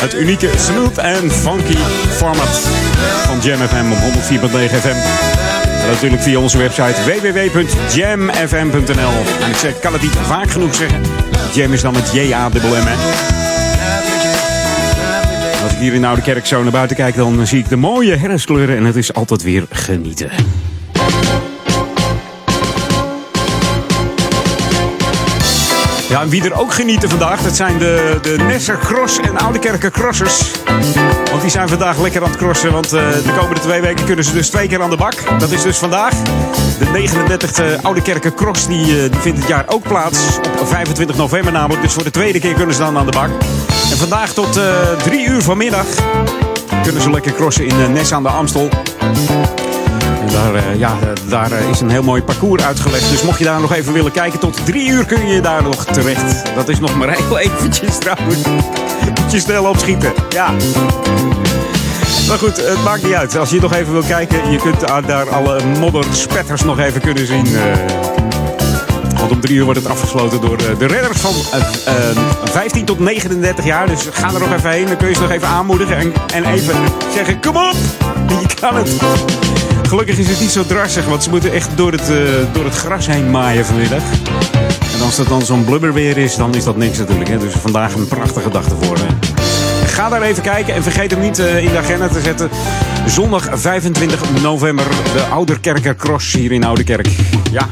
Het 0.00 0.14
unieke 0.14 0.50
smooth 0.56 0.98
en 0.98 1.30
funky 1.30 1.76
format 2.10 2.60
van 3.24 3.40
Jam 3.40 3.68
FM 3.68 3.92
op 3.92 3.98
104.9 3.98 4.04
FM. 4.80 4.96
En 5.82 5.88
natuurlijk 5.88 6.22
via 6.22 6.38
onze 6.38 6.58
website 6.58 7.02
www.jamfm.nl. 7.04 9.12
En 9.42 9.50
ik 9.68 9.80
kan 9.80 9.92
het 9.92 10.02
niet 10.02 10.16
vaak 10.26 10.50
genoeg 10.50 10.74
zeggen. 10.74 11.02
Jam 11.52 11.72
is 11.72 11.80
dan 11.80 11.92
met 11.92 12.12
J-A-M-M. 12.12 13.41
Hier 15.82 15.94
in 15.94 16.04
Oude 16.04 16.22
Kerk 16.22 16.46
zo 16.46 16.62
naar 16.62 16.72
buiten 16.72 16.96
kijk, 16.96 17.14
dan 17.14 17.46
zie 17.46 17.58
ik 17.58 17.68
de 17.68 17.76
mooie 17.76 18.16
herfstkleuren 18.16 18.76
en 18.76 18.84
het 18.84 18.96
is 18.96 19.12
altijd 19.12 19.42
weer 19.42 19.66
genieten. 19.70 20.30
Ja, 26.12 26.20
en 26.20 26.28
wie 26.28 26.44
er 26.44 26.60
ook 26.60 26.74
genieten 26.74 27.08
vandaag, 27.08 27.42
dat 27.42 27.56
zijn 27.56 27.78
de, 27.78 28.18
de 28.22 28.36
Nesser 28.38 28.78
Cross 28.78 29.18
en 29.18 29.38
Oudekerker 29.38 29.90
Crossers. 29.90 30.50
Want 31.30 31.40
die 31.40 31.50
zijn 31.50 31.68
vandaag 31.68 32.00
lekker 32.00 32.22
aan 32.22 32.28
het 32.28 32.38
crossen, 32.38 32.72
want 32.72 32.92
eh, 32.92 33.10
de 33.10 33.34
komende 33.38 33.60
twee 33.60 33.80
weken 33.80 34.04
kunnen 34.04 34.24
ze 34.24 34.32
dus 34.32 34.50
twee 34.50 34.68
keer 34.68 34.82
aan 34.82 34.90
de 34.90 34.96
bak. 34.96 35.14
Dat 35.38 35.50
is 35.50 35.62
dus 35.62 35.76
vandaag. 35.78 36.12
De 36.78 37.08
39e 37.78 37.82
Oudekerker 37.82 38.34
Cross 38.34 38.66
die, 38.66 39.02
eh, 39.02 39.10
die 39.10 39.20
vindt 39.20 39.38
het 39.38 39.48
jaar 39.48 39.64
ook 39.66 39.82
plaats. 39.82 40.38
Op 40.60 40.68
25 40.68 41.16
november 41.16 41.52
namelijk, 41.52 41.82
dus 41.82 41.92
voor 41.92 42.04
de 42.04 42.10
tweede 42.10 42.40
keer 42.40 42.54
kunnen 42.54 42.74
ze 42.74 42.80
dan 42.80 42.98
aan 42.98 43.06
de 43.06 43.12
bak. 43.12 43.30
En 43.90 43.96
vandaag 43.96 44.32
tot 44.32 44.56
eh, 44.56 44.64
drie 45.02 45.26
uur 45.26 45.42
vanmiddag 45.42 45.86
kunnen 46.82 47.02
ze 47.02 47.10
lekker 47.10 47.32
crossen 47.32 47.66
in 47.66 47.92
Nes 47.92 48.12
aan 48.12 48.22
de 48.22 48.28
Amstel. 48.28 48.68
Daar, 50.32 50.54
eh, 50.54 50.78
ja, 50.78 50.98
daar 51.28 51.52
eh, 51.52 51.68
is 51.68 51.80
een 51.80 51.90
heel 51.90 52.02
mooi 52.02 52.22
parcours 52.22 52.62
uitgelegd. 52.64 53.10
Dus 53.10 53.22
mocht 53.22 53.38
je 53.38 53.44
daar 53.44 53.60
nog 53.60 53.72
even 53.72 53.92
willen 53.92 54.12
kijken, 54.12 54.38
tot 54.38 54.58
drie 54.66 54.88
uur 54.88 55.04
kun 55.04 55.26
je 55.26 55.40
daar 55.40 55.62
nog 55.62 55.84
terecht. 55.84 56.42
Dat 56.54 56.68
is 56.68 56.78
nog 56.80 56.96
maar 56.96 57.10
heel 57.16 57.38
eventjes 57.38 57.98
trouwens. 57.98 58.38
Moet 59.20 59.32
je 59.32 59.40
snel 59.40 59.64
opschieten. 59.64 60.12
Ja. 60.28 60.50
Maar 62.28 62.38
goed, 62.38 62.56
het 62.56 62.82
maakt 62.84 63.02
niet 63.02 63.12
uit. 63.14 63.36
Als 63.36 63.50
je 63.50 63.60
nog 63.60 63.74
even 63.74 63.92
wil 63.92 64.02
kijken, 64.02 64.50
je 64.50 64.58
kunt 64.58 64.80
daar- 65.06 65.28
alle 65.30 65.60
modderspetters 65.78 66.62
nog 66.64 66.78
even 66.78 67.00
kunnen 67.00 67.26
zien. 67.26 67.46
eh. 67.46 67.62
want 69.18 69.30
om 69.30 69.40
drie 69.40 69.56
uur 69.56 69.64
wordt 69.64 69.80
het 69.80 69.88
afgesloten 69.88 70.40
door 70.40 70.56
de 70.56 70.86
redders 70.86 71.20
van 71.20 71.34
eh, 71.52 71.60
eh, 72.10 72.16
15 72.44 72.84
tot 72.84 72.98
39 72.98 73.64
jaar. 73.64 73.86
Dus 73.86 74.06
ga 74.12 74.26
er 74.26 74.40
nog 74.40 74.52
even 74.52 74.70
heen. 74.70 74.86
Dan 74.86 74.96
kun 74.96 75.08
je 75.08 75.14
ze 75.14 75.20
nog 75.20 75.30
even 75.30 75.48
aanmoedigen 75.48 75.96
en, 75.96 76.12
en 76.34 76.44
even 76.44 76.74
zeggen: 77.14 77.40
kom 77.40 77.56
op! 77.56 77.74
Je 78.48 78.54
kan 78.60 78.76
het. 78.76 78.90
Gelukkig 79.92 80.18
is 80.18 80.28
het 80.28 80.40
niet 80.40 80.50
zo 80.50 80.64
drassig, 80.64 81.04
want 81.04 81.22
ze 81.22 81.30
moeten 81.30 81.52
echt 81.52 81.68
door 81.76 81.92
het, 81.92 82.10
eh, 82.10 82.16
door 82.52 82.64
het 82.64 82.74
gras 82.74 83.06
heen 83.06 83.30
maaien 83.30 83.64
vanmiddag. 83.64 84.02
En 84.94 85.02
als 85.02 85.16
het 85.16 85.28
dan 85.28 85.42
zo'n 85.42 85.64
blubberweer 85.64 86.18
is, 86.18 86.36
dan 86.36 86.54
is 86.54 86.64
dat 86.64 86.76
niks 86.76 86.98
natuurlijk. 86.98 87.28
Hè? 87.28 87.38
Dus 87.38 87.52
vandaag 87.52 87.94
een 87.94 88.08
prachtige 88.08 88.50
dag 88.50 88.64
ervoor. 88.64 88.96
Hè? 88.96 89.06
Ga 89.86 90.08
daar 90.08 90.22
even 90.22 90.42
kijken 90.42 90.74
en 90.74 90.82
vergeet 90.82 91.10
hem 91.10 91.20
niet 91.20 91.38
eh, 91.38 91.64
in 91.64 91.70
de 91.70 91.78
agenda 91.78 92.08
te 92.08 92.20
zetten. 92.20 92.50
Zondag 93.06 93.48
25 93.52 94.20
november, 94.42 94.84
de 95.12 95.22
Ouderkerker 95.22 95.96
Cross 95.96 96.32
hier 96.32 96.52
in 96.52 96.64
Ouderkerk. 96.64 97.08
Ja, 97.50 97.68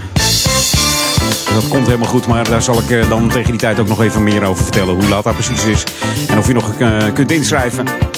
dat 1.54 1.68
komt 1.68 1.86
helemaal 1.86 2.08
goed, 2.08 2.26
maar 2.26 2.48
daar 2.48 2.62
zal 2.62 2.78
ik 2.78 2.90
eh, 2.90 3.08
dan 3.08 3.28
tegen 3.28 3.50
die 3.50 3.60
tijd 3.60 3.80
ook 3.80 3.88
nog 3.88 4.02
even 4.02 4.22
meer 4.22 4.44
over 4.44 4.62
vertellen. 4.62 4.94
Hoe 4.94 5.08
laat 5.08 5.24
dat 5.24 5.34
precies 5.34 5.64
is 5.64 5.84
en 6.28 6.38
of 6.38 6.46
je 6.46 6.52
nog 6.52 6.72
kunt 7.12 7.30
inschrijven. 7.30 8.09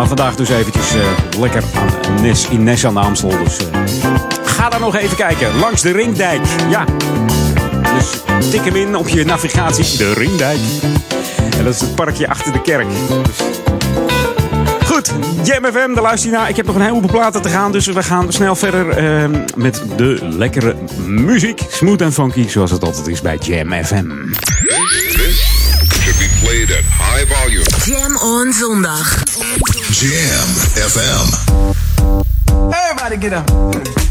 Maar 0.00 0.08
vandaag 0.08 0.34
dus 0.34 0.48
eventjes 0.48 0.94
eh, 0.94 1.02
lekker 1.38 1.62
aan 1.74 2.22
Nes, 2.22 2.48
in 2.48 2.62
Nes 2.62 2.86
aan 2.86 2.94
de 2.94 3.00
Amstel. 3.00 3.44
Dus 3.44 3.56
eh, 3.56 4.14
ga 4.44 4.68
daar 4.68 4.80
nog 4.80 4.96
even 4.96 5.16
kijken. 5.16 5.58
Langs 5.58 5.82
de 5.82 5.92
Ringdijk. 5.92 6.40
Ja. 6.68 6.84
Dus 7.94 8.22
tik 8.50 8.64
hem 8.64 8.76
in 8.76 8.96
op 8.96 9.08
je 9.08 9.24
navigatie. 9.24 9.98
De 9.98 10.12
Ringdijk. 10.12 10.58
En 11.58 11.64
dat 11.64 11.74
is 11.74 11.80
het 11.80 11.94
parkje 11.94 12.28
achter 12.28 12.52
de 12.52 12.62
kerk. 12.62 12.86
Dus 12.88 13.36
Goed, 14.86 15.12
Jam 15.44 15.64
FM, 15.64 15.94
daar 15.94 16.02
luister 16.02 16.30
je 16.30 16.36
naar. 16.36 16.48
Ik 16.48 16.56
heb 16.56 16.66
nog 16.66 16.74
een 16.74 16.82
heleboel 16.82 17.10
platen 17.10 17.42
te 17.42 17.48
gaan, 17.48 17.72
dus 17.72 17.86
we 17.86 18.02
gaan 18.02 18.32
snel 18.32 18.56
verder 18.56 18.88
eh, 18.88 19.28
met 19.56 19.82
de 19.96 20.18
lekkere 20.30 20.76
muziek. 21.06 21.62
Smooth 21.70 22.00
en 22.00 22.12
funky, 22.12 22.48
zoals 22.48 22.70
het 22.70 22.84
altijd 22.84 23.06
is 23.06 23.20
bij 23.20 23.36
Jam 23.36 23.84
FM. 23.84 24.06
This 25.12 25.60
should 26.00 26.18
be 26.18 26.28
played 26.40 26.70
at 26.70 26.84
high 26.84 27.26
volume. 27.32 27.64
Jam 27.84 28.16
on 28.16 28.52
zondag. 28.52 29.22
Jam 30.00 30.48
FM. 30.80 31.28
Everybody 32.72 33.18
get 33.18 33.34
up. 33.34 34.09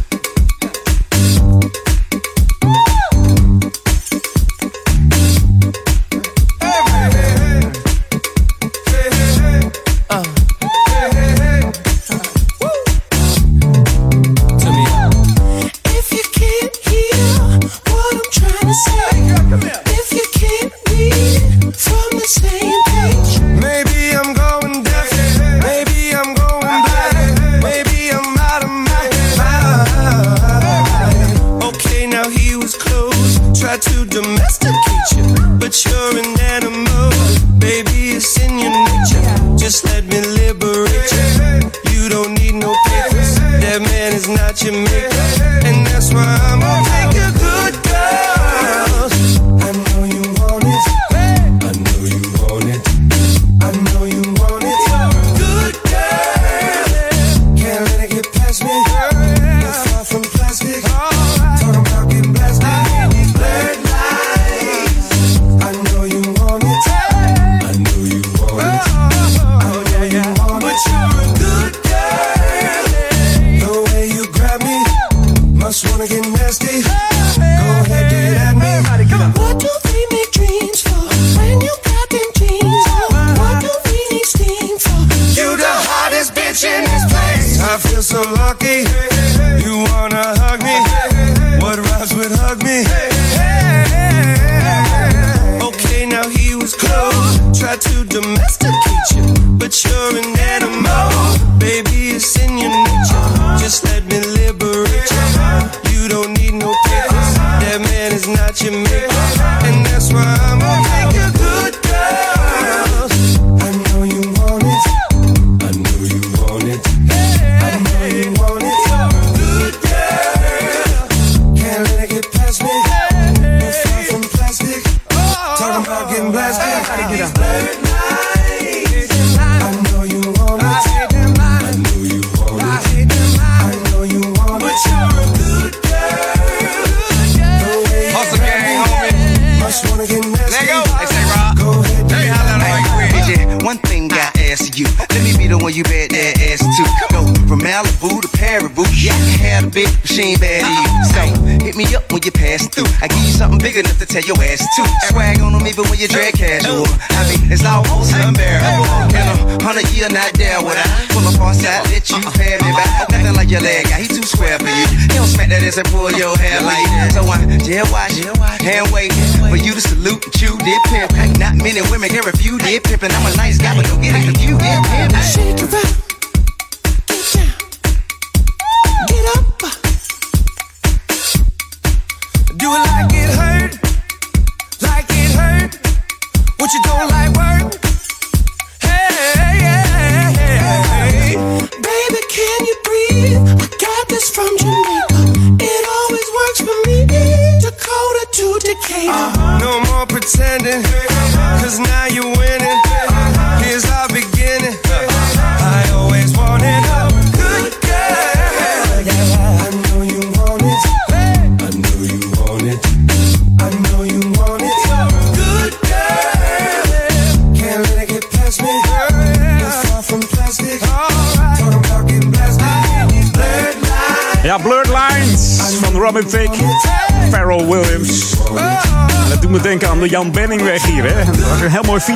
And 165.80 165.88
pull 165.88 166.12
your 166.12 166.36
hair 166.36 166.60
like. 166.62 167.12
So 167.16 167.24
I 167.24 167.40
jail 167.64 167.88
watch, 167.92 168.12
hand 168.60 168.92
wait 168.92 169.14
for 169.48 169.56
you 169.56 169.74
to 169.74 169.82
salute 169.82 170.22
and 170.24 170.34
chew 170.36 170.58
did 170.60 170.82
pimp. 170.92 171.12
Not 171.40 171.56
many 171.56 171.82
women 171.88 172.10
can 172.10 172.24
refuse 172.26 172.62
did 172.64 172.84
pimp, 172.84 173.04
and 173.04 173.14
I'm 173.14 173.32
a 173.32 173.36
nice 173.38 173.59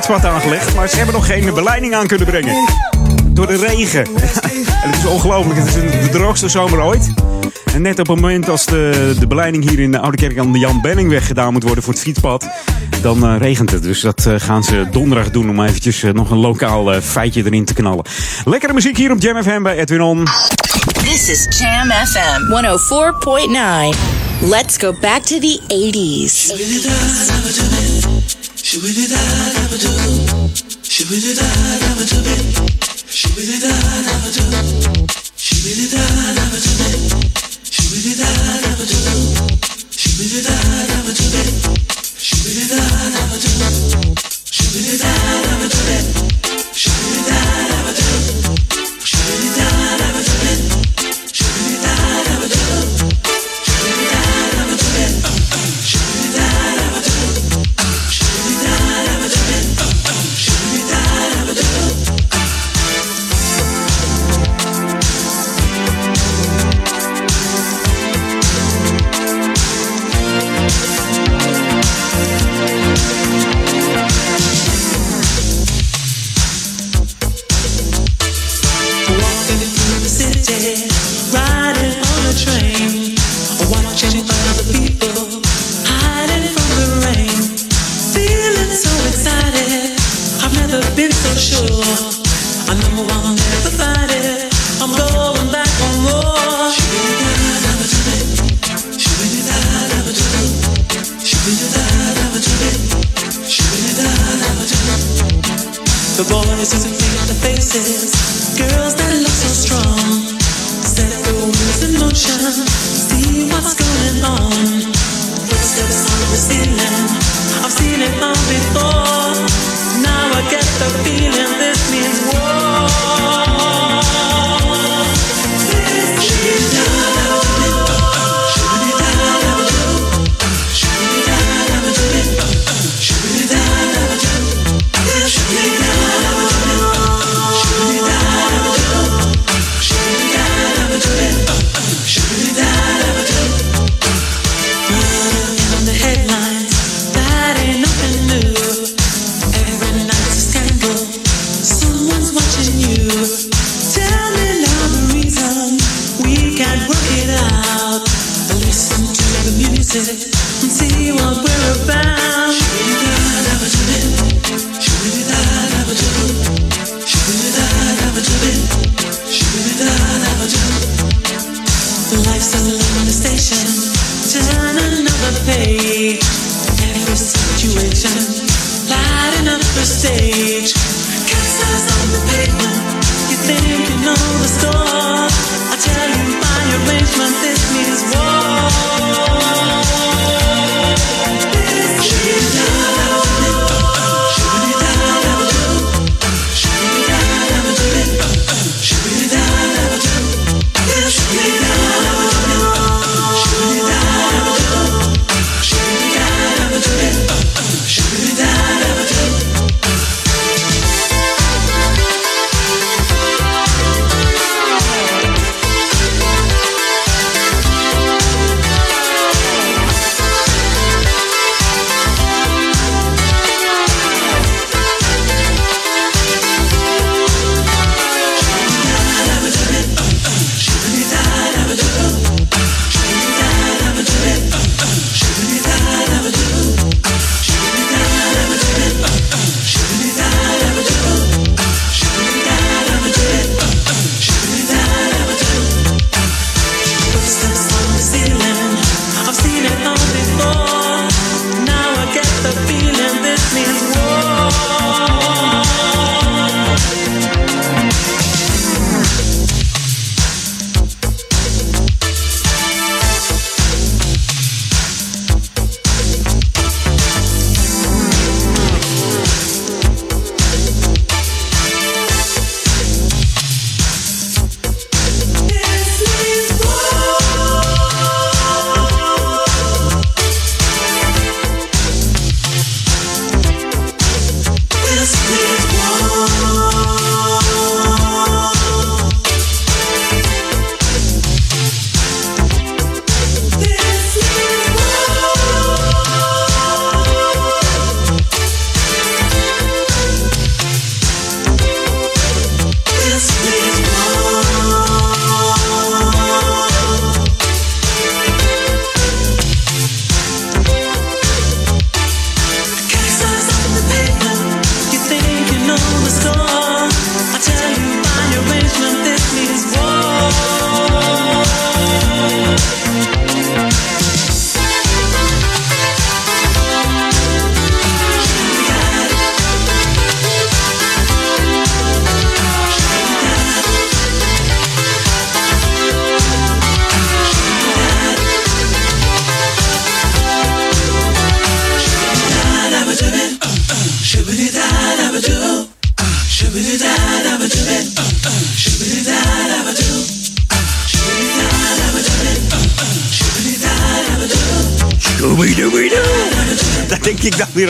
wat 0.08 0.26
aangelegd, 0.26 0.76
maar 0.76 0.90
ze 0.90 0.96
hebben 0.96 1.16
nog 1.16 1.26
geen 1.26 1.54
beleiding 1.54 1.96
aan 1.96 2.08
kunnen 2.08 2.28
brengen. 2.28 2.56
Door 3.26 3.48
de 3.48 3.58
regen. 3.58 4.06
en 4.06 4.14
het 4.90 4.96
is 4.96 5.06
ongelooflijk, 5.06 5.60
het 5.60 5.68
is 5.68 5.74
de 5.74 6.10
droogste 6.12 6.50
zomer 6.50 6.82
ooit. 6.82 7.14
En 7.74 7.82
net 7.82 8.00
op 8.00 8.08
het 8.08 8.16
moment 8.16 8.50
als 8.50 8.66
de, 8.66 9.16
de 9.20 9.28
beleiding 9.28 9.70
hier 9.70 9.80
in 9.80 9.92
de 9.92 10.00
Oude 10.00 10.18
Kerk 10.18 10.40
aan 10.40 10.52
de 10.52 10.60
Jan 10.60 10.82
Benningweg 10.82 11.28
gedaan 11.28 11.54
moet 11.54 11.64
worden 11.64 11.84
voor 11.84 11.94
het 11.94 12.02
fietspad, 12.02 12.50
dan 13.02 13.26
eh, 13.26 13.36
regent 13.38 13.72
het. 13.72 13.84
Dus 13.84 14.02
dat 14.02 14.26
eh, 14.26 14.34
gaan 14.38 14.64
ze 14.64 14.88
donderdag 14.92 15.32
doen 15.32 15.50
om 15.50 15.64
eventjes 15.64 16.04
eh, 16.04 16.12
nog 16.12 16.32
een 16.32 16.38
lokaal 16.38 17.02
feitje 17.02 17.46
erin 17.46 17.66
te 17.66 17.74
knallen. 17.74 18.06
Lekkere 18.46 18.74
muziek 18.74 18.98
hier 18.98 19.12
op 19.12 19.22
Jam 19.22 19.44
FM 19.44 19.62
bij 19.62 19.78
Edwin 19.78 20.02
On. 20.02 20.28
This 21.04 21.30
is 21.30 21.60
Jam 21.60 21.92
FM 21.92 22.42
104.9. 23.94 24.24
Let's 24.50 24.78
go 24.78 24.94
back 25.02 25.22
to 25.22 25.40
the 25.40 25.60
80s. 25.68 26.52
She 31.04 31.10
was 31.10 31.26
a 31.26 31.36
diamond 31.36 32.08
to 32.08 32.24
be 32.24 32.33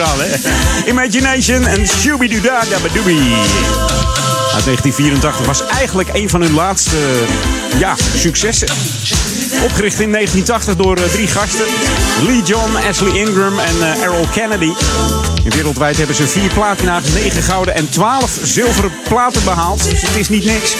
aan, 0.04 0.20
hè? 0.20 0.34
Imagination 0.90 1.66
en 1.66 1.86
Shooby-Doo-Da-Da-Ba-Doobie. 1.86 3.34
Uit 4.54 4.64
1984 4.64 5.46
was 5.46 5.66
eigenlijk 5.66 6.08
een 6.12 6.28
van 6.28 6.40
hun 6.40 6.54
laatste 6.54 6.96
ja, 7.78 7.94
successen. 8.16 8.68
Opgericht 9.62 10.00
in 10.00 10.12
1980 10.12 10.76
door 10.76 10.96
eh, 10.96 11.04
drie 11.04 11.26
gasten. 11.26 11.64
Lee 12.26 12.42
John, 12.42 12.76
Ashley 12.88 13.12
Ingram 13.12 13.58
en 13.58 13.74
eh, 13.80 14.02
Errol 14.02 14.26
Kennedy. 14.32 14.72
En 15.44 15.50
wereldwijd 15.50 15.96
hebben 15.96 16.16
ze 16.16 16.26
vier 16.26 16.52
platina's, 16.52 17.12
negen 17.12 17.42
gouden 17.42 17.74
en 17.74 17.88
twaalf 17.88 18.38
zilveren 18.42 18.92
platen 19.08 19.44
behaald. 19.44 19.90
Dus 19.90 20.02
het 20.02 20.16
is 20.16 20.28
niet 20.28 20.44
niks. 20.44 20.74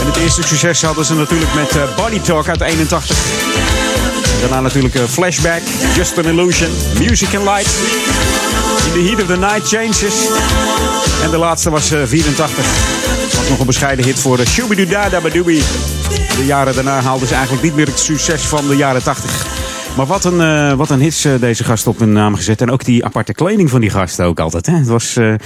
En 0.00 0.06
het 0.06 0.16
eerste 0.16 0.42
succes 0.42 0.82
hadden 0.82 1.04
ze 1.04 1.14
natuurlijk 1.14 1.54
met 1.54 1.76
eh, 1.76 1.82
Body 1.96 2.20
Talk 2.20 2.48
uit 2.48 2.60
81. 2.60 3.93
Daarna 4.40 4.60
natuurlijk 4.60 4.94
eh, 4.94 5.02
Flashback, 5.08 5.62
Just 5.96 6.18
an 6.18 6.24
Illusion, 6.24 6.70
Music 6.98 7.34
and 7.34 7.44
Light. 7.44 7.68
In 8.86 8.92
the 8.92 9.08
Heat 9.08 9.22
of 9.22 9.26
the 9.26 9.36
Night 9.36 9.68
Changes. 9.68 10.14
En 11.22 11.30
de 11.30 11.36
laatste 11.36 11.70
was 11.70 11.90
eh, 11.90 12.00
84. 12.04 12.64
Was 13.36 13.48
nog 13.48 13.58
een 13.58 13.66
bescheiden 13.66 14.04
hit 14.04 14.18
voor 14.18 14.38
uh, 14.38 14.46
Shooby 14.46 14.86
Da 14.86 15.08
Da 15.08 15.20
Badoobie. 15.20 15.62
De 16.36 16.44
jaren 16.44 16.74
daarna 16.74 17.00
haalden 17.00 17.28
ze 17.28 17.34
eigenlijk 17.34 17.64
niet 17.64 17.74
meer 17.74 17.86
het 17.86 17.98
succes 17.98 18.42
van 18.42 18.68
de 18.68 18.76
jaren 18.76 19.02
80. 19.02 19.53
Maar 19.96 20.06
wat 20.06 20.24
een, 20.24 20.40
eh, 20.40 20.72
wat 20.72 20.90
een 20.90 21.00
hits 21.00 21.24
eh, 21.24 21.32
deze 21.40 21.64
gast 21.64 21.86
op 21.86 21.98
hun 21.98 22.12
naam 22.12 22.34
gezet. 22.34 22.60
En 22.60 22.70
ook 22.70 22.84
die 22.84 23.04
aparte 23.04 23.32
kleding 23.32 23.70
van 23.70 23.80
die 23.80 23.90
gasten 23.90 24.24
ook 24.24 24.40
altijd. 24.40 24.66
Hè? 24.66 24.76
Het 24.76 24.86
was 24.86 25.16
eh, 25.16 25.32
eh, 25.32 25.38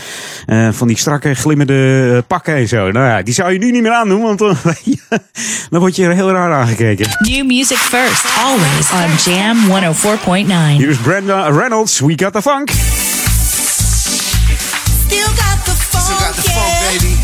van 0.72 0.88
die 0.88 0.96
strakke 0.98 1.34
glimmende 1.34 2.24
pakken 2.26 2.54
en 2.54 2.68
zo. 2.68 2.90
Nou 2.90 3.06
ja, 3.06 3.22
die 3.22 3.34
zou 3.34 3.52
je 3.52 3.58
nu 3.58 3.70
niet 3.70 3.82
meer 3.82 3.92
aandoen, 3.92 4.22
want 4.22 4.38
dan, 4.38 4.56
dan 5.70 5.80
word 5.80 5.96
je 5.96 6.04
er 6.04 6.14
heel 6.14 6.30
raar 6.30 6.54
aangekeken. 6.54 7.06
New 7.18 7.46
music 7.46 7.76
first, 7.76 8.24
always 8.44 8.90
on 8.92 9.32
Jam 9.32 9.56
104.9. 9.66 10.76
Hier 10.76 10.88
is 10.88 10.96
Brenda 10.96 11.48
Reynolds, 11.50 12.00
We 12.00 12.12
Got 12.16 12.32
The 12.32 12.42
Funk. 12.42 12.70
Still 15.06 15.26
got 15.26 15.64
the 15.64 15.70
funk, 15.70 16.04
Still 16.04 16.18
got 16.18 16.34
the 16.34 16.42
funk, 16.42 16.90
baby. 16.90 17.16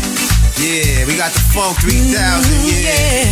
Yeah, 0.55 1.05
we 1.05 1.15
got 1.15 1.31
the 1.33 1.39
funk 1.39 1.77
3000, 1.77 2.65
yeah. 2.65 3.27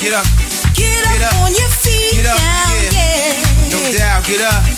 Get 0.00 0.12
up. 0.12 0.45
Get 0.76 1.24
up, 1.24 1.32
up 1.32 1.48
on 1.48 1.52
your 1.56 1.72
feet 1.72 2.20
Get 2.20 2.28
up, 2.28 2.36
now, 2.36 2.68
yeah. 2.92 2.92
yeah. 2.92 3.72
No 3.72 3.80
doubt, 3.96 4.28
get 4.28 4.44
up. 4.44 4.60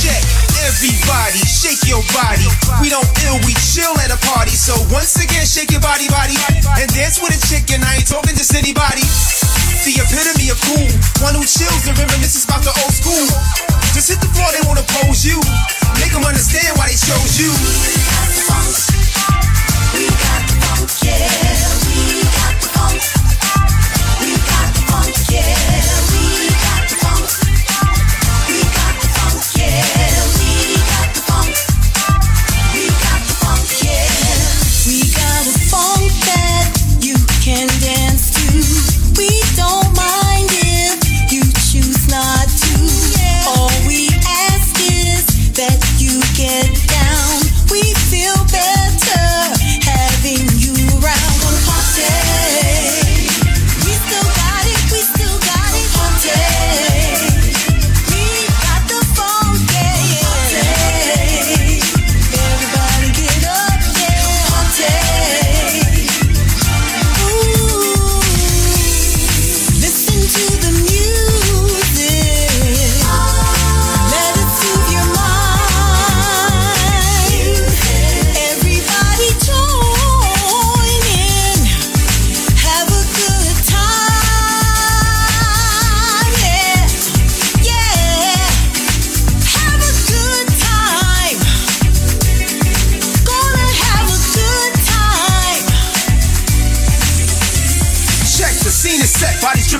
Check. 0.00 0.24
Everybody, 0.64 1.40
shake 1.48 1.84
your 1.88 2.02
body. 2.12 2.44
We 2.82 2.88
don't 2.88 3.06
ill, 3.24 3.38
we 3.46 3.54
chill 3.56 3.92
at 4.04 4.10
a 4.12 4.18
party. 4.26 4.52
So 4.52 4.74
once 4.92 5.16
again, 5.16 5.46
shake 5.46 5.70
your 5.70 5.80
body, 5.80 6.08
body, 6.08 6.34
and 6.76 6.88
dance 6.92 7.20
with 7.20 7.32
a 7.32 7.40
chick. 7.48 7.70
And 7.72 7.82
I 7.84 7.96
ain't 7.96 8.06
talking 8.08 8.36
just 8.36 8.54
anybody. 8.54 9.02
The 9.84 9.92
epitome 9.96 10.50
of 10.52 10.60
cool, 10.68 10.88
one 11.24 11.34
who 11.36 11.44
chills 11.44 11.86
and 11.88 11.96
reminisces 11.96 12.44
about 12.44 12.62
the 12.64 12.72
old 12.84 12.92
school. 12.92 13.26
Just 13.96 14.08
hit 14.12 14.20
the 14.20 14.28
floor, 14.34 14.50
they 14.52 14.60
wanna 14.68 14.84
pose 15.00 15.24
you. 15.24 15.40
Make 16.00 16.12
them 16.12 16.24
understand 16.24 16.76
why 16.76 16.88
they 16.88 16.98
chose 16.98 17.38
you. 17.40 17.52
We 19.94 20.08
yeah. 25.30 25.87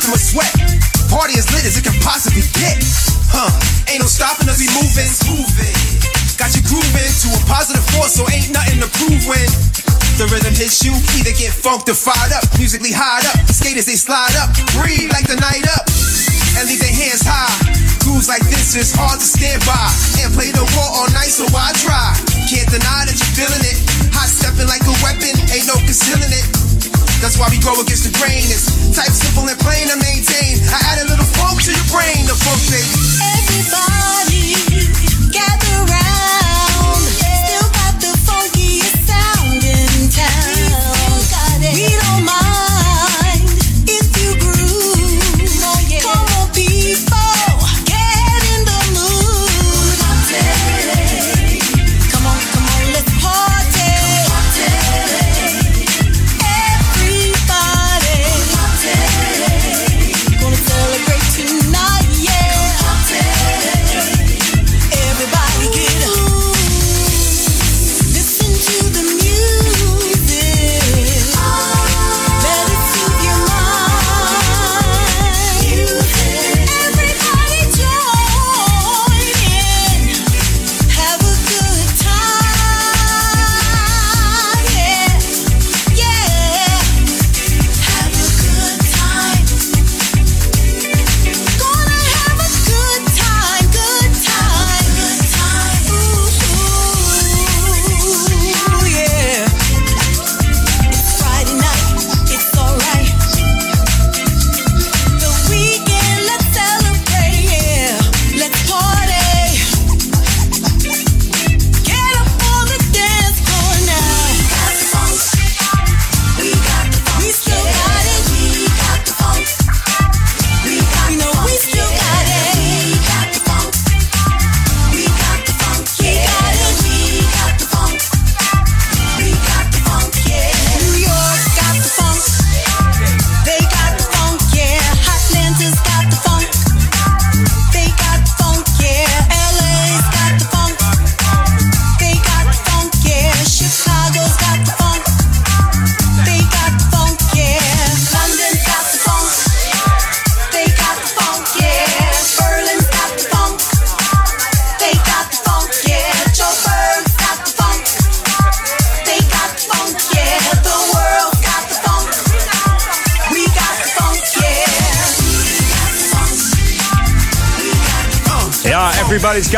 Dripping 0.08 0.12
with 0.12 0.24
sweat. 0.24 0.52
Party 1.12 1.36
as 1.38 1.48
lit 1.52 1.64
as 1.64 1.76
it 1.76 1.84
can 1.84 1.96
possibly 2.00 2.42
get. 2.56 2.76
Huh, 3.28 3.52
ain't 3.88 4.00
no 4.00 4.08
stopping 4.08 4.48
us, 4.48 4.60
we 4.60 4.68
moving. 4.72 5.08
Moving. 5.28 5.76
Got 6.36 6.54
you 6.56 6.62
grooving 6.64 7.12
to 7.24 7.28
a 7.34 7.40
positive 7.48 7.84
force, 7.92 8.16
so 8.16 8.24
ain't 8.32 8.52
nothing 8.52 8.80
to 8.80 8.88
prove 9.00 9.20
when. 9.28 9.48
The 10.16 10.26
rhythm 10.32 10.54
hits 10.54 10.82
you, 10.82 10.94
either 11.18 11.34
get 11.36 11.52
funked 11.54 11.88
or 11.88 11.94
fired 11.94 12.32
up. 12.32 12.44
Musically 12.58 12.92
high 12.92 13.22
up, 13.22 13.38
skaters 13.50 13.86
they 13.86 13.98
slide 13.98 14.34
up, 14.38 14.50
breathe 14.74 15.10
like 15.14 15.26
the 15.26 15.38
night 15.38 15.66
up, 15.78 15.86
and 16.58 16.66
leave 16.66 16.80
their 16.82 16.94
hands 16.94 17.22
high. 17.22 17.52
Grooves 18.02 18.28
like 18.28 18.42
this 18.50 18.74
is 18.74 18.90
hard 18.94 19.20
to 19.20 19.26
stand 19.26 19.62
by, 19.66 19.88
and 20.24 20.32
play 20.34 20.50
the 20.50 20.64
war 20.74 20.88
all 21.02 21.10
night, 21.14 21.30
so 21.30 21.46
I 21.54 21.70
try. 21.78 22.14
Can't 22.50 22.70
deny 22.70 23.06
that 23.06 23.14
you're 23.14 23.34
feeling 23.36 23.62
it. 23.62 23.78
Hot 24.14 24.26
stepping 24.26 24.66
like 24.66 24.82
a 24.86 24.94
weapon, 25.04 25.34
ain't 25.54 25.66
no 25.68 25.76
concealing 25.86 26.32
it. 26.32 26.77
That's 27.20 27.36
why 27.36 27.48
we 27.50 27.58
go 27.58 27.74
against 27.80 28.04
the 28.06 28.14
grain. 28.18 28.46
It's 28.46 28.70
type 28.94 29.10
simple 29.10 29.48
and 29.48 29.58
plain 29.58 29.88
to 29.90 29.96
maintain. 29.98 30.62
I 30.70 30.78
add 30.92 30.98
a 31.02 31.06
little 31.10 31.26
funk 31.36 31.62
to 31.66 31.72
your 31.74 31.88
brain, 31.90 32.26
the 32.26 32.36
funk 32.38 32.62
baby. 32.70 32.94
Everybody 33.20 34.54
gather 35.34 35.84
round. 35.90 36.47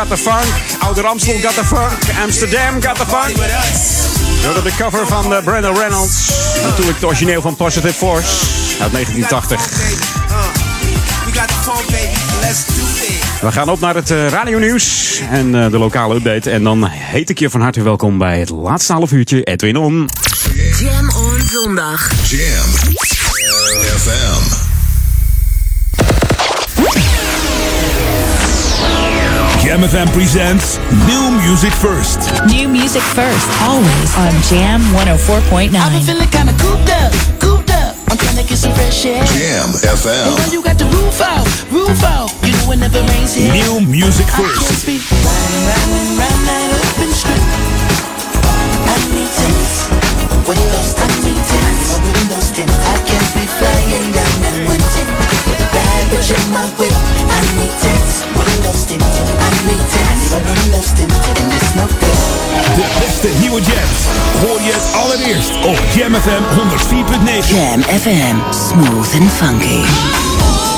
Got 0.01 0.17
the 0.17 0.23
funk. 0.23 0.45
Oude 0.83 1.07
Amstel 1.07 1.41
got 1.41 1.53
the 1.53 1.63
funk. 1.63 2.19
Amsterdam 2.23 2.81
got 2.81 2.95
the 2.95 3.05
funk. 3.05 3.35
Door 4.43 4.63
de 4.63 4.75
cover 4.77 5.07
van 5.07 5.33
uh, 5.33 5.43
Brandon 5.43 5.77
Reynolds. 5.77 6.31
Natuurlijk 6.63 6.95
het 6.95 7.03
origineel 7.03 7.41
van 7.41 7.55
Positive 7.55 7.93
Force 7.93 8.29
uit 8.81 8.91
1980. 8.91 9.69
We 13.41 13.51
gaan 13.51 13.69
op 13.69 13.79
naar 13.79 13.95
het 13.95 14.09
uh, 14.09 14.27
radionieuws 14.27 15.19
en 15.29 15.55
uh, 15.55 15.71
de 15.71 15.77
lokale 15.77 16.15
update. 16.15 16.49
En 16.49 16.63
dan 16.63 16.87
heet 16.87 17.29
ik 17.29 17.39
je 17.39 17.49
van 17.49 17.61
harte 17.61 17.81
welkom 17.81 18.17
bij 18.17 18.39
het 18.39 18.49
laatste 18.49 18.93
half 18.93 19.11
uurtje 19.11 19.43
Edwin 19.43 19.77
On. 19.77 20.09
Jam 20.79 21.09
on 21.09 21.41
zondag. 21.47 22.11
Jam 22.29 22.95
FM. 23.97 24.70
Jam 29.71 29.87
FM 29.87 30.11
presents 30.11 30.75
New 31.07 31.31
Music 31.47 31.71
First. 31.71 32.19
New 32.51 32.67
music 32.67 32.99
first, 33.15 33.47
always 33.63 34.11
on 34.19 34.35
Jam 34.51 34.83
104.9. 34.91 35.71
I've 35.71 35.95
been 35.95 36.03
feeling 36.03 36.27
kinda 36.27 36.51
cooped 36.59 36.91
up, 36.91 37.11
cooped 37.39 37.71
up. 37.71 37.95
I'm 38.11 38.17
trying 38.19 38.35
to 38.35 38.43
get 38.43 38.57
some 38.59 38.73
fresh 38.75 39.05
air. 39.05 39.23
Jam 39.31 39.71
And 39.71 39.95
FM. 39.95 40.35
when 40.43 40.51
you 40.51 40.61
got 40.61 40.75
the 40.77 40.83
roof 40.91 41.21
out, 41.23 41.47
roof 41.71 42.03
out, 42.03 42.35
you 42.43 42.51
know 42.51 42.73
it 42.73 42.79
never 42.83 42.99
rains 43.15 43.33
here. 43.33 43.47
New 43.53 43.79
Music 43.87 44.27
I 44.35 44.43
First. 44.43 44.67
just 44.67 44.85
be 44.85 44.99
riding, 44.99 45.63
riding, 45.63 46.19
riding 46.19 46.45
that 46.51 46.67
open 46.75 47.11
street. 47.15 47.47
I 48.91 48.95
need 49.15 49.31
tents, 49.39 49.87
windows, 50.51 50.89
I 50.99 51.07
need 51.23 51.43
tents, 51.47 51.87
windows 52.11 52.47
tint. 52.51 52.71
I 52.91 52.97
can't 53.07 53.29
be 53.39 53.47
flying 53.55 54.11
down 54.11 54.40
allereerst 65.31 65.55
op 65.65 65.79
Jam 65.95 66.13
FM 66.13 66.43
104.9. 66.43 67.55
Jam 67.55 67.81
FM. 67.81 68.53
Smooth 68.53 69.13
and 69.13 69.31
funky. 69.31 70.70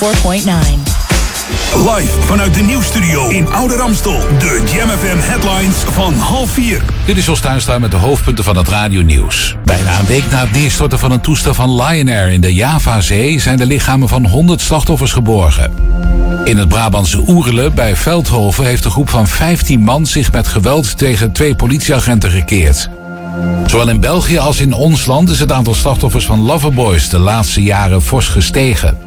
104.9. 0.00 0.06
Live 1.74 2.20
vanuit 2.20 2.54
de 2.54 2.62
nieuwstudio 2.62 3.28
in 3.28 3.52
Oude 3.52 3.76
Ramstel. 3.76 4.20
De 4.38 4.62
Jam 4.74 4.88
FM 4.88 5.18
headlines 5.18 5.76
van 5.76 6.14
half 6.14 6.50
vier. 6.50 6.82
Dit 7.04 7.16
is 7.16 7.26
Jos 7.26 7.40
Tuinstra 7.40 7.78
met 7.78 7.90
de 7.90 7.96
hoofdpunten 7.96 8.44
van 8.44 8.56
het 8.56 8.68
radionieuws. 8.68 9.56
Bijna 9.64 9.98
een 9.98 10.06
week 10.06 10.30
na 10.30 10.40
het 10.40 10.52
neerstorten 10.52 10.98
van 10.98 11.10
een 11.10 11.20
toestel 11.20 11.54
van 11.54 11.82
Lion 11.82 12.08
Air 12.08 12.28
in 12.28 12.40
de 12.40 12.54
Javazee... 12.54 13.40
zijn 13.40 13.56
de 13.56 13.66
lichamen 13.66 14.08
van 14.08 14.26
100 14.26 14.60
slachtoffers 14.60 15.12
geborgen. 15.12 15.72
In 16.44 16.56
het 16.56 16.68
Brabantse 16.68 17.22
Oerle 17.26 17.70
bij 17.70 17.96
Veldhoven 17.96 18.64
heeft 18.64 18.84
een 18.84 18.90
groep 18.90 19.08
van 19.08 19.26
15 19.26 19.80
man... 19.80 20.06
zich 20.06 20.32
met 20.32 20.48
geweld 20.48 20.98
tegen 20.98 21.32
twee 21.32 21.54
politieagenten 21.54 22.30
gekeerd. 22.30 22.88
Zowel 23.66 23.88
in 23.88 24.00
België 24.00 24.38
als 24.38 24.60
in 24.60 24.72
ons 24.72 25.06
land 25.06 25.30
is 25.30 25.40
het 25.40 25.52
aantal 25.52 25.74
slachtoffers 25.74 26.26
van 26.26 26.40
Loverboys... 26.40 27.08
de 27.08 27.18
laatste 27.18 27.62
jaren 27.62 28.02
fors 28.02 28.28
gestegen. 28.28 28.99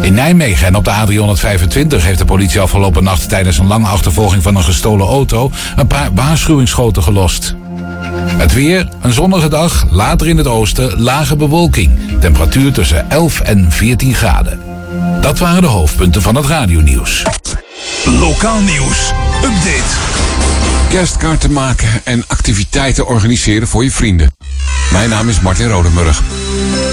In 0.00 0.14
Nijmegen 0.14 0.66
en 0.66 0.76
op 0.76 0.84
de 0.84 0.90
A325 0.90 2.02
heeft 2.02 2.18
de 2.18 2.24
politie 2.24 2.60
afgelopen 2.60 3.04
nacht 3.04 3.28
tijdens 3.28 3.58
een 3.58 3.66
lange 3.66 3.86
achtervolging 3.86 4.42
van 4.42 4.56
een 4.56 4.62
gestolen 4.62 5.06
auto 5.06 5.50
een 5.76 5.86
paar 5.86 6.08
waarschuwingsschoten 6.14 7.02
gelost. 7.02 7.54
Het 8.36 8.52
weer, 8.52 8.88
een 9.02 9.12
zonnige 9.12 9.48
dag, 9.48 9.86
later 9.90 10.28
in 10.28 10.36
het 10.36 10.46
oosten 10.46 11.02
lage 11.02 11.36
bewolking. 11.36 11.90
Temperatuur 12.20 12.72
tussen 12.72 13.10
11 13.10 13.40
en 13.40 13.72
14 13.72 14.14
graden. 14.14 14.60
Dat 15.20 15.38
waren 15.38 15.62
de 15.62 15.68
hoofdpunten 15.68 16.22
van 16.22 16.34
het 16.34 16.46
radionieuws. 16.46 17.22
Lokaal 18.04 18.60
nieuws. 18.60 19.12
Update. 19.36 19.92
Kerstkaarten 20.88 21.52
maken 21.52 22.00
en 22.04 22.24
activiteiten 22.26 23.06
organiseren 23.06 23.68
voor 23.68 23.84
je 23.84 23.90
vrienden. 23.90 24.30
Mijn 24.92 25.08
naam 25.08 25.28
is 25.28 25.40
Martin 25.40 25.68
Rodemurg. 25.68 26.22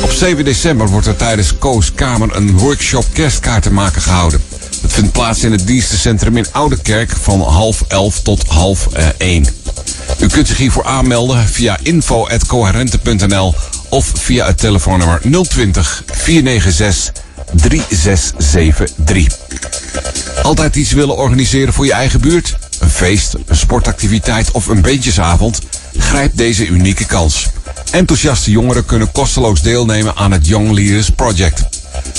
Op 0.10 0.16
7 0.16 0.46
december 0.46 0.88
wordt 0.88 1.08
er 1.08 1.16
tijdens 1.16 1.58
Koos 1.58 1.94
Kamer 1.94 2.36
een 2.36 2.58
workshop 2.58 3.06
kerstkaarten 3.14 3.74
maken 3.74 4.02
gehouden. 4.02 4.42
Het 4.82 4.94
vindt 4.94 5.12
plaats 5.12 5.44
in 5.44 5.52
het 5.52 5.68
dienstencentrum 5.68 6.38
in 6.38 6.46
Oudekerk 6.52 7.12
van 7.22 7.42
half 7.42 7.84
11 7.88 8.22
tot 8.22 8.48
half 8.48 8.88
eh, 8.88 9.08
1. 9.18 9.46
U 10.20 10.28
kunt 10.28 10.48
zich 10.48 10.58
hiervoor 10.58 10.86
aanmelden 10.86 11.48
via 11.48 11.78
info.coherente.nl 11.84 13.56
of 13.90 14.12
via 14.16 14.46
het 14.46 14.58
telefoonnummer 14.58 15.22
020 15.48 16.04
496 16.06 17.24
3673. 17.56 19.38
Altijd 20.44 20.76
iets 20.76 20.92
willen 20.92 21.18
organiseren 21.18 21.74
voor 21.74 21.86
je 21.86 21.94
eigen 21.94 22.22
buurt? 22.22 22.58
Een 22.80 22.90
feest, 22.90 23.36
een 23.46 23.58
sportactiviteit 23.58 24.52
of 24.52 24.68
een 24.68 24.82
beentjesavond? 24.82 25.60
Grijp 25.98 26.32
deze 26.38 26.68
unieke 26.68 27.06
kans. 27.06 27.48
Enthousiaste 27.92 28.52
jongeren 28.52 28.86
kunnen 28.86 29.12
kosteloos 29.12 29.62
deelnemen 29.62 30.16
aan 30.16 30.32
het 30.32 30.48
Young 30.48 30.72
Leaders 30.72 31.10
Project. 31.10 31.64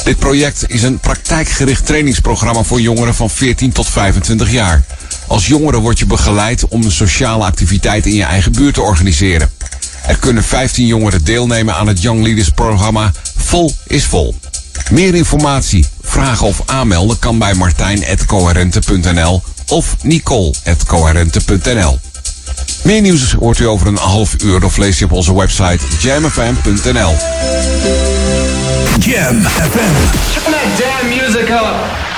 Dit 0.05 0.18
project 0.18 0.64
is 0.66 0.82
een 0.82 0.98
praktijkgericht 0.98 1.86
trainingsprogramma 1.86 2.62
voor 2.62 2.81
jongeren 2.81 3.14
van 3.14 3.31
14 3.31 3.72
tot 3.72 3.89
25 3.89 4.51
jaar. 4.51 4.85
Als 5.27 5.47
jongere 5.47 5.78
word 5.78 5.98
je 5.98 6.06
begeleid 6.06 6.68
om 6.68 6.82
een 6.82 6.90
sociale 6.90 7.44
activiteit 7.44 8.06
in 8.06 8.14
je 8.14 8.24
eigen 8.24 8.52
buurt 8.52 8.74
te 8.74 8.81
organiseren. 8.81 9.51
Er 10.06 10.16
kunnen 10.16 10.44
15 10.44 10.86
jongeren 10.86 11.24
deelnemen 11.24 11.74
aan 11.74 11.86
het 11.86 12.02
Young 12.02 12.22
Leaders 12.22 12.51
programma 12.51 13.12
Vol 13.36 13.74
is 13.86 14.05
Vol. 14.05 14.35
Meer 14.90 15.14
informatie, 15.14 15.86
vragen 16.02 16.47
of 16.47 16.62
aanmelden 16.66 17.18
kan 17.18 17.39
bij 17.39 17.55
martijn.coherente.nl 17.55 19.43
of 19.66 19.97
nicole.coherente.nl. 20.02 21.98
Meer 22.82 23.01
nieuws 23.01 23.32
hoort 23.32 23.59
u 23.59 23.66
over 23.66 23.86
een 23.86 23.97
half 23.97 24.35
uur 24.43 24.64
of 24.64 24.77
lees 24.77 24.98
je 24.98 25.05
op 25.05 25.12
onze 25.12 25.35
website 25.35 25.86
jamfm.nl. 25.98 27.14
Jam 28.98 29.43
FM. 29.43 29.94
Turn 30.32 30.52
that 30.52 30.78
damn 30.78 31.09
music 31.09 31.48
up. 31.48 32.09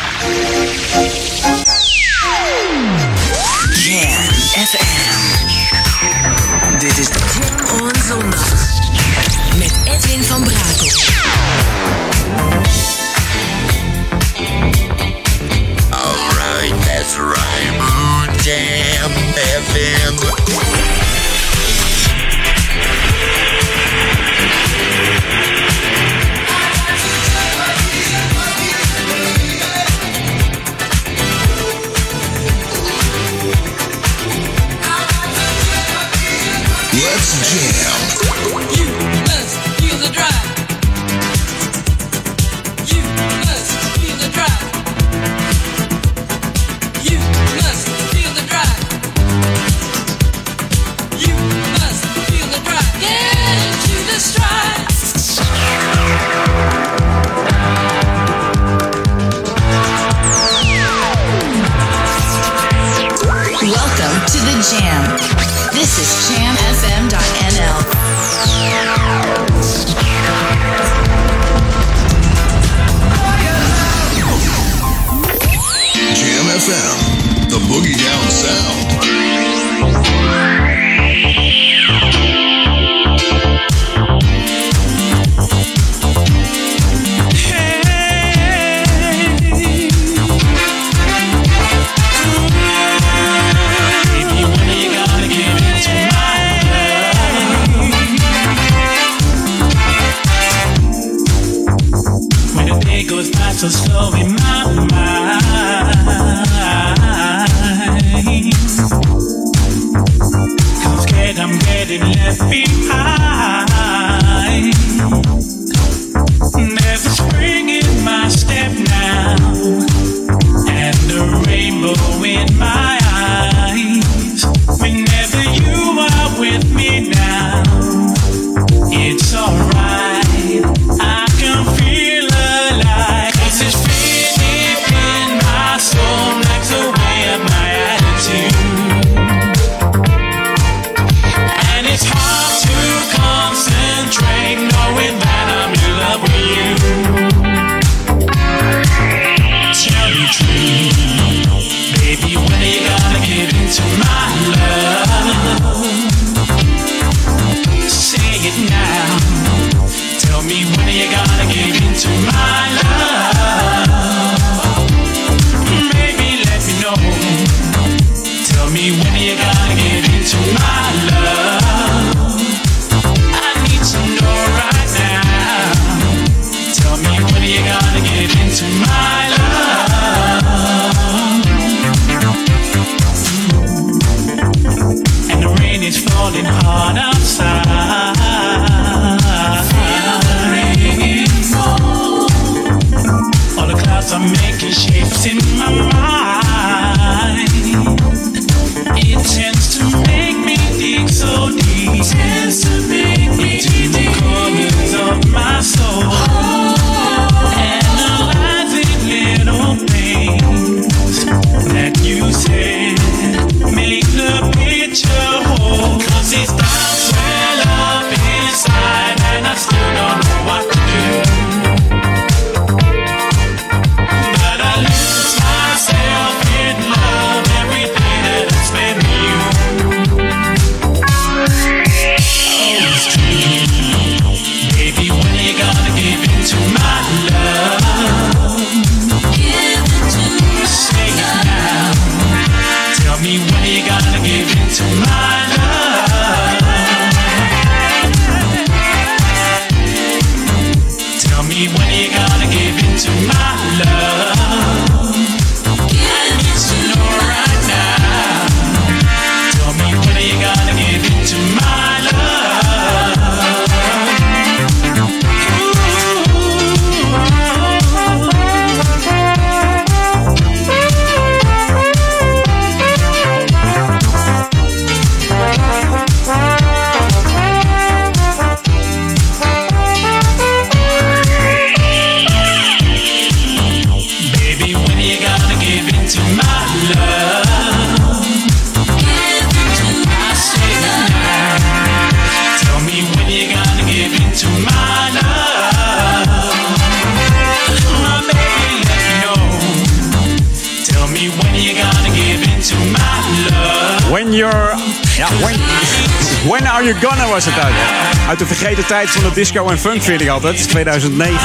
De 308.48 308.54
vergeten 308.54 308.86
tijd 308.86 309.10
van 309.10 309.22
de 309.22 309.30
disco 309.34 309.68
en 309.68 309.78
funk 309.78 310.02
vind 310.02 310.20
ik 310.20 310.28
altijd. 310.28 310.68
2009. 310.68 311.38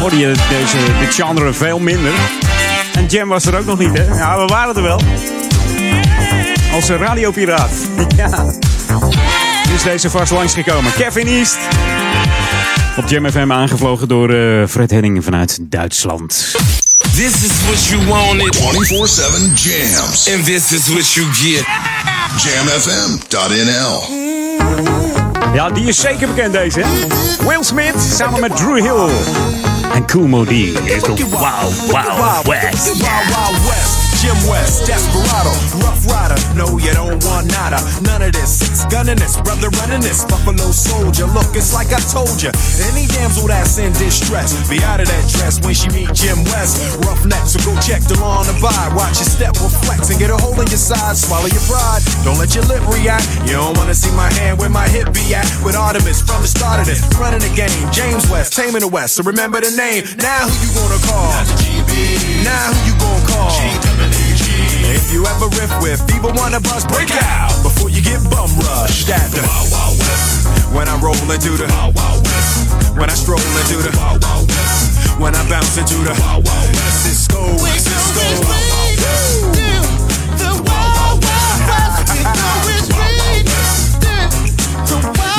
Hoorde 0.00 0.18
je 0.18 0.32
deze, 0.48 0.76
dit 1.00 1.14
genre 1.14 1.52
veel 1.52 1.78
minder. 1.78 2.12
En 2.94 3.06
Jam 3.06 3.28
was 3.28 3.44
er 3.44 3.58
ook 3.58 3.64
nog 3.64 3.78
niet, 3.78 3.98
hè? 3.98 4.04
Ja, 4.04 4.38
we 4.38 4.46
waren 4.46 4.76
er 4.76 4.82
wel. 4.82 5.00
Als 6.72 6.88
een 6.88 6.96
radiopiraat. 6.96 7.70
Ja. 8.16 8.54
Is 9.74 9.82
deze 9.82 10.10
vast 10.10 10.32
langsgekomen. 10.32 10.92
Kevin 10.92 11.26
East. 11.26 11.58
Op 12.96 13.08
Jam 13.08 13.30
FM 13.30 13.52
aangevlogen 13.52 14.08
door 14.08 14.30
eh, 14.30 14.66
Fred 14.68 14.90
Henning 14.90 15.24
vanuit 15.24 15.58
Duitsland. 15.62 16.56
This 17.14 17.42
is 17.42 17.62
what 17.64 17.84
you 17.84 18.06
wanted. 18.06 18.56
24-7 18.56 18.60
jams. 19.54 20.34
And 20.34 20.44
this 20.44 20.72
is 20.72 20.88
what 20.88 21.12
you 21.12 21.26
get. 21.32 21.64
Jamfm.nl 22.42 24.06
Ja, 25.52 25.70
die 25.70 25.88
is 25.88 26.00
zeker 26.00 26.28
bekend 26.28 26.52
deze. 26.52 26.82
Will 27.48 27.62
Smith 27.62 28.00
samen 28.00 28.40
met 28.40 28.56
Drew 28.56 28.80
Hill. 28.80 29.14
En 29.94 30.06
Cool 30.06 30.26
Modi 30.26 30.72
is 30.84 31.02
de 31.02 31.14
Wild 31.14 31.86
Wild 31.86 32.46
West. 32.46 32.96
West. 33.66 33.95
Jim 34.20 34.36
West, 34.48 34.86
Desperado, 34.88 35.52
Rough 35.84 36.00
Rider. 36.08 36.38
No, 36.56 36.78
you 36.78 36.92
don't 36.96 37.20
want 37.24 37.52
nada. 37.52 37.76
None 38.02 38.22
of 38.22 38.32
this. 38.32 38.58
Six 38.58 38.86
gunning 38.86 39.16
this, 39.20 39.36
brother 39.40 39.68
running 39.80 40.00
this. 40.00 40.24
Buffalo 40.24 40.72
Soldier. 40.72 41.26
Look, 41.26 41.52
it's 41.52 41.74
like 41.74 41.92
I 41.92 42.00
told 42.08 42.40
you. 42.40 42.50
Any 42.88 43.06
damsel 43.12 43.46
that's 43.46 43.78
in 43.78 43.92
distress, 43.92 44.56
be 44.68 44.80
out 44.82 45.00
of 45.00 45.08
that 45.08 45.24
dress 45.28 45.60
when 45.60 45.74
she 45.74 45.88
meet 45.92 46.12
Jim 46.16 46.40
West. 46.48 46.80
Rough 47.04 47.24
neck, 47.26 47.44
so 47.44 47.60
go 47.62 47.76
check 47.80 48.02
the 48.08 48.16
law 48.18 48.40
on 48.40 48.46
the 48.46 48.56
vibe. 48.56 48.96
Watch 48.96 49.20
your 49.20 49.28
step 49.28 49.52
reflex 49.60 50.08
and 50.10 50.18
get 50.18 50.30
a 50.30 50.38
hole 50.40 50.56
in 50.60 50.68
your 50.72 50.80
side. 50.80 51.16
Swallow 51.16 51.50
your 51.52 51.64
pride. 51.68 52.00
Don't 52.24 52.38
let 52.40 52.54
your 52.56 52.64
lip 52.64 52.82
react. 52.88 53.28
You 53.44 53.60
don't 53.60 53.76
wanna 53.76 53.94
see 53.94 54.10
my 54.16 54.32
hand 54.40 54.58
where 54.58 54.72
my 54.72 54.88
hip 54.88 55.12
be 55.12 55.34
at. 55.36 55.44
With 55.60 55.76
Artemis 55.76 56.24
from 56.24 56.40
the 56.40 56.48
start 56.48 56.80
of 56.80 56.86
this, 56.86 57.04
running 57.20 57.44
the 57.44 57.52
game. 57.52 57.74
James 57.92 58.24
West, 58.32 58.56
taming 58.56 58.80
the 58.80 58.88
West. 58.88 59.16
So 59.16 59.22
remember 59.22 59.60
the 59.60 59.70
name. 59.76 60.08
Now 60.18 60.48
who 60.48 60.54
you 60.64 60.70
gonna 60.72 61.00
call? 61.04 61.30
Now 62.42 62.72
who 62.72 62.78
you 62.88 62.94
gonna 62.96 63.26
call? 63.28 64.15
If 64.88 65.12
you 65.12 65.26
ever 65.26 65.48
riff 65.58 65.72
with 65.82 66.00
one 66.22 66.54
of 66.54 66.64
us, 66.74 66.84
break 66.86 67.10
out 67.22 67.50
before 67.62 67.90
you 67.90 68.02
get 68.02 68.22
bum 68.30 68.50
rushed 68.58 69.08
at 69.08 69.30
the 69.30 69.42
Wild 69.42 69.70
Wild 69.72 69.98
West. 69.98 70.46
When 70.74 70.88
I 70.88 70.94
roll 71.00 71.14
into 71.14 71.58
the 71.58 71.66
Wild 71.66 71.94
Wild 71.96 72.22
West. 72.22 72.70
When 72.94 73.10
I 73.10 73.14
stroll 73.14 73.40
into 73.40 73.82
the 73.82 73.92
Wild 73.98 74.22
Wild 74.22 74.48
West. 74.48 75.18
When 75.18 75.34
I 75.34 75.42
bounce 75.48 75.76
into 75.78 75.96
the 76.06 76.14
Wild 76.22 76.46
Wild 76.46 76.70
West. 76.76 77.26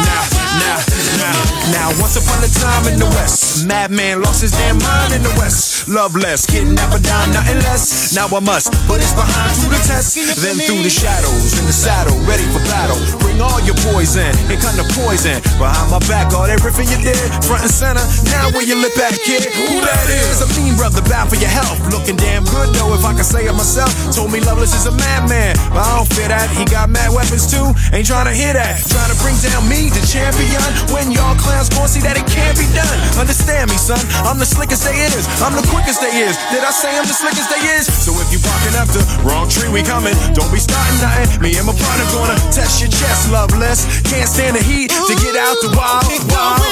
Now, 0.07 0.23
now, 0.59 0.77
now, 1.21 1.35
now 1.71 1.91
Now, 1.91 2.01
once 2.01 2.15
upon 2.19 2.43
a 2.43 2.49
time 2.51 2.87
in 2.91 2.99
the 2.99 3.05
West, 3.15 3.67
madman 3.67 4.21
lost 4.21 4.41
his 4.41 4.51
damn 4.51 4.77
mind 4.79 5.13
in 5.13 5.23
the 5.23 5.33
West. 5.39 5.76
Loveless, 5.87 6.43
kidnapper 6.45 6.99
down, 6.99 7.31
nothing 7.31 7.63
less. 7.63 8.11
Now 8.11 8.27
I 8.27 8.43
must 8.43 8.75
put 8.91 8.99
his 8.99 9.15
behind 9.15 9.55
through 9.55 9.71
the 9.71 9.79
test. 9.87 10.19
Then 10.43 10.59
through 10.59 10.83
the 10.83 10.91
shadows, 10.91 11.55
in 11.55 11.63
the 11.63 11.71
saddle, 11.71 12.19
ready 12.27 12.43
for 12.51 12.59
battle. 12.67 12.99
Bring 13.23 13.39
all 13.39 13.63
your 13.63 13.79
poison, 13.87 14.35
here 14.51 14.59
come 14.59 14.75
the 14.75 14.83
poison. 14.99 15.39
Behind 15.55 15.87
my 15.87 16.03
back, 16.11 16.35
all 16.35 16.43
everything 16.43 16.91
you 16.91 16.99
did, 16.99 17.15
front 17.47 17.63
and 17.63 17.71
center. 17.71 18.03
Now 18.35 18.51
where 18.51 18.67
you 18.67 18.75
lip 18.75 18.99
at, 18.99 19.15
kid? 19.23 19.47
Who 19.47 19.79
that 19.79 20.07
is? 20.11 20.43
A 20.43 20.47
mean 20.59 20.75
brother, 20.75 20.99
bad 21.07 21.31
for 21.31 21.39
your 21.39 21.51
health. 21.51 21.79
Looking 21.87 22.19
damn 22.19 22.43
good 22.43 22.75
though, 22.75 22.91
if 22.91 23.07
I 23.07 23.15
can 23.15 23.23
say 23.23 23.47
it 23.47 23.55
myself. 23.55 23.87
Told 24.11 24.35
me 24.35 24.43
Loveless 24.43 24.75
is 24.75 24.91
a 24.91 24.93
madman, 24.95 25.55
but 25.71 25.87
I 25.87 26.03
don't 26.03 26.09
fear 26.11 26.27
that. 26.27 26.51
He 26.51 26.67
got 26.67 26.91
mad 26.91 27.15
weapons 27.15 27.47
too, 27.47 27.63
ain't 27.95 28.03
trying 28.03 28.27
to 28.27 28.35
hear 28.35 28.51
that. 28.51 28.83
Trying 28.91 29.07
to 29.07 29.17
bring 29.23 29.39
down 29.39 29.63
me, 29.71 29.87
the 29.87 30.03
champion. 30.03 30.59
When 30.91 31.15
y'all 31.15 31.39
clowns 31.39 31.71
gon' 31.71 31.87
see 31.87 32.03
that 32.03 32.19
it 32.19 32.27
can't 32.27 32.59
be 32.59 32.67
done. 32.75 32.97
Understand 33.15 33.71
me, 33.71 33.79
son. 33.79 34.03
I'm 34.27 34.35
the 34.35 34.47
slickest 34.47 34.83
they 34.83 34.99
is. 35.15 35.23
I'm 35.39 35.55
the 35.55 35.63
quickest 35.77 36.01
they 36.01 36.09
is. 36.25 36.33
Did 36.49 36.65
I 36.65 36.73
say 36.73 36.89
I'm 36.97 37.05
the 37.05 37.13
as 37.13 37.49
they 37.53 37.61
is? 37.77 37.85
So 37.85 38.09
if 38.17 38.33
you 38.33 38.41
barking 38.41 38.73
up 38.81 38.89
the 38.89 39.05
wrong 39.21 39.45
tree, 39.45 39.69
we 39.69 39.85
coming. 39.85 40.17
Don't 40.33 40.49
be 40.49 40.57
starting 40.57 40.97
nothing. 40.97 41.29
Me 41.37 41.53
and 41.53 41.69
my 41.69 41.77
partner 41.77 42.07
gonna 42.17 42.37
test 42.49 42.81
your 42.81 42.89
chest, 42.89 43.29
Loveless. 43.29 43.85
Can't 44.09 44.25
stand 44.25 44.57
the 44.57 44.63
heat 44.65 44.89
to 44.89 45.13
get 45.21 45.37
out 45.37 45.53
the 45.61 45.69
wild, 45.77 46.09
wild. 46.33 46.65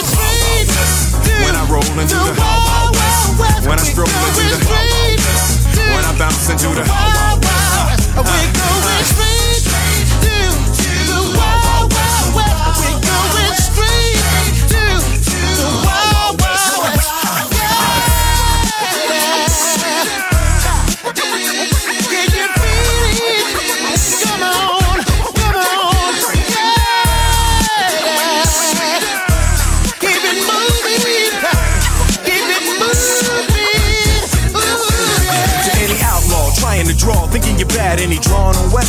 When 1.45 1.53
I 1.53 1.61
roll 1.69 1.85
into 2.01 2.17
the 2.17 2.33
wild, 2.33 2.97
west. 2.97 3.69
When 3.69 3.77
I 3.77 3.85
stroll 3.85 4.09
into 4.09 4.41
the 4.41 4.59
wild, 4.65 5.21
west. 5.21 5.77
When 5.77 6.01
I 6.01 6.11
bounce 6.17 6.49
into 6.49 6.73
the 6.73 6.85
wild, 6.89 7.45
west. 7.45 8.09
We're 8.17 8.25
going 8.25 8.74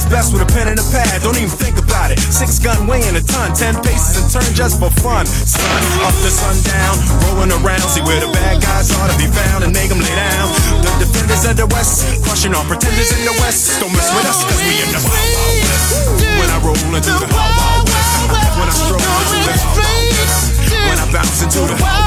Best 0.07 0.33
with 0.33 0.43
a 0.43 0.49
pen 0.55 0.71
and 0.71 0.79
a 0.79 0.87
pad, 0.95 1.23
don't 1.23 1.37
even 1.37 1.51
think 1.51 1.77
about 1.83 2.15
it. 2.15 2.19
Six 2.19 2.63
gun 2.63 2.87
weighing 2.87 3.17
a 3.19 3.23
ton, 3.23 3.51
ten 3.55 3.75
paces 3.83 4.23
and 4.23 4.27
turn 4.31 4.51
just 4.55 4.79
for 4.79 4.91
fun. 5.03 5.27
Sun 5.27 5.83
up 6.07 6.15
to 6.23 6.31
sundown, 6.31 6.95
rolling 7.27 7.51
around, 7.59 7.83
see 7.91 8.01
where 8.07 8.21
the 8.23 8.31
bad 8.31 8.63
guys 8.63 8.91
ought 8.97 9.11
to 9.11 9.19
be 9.19 9.27
found 9.27 9.65
and 9.67 9.75
make 9.75 9.91
them 9.91 9.99
lay 9.99 10.15
down. 10.15 10.47
The 10.83 11.05
defenders 11.05 11.45
of 11.51 11.57
the 11.59 11.67
West, 11.75 12.07
crushing 12.23 12.55
all 12.55 12.65
pretenders 12.65 13.11
in 13.19 13.27
the 13.27 13.35
West. 13.43 13.83
Don't 13.83 13.91
mess 13.93 14.09
with 14.15 14.31
us, 14.31 14.47
cause 14.47 14.63
we 14.63 14.79
in 14.79 14.91
the 14.95 15.03
wild, 15.03 15.31
wild 15.35 15.59
west. 15.67 15.91
When 16.23 16.49
I 16.55 16.59
roll 16.63 16.79
into 16.79 17.13
the 17.13 17.29
wild, 17.35 17.55
wild 17.59 17.85
west. 17.91 18.15
When 18.57 18.67
I 18.71 18.75
stroll 18.79 19.03
into 19.03 19.37
the 19.43 19.51
wild, 19.51 19.75
wild 19.75 20.07
west. 20.23 20.55
When 20.71 20.99
I 21.03 21.07
bounce 21.11 21.43
into 21.43 21.61
the 21.67 21.77
wild 21.83 22.06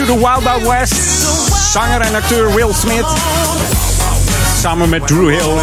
to 0.00 0.06
the 0.06 0.18
Wild 0.18 0.42
Wild 0.42 0.66
West. 0.66 0.94
Zanger 1.72 2.00
en 2.00 2.14
acteur 2.14 2.54
Will 2.54 2.72
Smith. 2.72 3.06
Samen 4.60 4.88
met 4.88 5.06
Drew 5.06 5.28
Hill. 5.28 5.56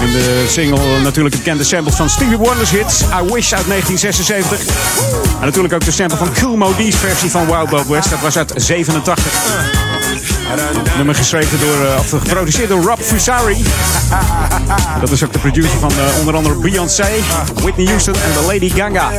In 0.00 0.12
de 0.12 0.44
single 0.48 1.00
natuurlijk 1.00 1.36
bekende 1.36 1.64
sample 1.64 1.92
van 1.92 2.10
Stevie 2.10 2.36
Wonder's 2.36 2.70
hits 2.70 3.00
I 3.00 3.32
Wish 3.32 3.52
uit 3.52 3.66
1976. 3.66 4.58
En 5.40 5.44
natuurlijk 5.44 5.74
ook 5.74 5.84
de 5.84 5.90
sample 5.90 6.16
van 6.16 6.32
Cool 6.32 6.56
Modi's 6.56 6.96
versie 6.96 7.30
van 7.30 7.46
Wild 7.46 7.70
Wild 7.70 7.86
West. 7.86 8.10
Dat 8.10 8.20
was 8.20 8.36
uit 8.36 8.52
87. 8.56 9.93
Nummer 10.96 11.14
geschreven 11.14 11.60
door, 11.60 11.82
uh, 11.82 11.98
of 11.98 12.10
geproduceerd 12.10 12.68
door 12.68 12.82
Rob 12.82 13.00
Fusari. 13.00 13.64
Dat 15.00 15.10
is 15.10 15.24
ook 15.24 15.32
de 15.32 15.38
producer 15.38 15.78
van 15.78 15.92
uh, 15.92 16.18
onder 16.18 16.36
andere 16.36 16.54
Beyoncé, 16.54 17.06
Whitney 17.54 17.86
Houston 17.86 18.14
en 18.14 18.32
de 18.32 18.42
Lady 18.46 18.70
Gaga. 18.70 19.10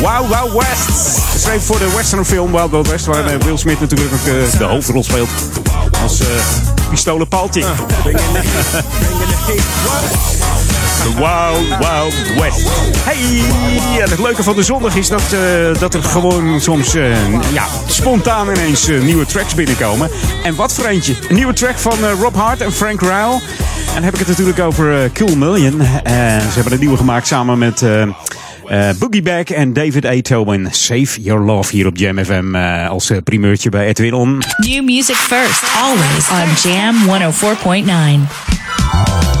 Wow 0.00 0.28
Wow 0.28 0.60
West. 0.60 1.18
Geschreven 1.30 1.62
voor 1.62 1.78
de 1.78 1.90
western 1.96 2.24
film 2.24 2.52
Wild 2.52 2.70
Wild 2.70 2.88
West. 2.88 3.06
Waar 3.06 3.34
uh, 3.34 3.40
Will 3.40 3.56
Smith 3.56 3.80
natuurlijk 3.80 4.12
ook 4.12 4.24
de 4.58 4.64
hoofdrol 4.64 5.04
speelt. 5.04 5.28
Als 6.02 6.20
pistolenpaaltje. 6.90 7.60
De 7.60 7.66
Wild 11.04 11.68
Wild 11.78 12.40
West. 12.40 12.70
Hey, 12.98 13.42
ja, 13.96 14.08
het 14.08 14.18
leuke 14.18 14.42
van 14.42 14.56
de 14.56 14.62
zondag 14.62 14.96
is 14.96 15.08
dat, 15.08 15.22
uh, 15.34 15.80
dat 15.80 15.94
er 15.94 16.02
gewoon 16.02 16.60
soms 16.60 16.94
uh, 16.94 17.52
ja, 17.52 17.66
spontaan 17.86 18.48
ineens 18.48 18.88
uh, 18.88 19.02
nieuwe 19.02 19.26
tracks 19.26 19.54
binnenkomen. 19.54 20.10
En 20.42 20.54
wat 20.54 20.74
voor 20.74 20.84
eentje. 20.84 21.14
Een 21.28 21.34
nieuwe 21.34 21.52
track 21.52 21.78
van 21.78 21.98
Rob 22.20 22.34
Hart 22.34 22.60
en 22.60 22.72
Frank 22.72 23.00
Ryle. 23.00 23.40
En 23.86 23.94
dan 23.94 24.02
heb 24.02 24.12
ik 24.12 24.18
het 24.18 24.28
natuurlijk 24.28 24.58
over 24.58 25.10
Cool 25.12 25.36
Million. 25.36 25.82
ze 25.82 26.54
hebben 26.54 26.72
een 26.72 26.78
nieuwe 26.78 26.96
gemaakt 26.96 27.26
samen 27.26 27.58
met... 27.58 27.82
Uh, 28.70 28.88
Boogie 28.98 29.22
Back 29.22 29.48
en 29.50 29.72
David 29.72 30.04
A. 30.04 30.20
Tobin. 30.20 30.68
Save 30.70 31.20
Your 31.20 31.40
Love 31.44 31.76
hier 31.76 31.86
op 31.86 31.96
Jam 31.96 32.24
FM 32.24 32.54
uh, 32.54 32.88
als 32.88 33.10
uh, 33.10 33.18
primeurtje 33.24 33.68
bij 33.68 33.86
Edwin 33.86 34.12
On. 34.12 34.42
New 34.56 34.84
music 34.84 35.16
first, 35.16 35.62
always 35.82 36.28
on 36.30 36.70
Jam 36.70 36.94
104.9. 39.24 39.33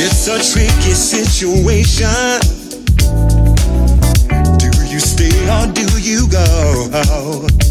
It's 0.00 0.26
a 0.28 0.52
tricky 0.52 0.92
situation. 0.92 2.08
Do 4.58 4.68
you 4.86 5.00
stay 5.00 5.32
or 5.48 5.66
do 5.72 6.00
you 6.00 6.28
go? 6.28 7.67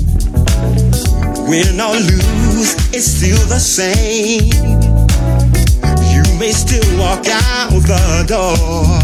Win 1.48 1.80
or 1.80 1.96
lose, 1.96 2.76
it's 2.94 3.06
still 3.08 3.40
the 3.48 3.60
same. 3.60 4.52
You 6.12 6.24
may 6.38 6.52
still 6.52 6.84
walk 7.00 7.26
out 7.28 7.72
the 7.72 8.26
door. 8.28 9.00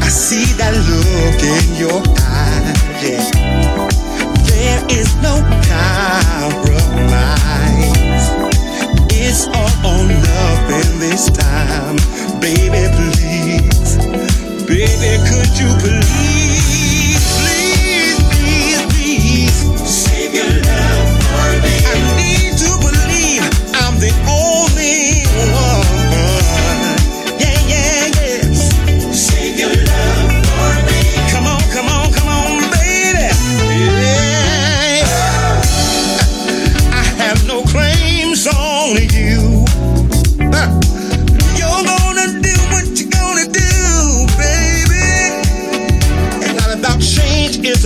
I 0.00 0.08
see 0.08 0.46
that 0.58 0.74
look 0.86 1.42
in 1.42 1.74
your 1.74 2.00
eyes. 2.22 2.78
Yeah. 3.02 3.18
There 4.46 4.82
is 4.90 5.10
no 5.26 5.42
compromise. 5.66 6.70
It's 9.10 9.48
all 9.48 9.74
or 9.84 10.06
nothing 10.06 10.98
this 11.00 11.30
time. 11.30 11.96
Baby, 12.40 12.86
please. 12.94 13.98
Baby, 14.70 15.18
could 15.26 15.50
you 15.58 15.70
please, 15.82 16.49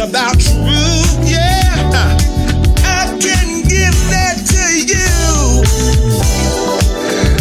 about 0.08 0.38
truth, 0.38 1.16
yeah. 1.24 1.88
I 2.84 3.16
can 3.18 3.62
give 3.62 3.96
that 4.12 4.36
to 4.52 4.64
you. 4.84 5.64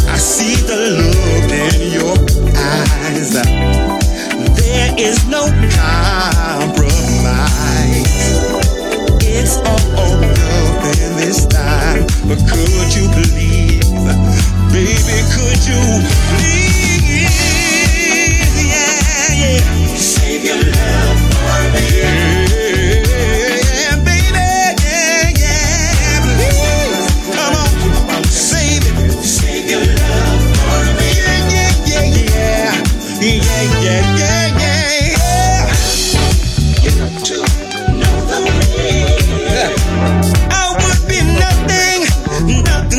I 0.07 0.17
see 0.17 0.55
the 0.63 0.77
look 0.95 1.51
in 1.51 1.91
your 1.91 2.15
eyes. 2.55 3.33
There 4.55 4.91
is 4.97 5.25
no 5.27 5.51
compromise. 5.75 6.87
It's 9.21 9.57
all 9.57 9.83
or 9.99 10.21
nothing 10.21 11.17
this 11.17 11.45
time. 11.47 12.07
But 12.29 12.39
could 12.47 12.95
you 12.95 13.09
believe, 13.11 13.91
baby? 14.71 15.19
Could 15.35 15.61
you 15.67 15.83
please? 16.29 16.62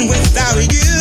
Without 0.08 0.72
you, 0.72 0.93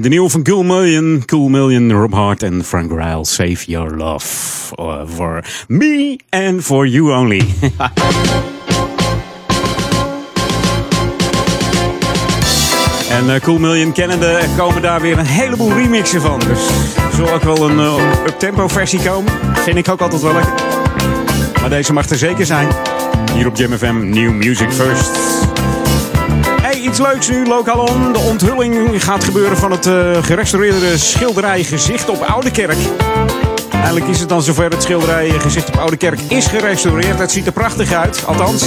De 0.00 0.08
nieuwe 0.08 0.30
van 0.30 0.42
Cool 0.42 0.62
Million. 0.62 1.22
Cool 1.26 1.48
Million, 1.48 1.92
Rob 1.92 2.12
Hart 2.12 2.42
en 2.42 2.64
Frank 2.64 2.90
Ryle. 2.90 3.24
Save 3.24 3.64
your 3.66 3.96
love 3.96 4.26
uh, 4.80 5.06
for 5.06 5.44
me 5.68 6.16
and 6.30 6.62
for 6.62 6.86
you 6.86 7.12
only. 7.12 7.42
En 13.10 13.34
eh, 13.34 13.40
Cool 13.40 13.58
Million 13.58 13.92
kennende 13.92 14.40
komen 14.56 14.82
daar 14.82 15.00
weer 15.00 15.18
een 15.18 15.26
heleboel 15.26 15.72
remixen 15.72 16.20
van. 16.20 16.38
Dus 16.38 16.68
er 16.96 17.16
zal 17.16 17.30
ook 17.32 17.42
wel 17.42 17.70
een 17.70 17.78
uh, 17.78 18.26
up-tempo 18.26 18.68
versie 18.68 19.00
komen. 19.00 19.32
Vind 19.54 19.76
ik 19.76 19.88
ook 19.88 20.00
altijd 20.00 20.22
wel 20.22 20.32
lekker. 20.32 20.54
Maar 21.60 21.70
deze 21.70 21.92
mag 21.92 22.08
er 22.08 22.16
zeker 22.16 22.46
zijn. 22.46 22.68
Hier 23.34 23.46
op 23.46 23.56
Jam 23.56 23.72
FM, 23.72 24.08
New 24.08 24.32
Music 24.32 24.72
First. 24.72 25.35
Iets 26.96 27.06
leuks 27.06 27.28
nu, 27.28 27.46
Local 27.46 27.78
On. 27.78 28.12
De 28.12 28.18
onthulling 28.18 29.04
gaat 29.04 29.24
gebeuren 29.24 29.56
van 29.56 29.70
het 29.70 29.86
uh, 29.86 30.22
gerestaureerde 30.22 30.98
schilderij 30.98 31.64
Gezicht 31.64 32.08
op 32.08 32.20
Oude 32.20 32.50
Kerk. 32.50 32.76
Eindelijk 33.70 34.06
is 34.06 34.20
het 34.20 34.28
dan 34.28 34.42
zover. 34.42 34.70
Het 34.70 34.82
schilderij 34.82 35.30
Gezicht 35.30 35.68
op 35.68 35.76
Oude 35.76 35.96
Kerk 35.96 36.20
is 36.28 36.46
gerestaureerd. 36.46 37.18
Het 37.18 37.30
ziet 37.30 37.46
er 37.46 37.52
prachtig 37.52 37.92
uit. 37.92 38.22
Althans, 38.26 38.64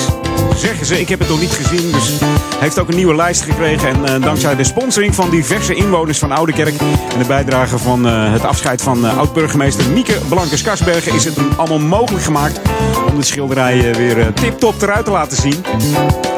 zeggen 0.56 0.86
ze. 0.86 1.00
Ik 1.00 1.10
heb 1.10 1.20
het 1.20 1.30
nog 1.30 1.40
niet 1.40 1.52
gezien. 1.52 1.92
Dus 1.92 2.20
heeft 2.60 2.80
ook 2.80 2.90
een 2.90 2.96
nieuwe 2.96 3.16
lijst 3.16 3.42
gekregen. 3.42 3.88
En 3.88 4.00
uh, 4.00 4.26
dankzij 4.26 4.56
de 4.56 4.64
sponsoring 4.64 5.16
van 5.16 5.30
diverse 5.30 5.74
inwoners 5.74 6.20
van 6.20 6.32
Oude 6.32 6.54
Kerk. 6.54 6.82
En 7.14 7.20
de 7.20 7.26
bijdrage 7.28 7.78
van 7.78 8.08
uh, 8.08 8.32
het 8.32 8.44
afscheid 8.44 8.82
van 8.82 9.06
uh, 9.06 9.18
oud-burgemeester 9.18 9.90
Mieke 9.90 10.18
Blankers-Karsbergen. 10.30 11.14
Is 11.14 11.26
het 11.26 11.38
allemaal 11.58 11.80
mogelijk 11.80 12.24
gemaakt 12.24 12.62
om 13.10 13.16
de 13.16 13.26
schilderij 13.26 13.94
weer 13.96 14.34
tip-top 14.34 14.82
eruit 14.82 15.06
te 15.06 15.12
laten 15.12 15.38
zien. 15.38 15.66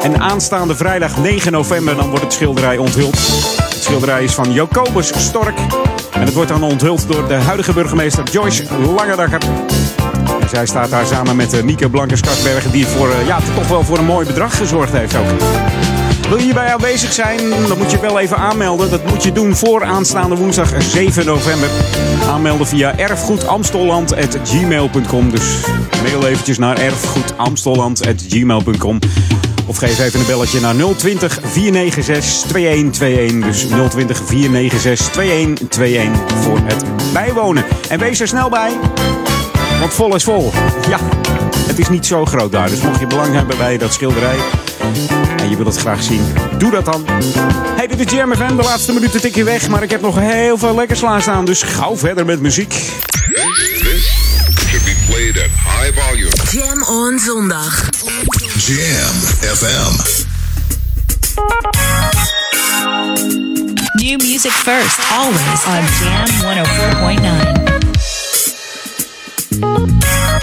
En 0.02 0.20
aanstaande 0.20 0.76
vrijdag 0.76 1.16
9 1.16 1.52
november 1.52 1.96
dan 1.96 2.08
wordt 2.08 2.24
het 2.24 2.32
schilderij 2.32 2.76
onthuld. 2.76 3.16
Het 3.56 3.82
schilderij 3.82 4.24
is 4.24 4.34
van 4.34 4.52
Jacobus 4.52 5.12
Stork. 5.16 5.58
En 6.12 6.20
het 6.20 6.34
wordt 6.34 6.50
dan 6.50 6.62
onthuld 6.62 7.08
door 7.08 7.28
de 7.28 7.34
huidige 7.34 7.72
burgemeester 7.72 8.24
Joyce 8.30 8.64
Langedakker. 8.96 9.40
Zij 10.52 10.66
staat 10.66 10.90
daar 10.90 11.06
samen 11.06 11.36
met 11.36 11.54
uh, 11.54 11.62
Mieke 11.62 11.88
Blankers-Kasbergen, 11.88 12.70
die 12.70 12.86
voor, 12.86 13.08
uh, 13.08 13.26
ja, 13.26 13.40
toch 13.54 13.68
wel 13.68 13.84
voor 13.84 13.98
een 13.98 14.04
mooi 14.04 14.26
bedrag 14.26 14.56
gezorgd 14.56 14.92
heeft 14.92 15.16
ook. 15.16 15.26
Wil 16.28 16.36
je 16.36 16.42
hierbij 16.44 16.72
aanwezig 16.72 17.12
zijn, 17.12 17.38
dan 17.68 17.78
moet 17.78 17.90
je 17.90 18.00
wel 18.00 18.18
even 18.18 18.36
aanmelden. 18.36 18.90
Dat 18.90 19.10
moet 19.10 19.22
je 19.22 19.32
doen 19.32 19.56
voor 19.56 19.84
aanstaande 19.84 20.36
woensdag 20.36 20.82
7 20.82 21.26
november. 21.26 21.68
Aanmelden 22.28 22.66
via 22.66 22.98
erfgoedamstolland.gmail.com. 22.98 25.30
Dus 25.30 25.60
mail 26.02 26.26
eventjes 26.26 26.58
naar 26.58 26.78
erfgoedamstolland.gmail.com. 26.78 28.98
Of 29.66 29.76
geef 29.76 29.98
even 29.98 30.20
een 30.20 30.26
belletje 30.26 30.60
naar 30.60 30.74
020 30.74 31.38
496 31.42 32.48
2121. 32.48 33.50
Dus 33.50 33.66
020 33.90 34.22
496 34.24 35.08
2121 35.08 36.42
voor 36.42 36.58
het 36.64 36.84
bijwonen. 37.12 37.64
En 37.88 37.98
wees 37.98 38.20
er 38.20 38.28
snel 38.28 38.48
bij, 38.48 38.72
want 39.82 39.94
vol 39.94 40.14
is 40.14 40.24
vol. 40.24 40.52
Ja, 40.88 40.98
het 41.66 41.78
is 41.78 41.88
niet 41.88 42.06
zo 42.06 42.24
groot 42.24 42.52
daar. 42.52 42.68
Dus 42.68 42.80
mocht 42.80 43.00
je 43.00 43.06
belang 43.06 43.34
hebben 43.34 43.56
bij 43.56 43.78
dat 43.78 43.92
schilderij 43.92 44.36
en 45.36 45.50
je 45.50 45.56
wilt 45.56 45.68
het 45.68 45.76
graag 45.76 46.02
zien, 46.02 46.34
doe 46.58 46.70
dat 46.70 46.84
dan. 46.84 47.04
Hey, 47.76 47.86
dit 47.86 48.06
is 48.06 48.12
Jam 48.12 48.34
FM. 48.34 48.56
De 48.56 48.62
laatste 48.62 48.92
minuten 48.92 49.20
tik 49.20 49.34
je 49.34 49.44
weg, 49.44 49.68
maar 49.68 49.82
ik 49.82 49.90
heb 49.90 50.00
nog 50.00 50.18
heel 50.18 50.58
veel 50.58 50.74
lekkers 50.74 50.98
staan. 50.98 51.44
Dus 51.44 51.62
gauw 51.62 51.96
verder 51.96 52.24
met 52.24 52.40
muziek. 52.40 52.68
This 52.68 54.12
should 54.68 54.84
be 54.84 54.94
played 55.08 55.36
at 55.36 55.50
high 55.78 56.00
volume. 56.00 56.30
Jam 56.50 56.82
on 56.82 57.18
zondag. 57.18 57.88
Jam 58.56 59.14
FM. 59.56 60.20
New 63.94 64.18
music 64.18 64.52
first, 64.52 64.98
always 65.10 65.64
on 65.66 65.84
Jam 66.00 66.26
104.9. 67.56 67.61
Música 69.62 70.41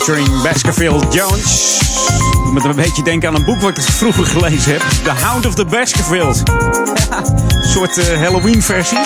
featuring 0.00 0.42
Baskerville 0.42 1.00
Jones. 1.10 1.78
Doet 2.44 2.52
me 2.52 2.68
een 2.68 2.76
beetje 2.76 3.02
denken 3.02 3.28
aan 3.28 3.34
een 3.34 3.44
boek 3.44 3.60
wat 3.60 3.78
ik 3.78 3.82
vroeger 3.82 4.26
gelezen 4.26 4.72
heb. 4.72 4.80
The 4.80 5.10
Hound 5.10 5.46
of 5.46 5.54
the 5.54 5.64
Baskervilles. 5.64 6.42
Een 7.62 7.68
soort 7.68 7.98
eh, 7.98 8.20
Halloween 8.20 8.62
versie. 8.62 8.98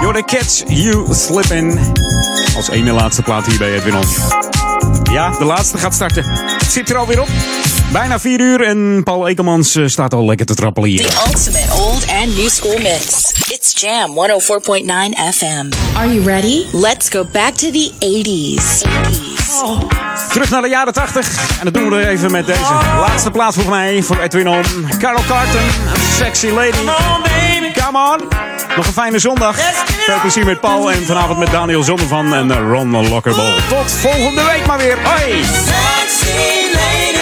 Jorde 0.00 0.24
Catch 0.24 0.62
You 0.66 1.14
Slippin'. 1.14 1.78
Als 2.56 2.68
ene 2.68 2.92
laatste 2.92 3.22
plaat 3.22 3.46
hier 3.46 3.58
bij 3.58 3.74
Edwin 3.74 3.94
On. 3.94 4.04
Ja, 5.12 5.30
de 5.38 5.44
laatste 5.44 5.78
gaat 5.78 5.94
starten. 5.94 6.24
Zit 6.68 6.90
er 6.90 6.96
alweer 6.96 7.20
op. 7.20 7.28
Bijna 7.92 8.20
vier 8.20 8.40
uur 8.40 8.62
en 8.62 9.02
Paul 9.04 9.28
Ekelmans 9.28 9.74
eh, 9.74 9.86
staat 9.86 10.14
al 10.14 10.24
lekker 10.24 10.46
te 10.46 10.54
trappelen 10.54 10.88
hier. 10.88 11.06
The 11.06 11.71
old 12.22 12.28
and 12.28 12.36
new 12.36 12.48
school 12.48 12.78
mix. 12.78 13.32
It's 13.50 13.74
Jam 13.74 14.14
104.9 14.14 14.84
FM. 15.14 15.96
Are 15.96 16.06
you 16.06 16.22
ready? 16.22 16.66
Let's 16.72 17.08
go 17.08 17.24
back 17.24 17.54
to 17.54 17.70
the 17.70 17.92
80s. 18.00 18.82
Terug 20.32 20.50
naar 20.50 20.62
de 20.62 20.68
jaren 20.68 20.92
80. 20.92 21.58
En 21.58 21.64
dat 21.64 21.74
doen 21.74 21.90
we 21.90 21.96
er 21.96 22.08
even 22.08 22.30
met 22.30 22.46
deze 22.46 22.72
laatste 22.96 23.30
plaat 23.30 23.54
voor 23.54 23.68
mij, 23.68 24.02
voor 24.02 24.20
Edwin 24.20 24.48
On. 24.48 24.62
Carol 24.98 25.22
Carton, 25.28 25.60
Sexy 26.18 26.48
Lady. 26.48 26.78
Come 27.84 27.98
on. 27.98 28.28
Nog 28.76 28.86
een 28.86 28.92
fijne 28.92 29.18
zondag. 29.18 29.56
Veel 29.56 30.20
plezier 30.20 30.44
met 30.44 30.60
Paul 30.60 30.90
en 30.90 31.06
vanavond 31.06 31.38
met 31.38 31.50
Daniel 31.50 31.82
Zonnevan 31.82 32.34
en 32.34 32.50
eh, 32.50 32.56
Ron 32.56 33.08
Lockerball. 33.08 33.54
Tot 33.68 33.92
volgende 33.92 34.44
week 34.44 34.66
maar 34.66 34.78
weer. 34.78 34.98
Hoi! 35.02 35.44
Sexy 35.44 36.72
lady, 36.72 37.21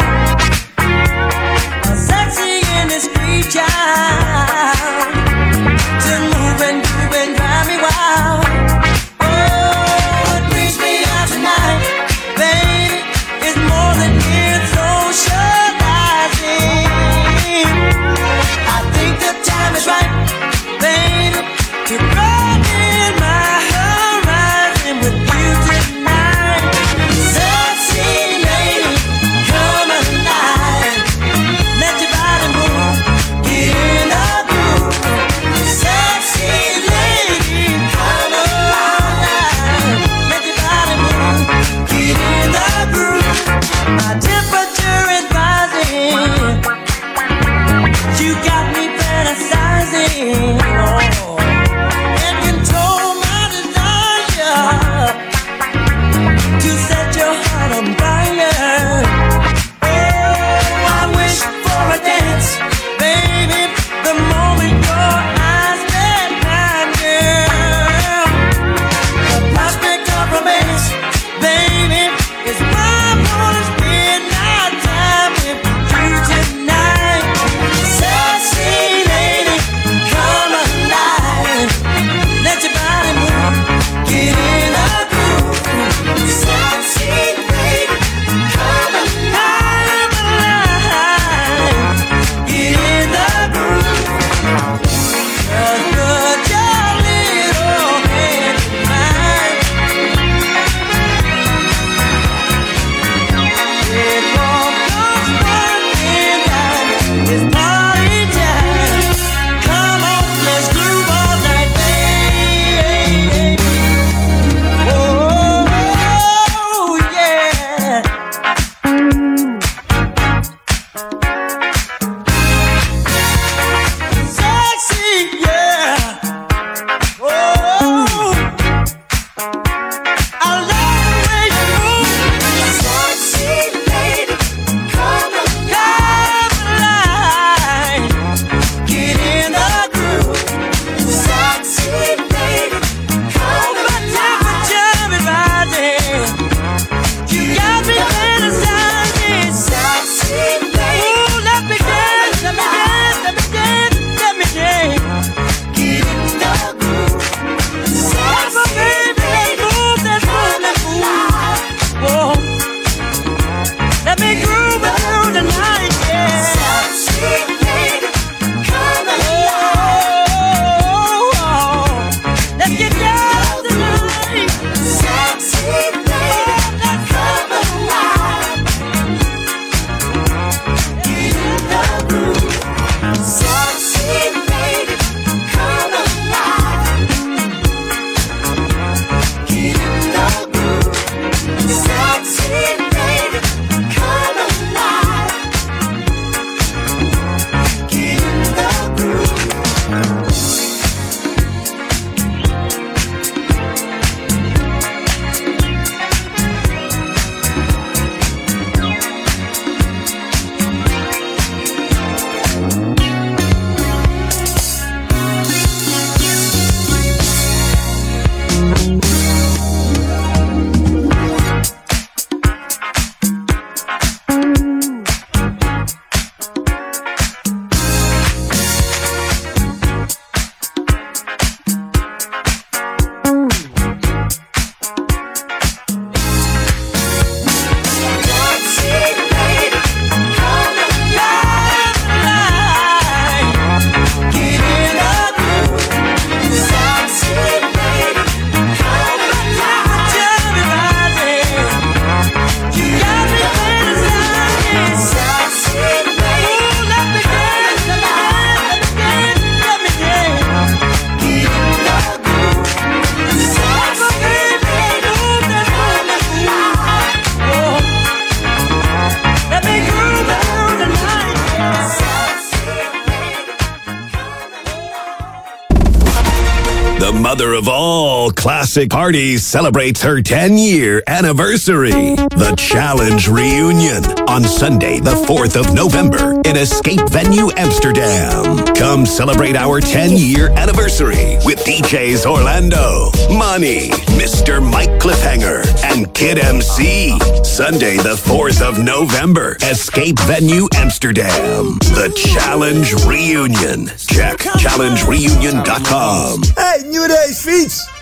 classic 278.71 278.89
parties 278.89 279.45
celebrates 279.45 280.01
her 280.01 280.21
10 280.21 280.57
year 280.57 281.03
anniversary. 281.05 281.91
The 281.91 282.55
Challenge 282.57 283.27
Reunion 283.27 284.05
on 284.29 284.45
Sunday, 284.45 285.01
the 285.01 285.11
4th 285.27 285.59
of 285.59 285.73
November 285.73 286.39
in 286.45 286.55
Escape 286.55 287.01
Venue 287.09 287.51
Amsterdam. 287.57 288.63
Come 288.75 289.05
celebrate 289.05 289.57
our 289.57 289.81
10 289.81 290.11
year 290.11 290.51
anniversary 290.51 291.37
with 291.43 291.59
DJs 291.65 292.25
Orlando, 292.25 293.11
Money, 293.29 293.89
Mr. 294.15 294.63
Mike 294.63 295.01
Cliffhanger, 295.01 295.65
and 295.91 296.13
Kid 296.13 296.39
MC. 296.39 297.19
Sunday, 297.43 297.97
the 297.97 298.15
4th 298.15 298.61
of 298.61 298.79
November, 298.81 299.57
Escape 299.63 300.17
Venue 300.19 300.69
Amsterdam. 300.75 301.77
The 301.91 302.09
Challenge 302.15 302.93
Reunion. 303.05 303.87
Check 303.97 304.39
challengereunion.com. 304.39 306.43
Hey, 306.55 306.83
nieuwe 306.89 307.09
racefiets! 307.09 307.85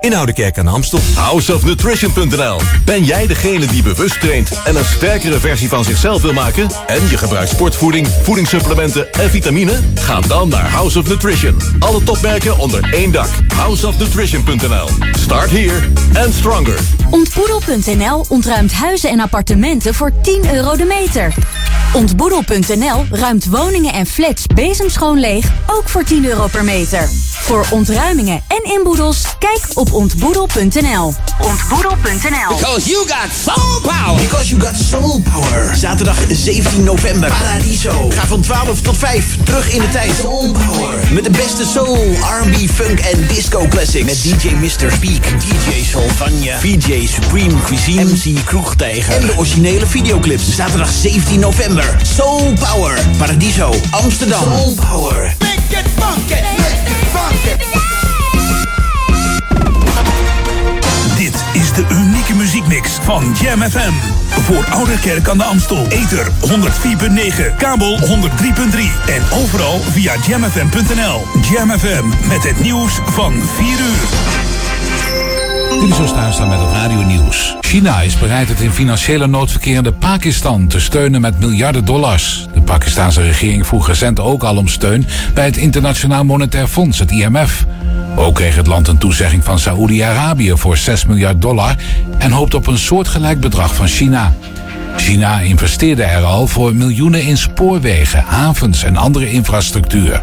in 0.00 0.14
Oude 0.14 0.32
Kerk 0.32 0.58
aan 0.58 0.64
de 0.64 0.70
Amstel. 0.70 1.00
Houseofnutrition.nl 1.14 2.60
Ben 2.84 3.04
jij 3.04 3.26
degene 3.26 3.66
die 3.66 3.82
bewust 3.82 4.20
traint 4.20 4.50
en 4.64 4.76
een 4.76 4.84
sterkere 4.84 5.40
versie 5.40 5.68
van 5.68 5.84
zichzelf 5.84 6.22
wil 6.22 6.32
maken? 6.32 6.70
En 6.86 7.08
je 7.08 7.18
gebruikt 7.18 7.50
sportvoeding, 7.50 8.08
voedingssupplementen 8.22 9.12
en 9.12 9.30
vitamine? 9.30 9.80
Ga 9.94 10.20
dan 10.20 10.48
naar 10.48 10.70
House 10.70 10.98
of 10.98 11.08
Nutrition. 11.08 11.56
Alle 11.78 12.02
topmerken 12.02 12.58
onder 12.58 12.94
één 12.94 13.12
dak. 13.12 13.28
Houseofnutrition.nl 13.54 14.88
Start 15.12 15.50
here 15.50 15.80
and 16.24 16.34
stronger. 16.34 16.78
Ontboedel.nl 17.10 18.24
ontruimt 18.28 18.72
huizen 18.72 19.10
en 19.10 19.20
appartementen 19.20 19.94
voor 19.94 20.12
10 20.22 20.54
euro 20.54 20.76
de 20.76 20.84
meter. 20.84 21.34
Ontboedel.nl 21.92 23.04
ruimt 23.10 23.46
woningen 23.46 23.92
en 23.92 24.06
flats 24.06 24.46
bezemschoon 24.46 25.18
leeg, 25.18 25.46
ook 25.66 25.88
voor 25.88 26.04
10 26.04 26.24
euro 26.24 26.46
per 26.46 26.64
meter. 26.64 27.08
Voor 27.48 27.66
ontruimingen 27.70 28.42
en 28.48 28.72
inboedels, 28.72 29.24
kijk 29.38 29.60
op 29.74 29.87
ontboedel.nl. 29.92 31.14
Ontboedel.nl 31.38 32.56
Because 32.56 32.90
you 32.90 33.06
got 33.06 33.30
soul 33.30 33.80
power. 33.82 34.20
Because 34.20 34.50
you 34.50 34.60
got 34.60 34.76
soul 34.76 35.20
power. 35.20 35.76
Zaterdag 35.76 36.16
17 36.30 36.84
november. 36.84 37.28
Paradiso. 37.28 38.10
Ga 38.10 38.26
van 38.26 38.40
12 38.40 38.80
tot 38.80 38.96
5 38.96 39.36
terug 39.44 39.72
in 39.72 39.80
de 39.80 39.88
tijd. 39.88 40.12
Soul 40.20 40.52
power. 40.52 41.12
Met 41.12 41.24
de 41.24 41.30
beste 41.30 41.64
soul, 41.64 41.96
R&B, 42.42 42.70
funk 42.70 42.98
en 42.98 43.26
disco 43.26 43.66
classics. 43.68 44.04
Met 44.04 44.22
DJ 44.22 44.54
Mr. 44.54 44.92
Speak, 44.92 45.22
DJ 45.22 45.84
Solvania, 45.84 46.58
VJ 46.58 47.06
Supreme 47.06 47.54
Cuisine, 47.64 48.04
MC 48.04 48.44
Kroegtijger. 48.44 49.14
En 49.14 49.26
de 49.26 49.32
originele 49.36 49.86
videoclips. 49.86 50.54
Zaterdag 50.54 50.90
17 50.90 51.40
november. 51.40 51.96
Soul 52.16 52.52
Power. 52.52 52.98
Paradiso. 53.16 53.74
Amsterdam. 53.90 54.42
Soul 54.42 54.74
Power. 54.74 55.34
Make 55.38 55.80
it 55.80 55.86
funky. 55.96 56.34
Make 56.34 56.90
it 56.90 57.08
funky. 57.12 57.97
De 61.78 61.94
unieke 61.94 62.34
muziekmix 62.34 62.90
van 63.02 63.34
Jam 63.42 63.62
FM. 63.62 63.92
Voor 64.28 64.64
Oude 64.70 64.98
Kerk 65.00 65.28
aan 65.28 65.38
de 65.38 65.44
Amstel. 65.44 65.86
Ether 65.88 66.26
104.9, 66.26 67.56
kabel 67.56 67.98
103.3 67.98 68.06
en 69.06 69.22
overal 69.32 69.78
via 69.78 70.14
jamfm.nl. 70.26 71.22
Jam 71.52 71.70
FM 71.70 72.28
met 72.28 72.42
het 72.42 72.60
nieuws 72.60 72.92
van 73.04 73.32
4 73.32 73.68
uur. 73.68 74.08
Dit 75.80 75.98
is 75.98 76.08
staan 76.08 76.48
met 76.48 76.60
het 76.60 76.70
radio 76.72 77.02
nieuws. 77.02 77.56
China 77.60 78.00
is 78.00 78.18
bereid 78.18 78.48
het 78.48 78.60
in 78.60 78.72
financiële 78.72 79.26
nood 79.26 79.50
verkerende 79.50 79.92
Pakistan 79.92 80.66
te 80.66 80.80
steunen 80.80 81.20
met 81.20 81.40
miljarden 81.40 81.84
dollars. 81.84 82.46
De 82.54 82.62
Pakistanse 82.62 83.22
regering 83.22 83.66
vroeg 83.66 83.86
recent 83.86 84.20
ook 84.20 84.42
al 84.42 84.56
om 84.56 84.68
steun 84.68 85.06
bij 85.34 85.44
het 85.44 85.56
Internationaal 85.56 86.24
Monetair 86.24 86.66
Fonds, 86.66 86.98
het 86.98 87.10
IMF. 87.10 87.66
Ook 88.16 88.34
kreeg 88.34 88.56
het 88.56 88.66
land 88.66 88.88
een 88.88 88.98
toezegging 88.98 89.44
van 89.44 89.58
Saoedi-Arabië 89.58 90.52
voor 90.56 90.76
6 90.76 91.04
miljard 91.04 91.42
dollar 91.42 91.74
en 92.18 92.30
hoopt 92.30 92.54
op 92.54 92.66
een 92.66 92.78
soortgelijk 92.78 93.40
bedrag 93.40 93.74
van 93.74 93.88
China. 93.88 94.34
China 94.96 95.40
investeerde 95.40 96.02
er 96.02 96.22
al 96.22 96.46
voor 96.46 96.74
miljoenen 96.74 97.22
in 97.22 97.36
spoorwegen, 97.36 98.24
havens 98.26 98.82
en 98.82 98.96
andere 98.96 99.30
infrastructuur. 99.30 100.22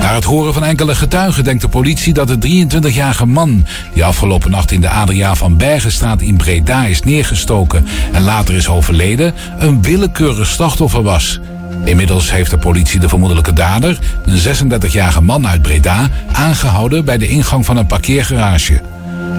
Na 0.00 0.14
het 0.14 0.24
horen 0.24 0.54
van 0.54 0.64
enkele 0.64 0.94
getuigen 0.94 1.44
denkt 1.44 1.62
de 1.62 1.68
politie 1.68 2.12
dat 2.12 2.28
de 2.28 2.66
23-jarige 2.66 3.26
man... 3.26 3.66
die 3.92 4.04
afgelopen 4.04 4.50
nacht 4.50 4.70
in 4.70 4.80
de 4.80 4.88
Adriaan 4.88 5.36
van 5.36 5.56
Bergenstraat 5.56 6.20
in 6.20 6.36
Breda 6.36 6.84
is 6.84 7.02
neergestoken... 7.02 7.86
en 8.12 8.22
later 8.22 8.54
is 8.54 8.68
overleden, 8.68 9.34
een 9.58 9.82
willekeurig 9.82 10.46
slachtoffer 10.46 11.02
was. 11.02 11.40
Inmiddels 11.84 12.30
heeft 12.30 12.50
de 12.50 12.58
politie 12.58 13.00
de 13.00 13.08
vermoedelijke 13.08 13.52
dader, 13.52 13.98
een 14.24 14.72
36-jarige 14.72 15.22
man 15.22 15.46
uit 15.46 15.62
Breda... 15.62 16.08
aangehouden 16.32 17.04
bij 17.04 17.18
de 17.18 17.28
ingang 17.28 17.64
van 17.64 17.76
een 17.76 17.86
parkeergarage. 17.86 18.80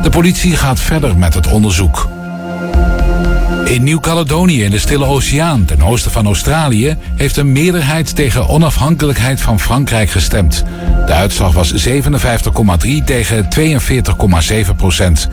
De 0.02 0.10
politie 0.10 0.56
gaat 0.56 0.80
verder 0.80 1.18
met 1.18 1.34
het 1.34 1.48
onderzoek. 1.48 2.10
In 3.66 3.84
Nieuw-Caledonië 3.84 4.64
in 4.64 4.72
de 4.72 4.80
Stille 4.80 5.06
Oceaan, 5.06 5.66
ten 5.66 5.82
oosten 5.82 6.12
van 6.12 6.26
Australië, 6.26 6.98
heeft 7.16 7.38
een 7.38 7.52
meerderheid 7.52 8.16
tegen 8.16 8.48
onafhankelijkheid 8.48 9.42
van 9.42 9.60
Frankrijk 9.60 10.10
gestemd. 10.10 10.64
De 11.06 11.14
uitslag 11.14 11.54
was 11.54 11.88
57,3 11.88 13.04
tegen 13.06 13.48
42,7 13.60 14.76
procent. 14.76 15.30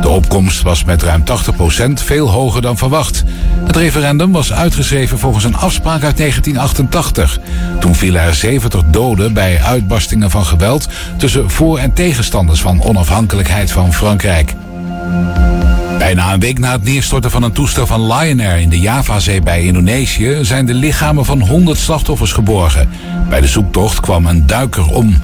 De 0.00 0.08
opkomst 0.08 0.62
was 0.62 0.84
met 0.84 1.02
ruim 1.02 1.24
80 1.24 1.56
procent 1.56 2.02
veel 2.02 2.30
hoger 2.30 2.62
dan 2.62 2.76
verwacht. 2.76 3.24
Het 3.64 3.76
referendum 3.76 4.32
was 4.32 4.52
uitgeschreven 4.52 5.18
volgens 5.18 5.44
een 5.44 5.56
afspraak 5.56 6.02
uit 6.02 6.16
1988. 6.16 7.38
Toen 7.80 7.94
vielen 7.94 8.22
er 8.22 8.34
70 8.34 8.82
doden 8.86 9.32
bij 9.32 9.62
uitbarstingen 9.62 10.30
van 10.30 10.44
geweld 10.44 10.88
tussen 11.16 11.50
voor- 11.50 11.78
en 11.78 11.92
tegenstanders 11.92 12.60
van 12.60 12.82
onafhankelijkheid 12.82 13.72
van 13.72 13.92
Frankrijk. 13.92 14.54
Bijna 16.00 16.32
een 16.32 16.40
week 16.40 16.58
na 16.58 16.72
het 16.72 16.82
neerstorten 16.82 17.30
van 17.30 17.42
een 17.42 17.52
toestel 17.52 17.86
van 17.86 18.12
Lion 18.12 18.40
Air 18.40 18.58
in 18.58 18.68
de 18.68 18.80
Javazee 18.80 19.40
bij 19.40 19.62
Indonesië 19.62 20.38
zijn 20.42 20.66
de 20.66 20.74
lichamen 20.74 21.24
van 21.24 21.40
100 21.40 21.78
slachtoffers 21.78 22.32
geborgen. 22.32 22.88
Bij 23.28 23.40
de 23.40 23.46
zoektocht 23.46 24.00
kwam 24.00 24.26
een 24.26 24.46
duiker 24.46 24.86
om. 24.86 25.22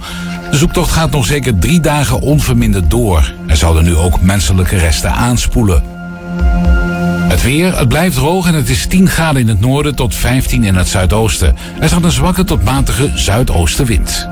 De 0.50 0.56
zoektocht 0.56 0.92
gaat 0.92 1.10
nog 1.10 1.26
zeker 1.26 1.58
drie 1.58 1.80
dagen 1.80 2.20
onverminderd 2.20 2.90
door. 2.90 3.32
Er 3.46 3.56
zouden 3.56 3.84
nu 3.84 3.96
ook 3.96 4.20
menselijke 4.20 4.76
resten 4.76 5.12
aanspoelen. 5.12 5.82
Het 7.28 7.42
weer, 7.42 7.78
het 7.78 7.88
blijft 7.88 8.16
droog 8.16 8.46
en 8.46 8.54
het 8.54 8.68
is 8.68 8.86
10 8.86 9.08
graden 9.08 9.40
in 9.40 9.48
het 9.48 9.60
noorden 9.60 9.94
tot 9.94 10.14
15 10.14 10.64
in 10.64 10.74
het 10.74 10.88
zuidoosten. 10.88 11.56
Er 11.80 11.88
staat 11.88 12.04
een 12.04 12.12
zwakke 12.12 12.44
tot 12.44 12.64
matige 12.64 13.10
zuidoostenwind. 13.14 14.28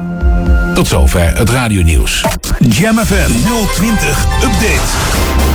Tot 0.74 0.86
zover 0.86 1.36
het 1.36 1.50
radionieuws. 1.50 2.24
Jam 2.58 2.98
FM 2.98 3.30
020 3.74 4.26
Update. 4.42 5.53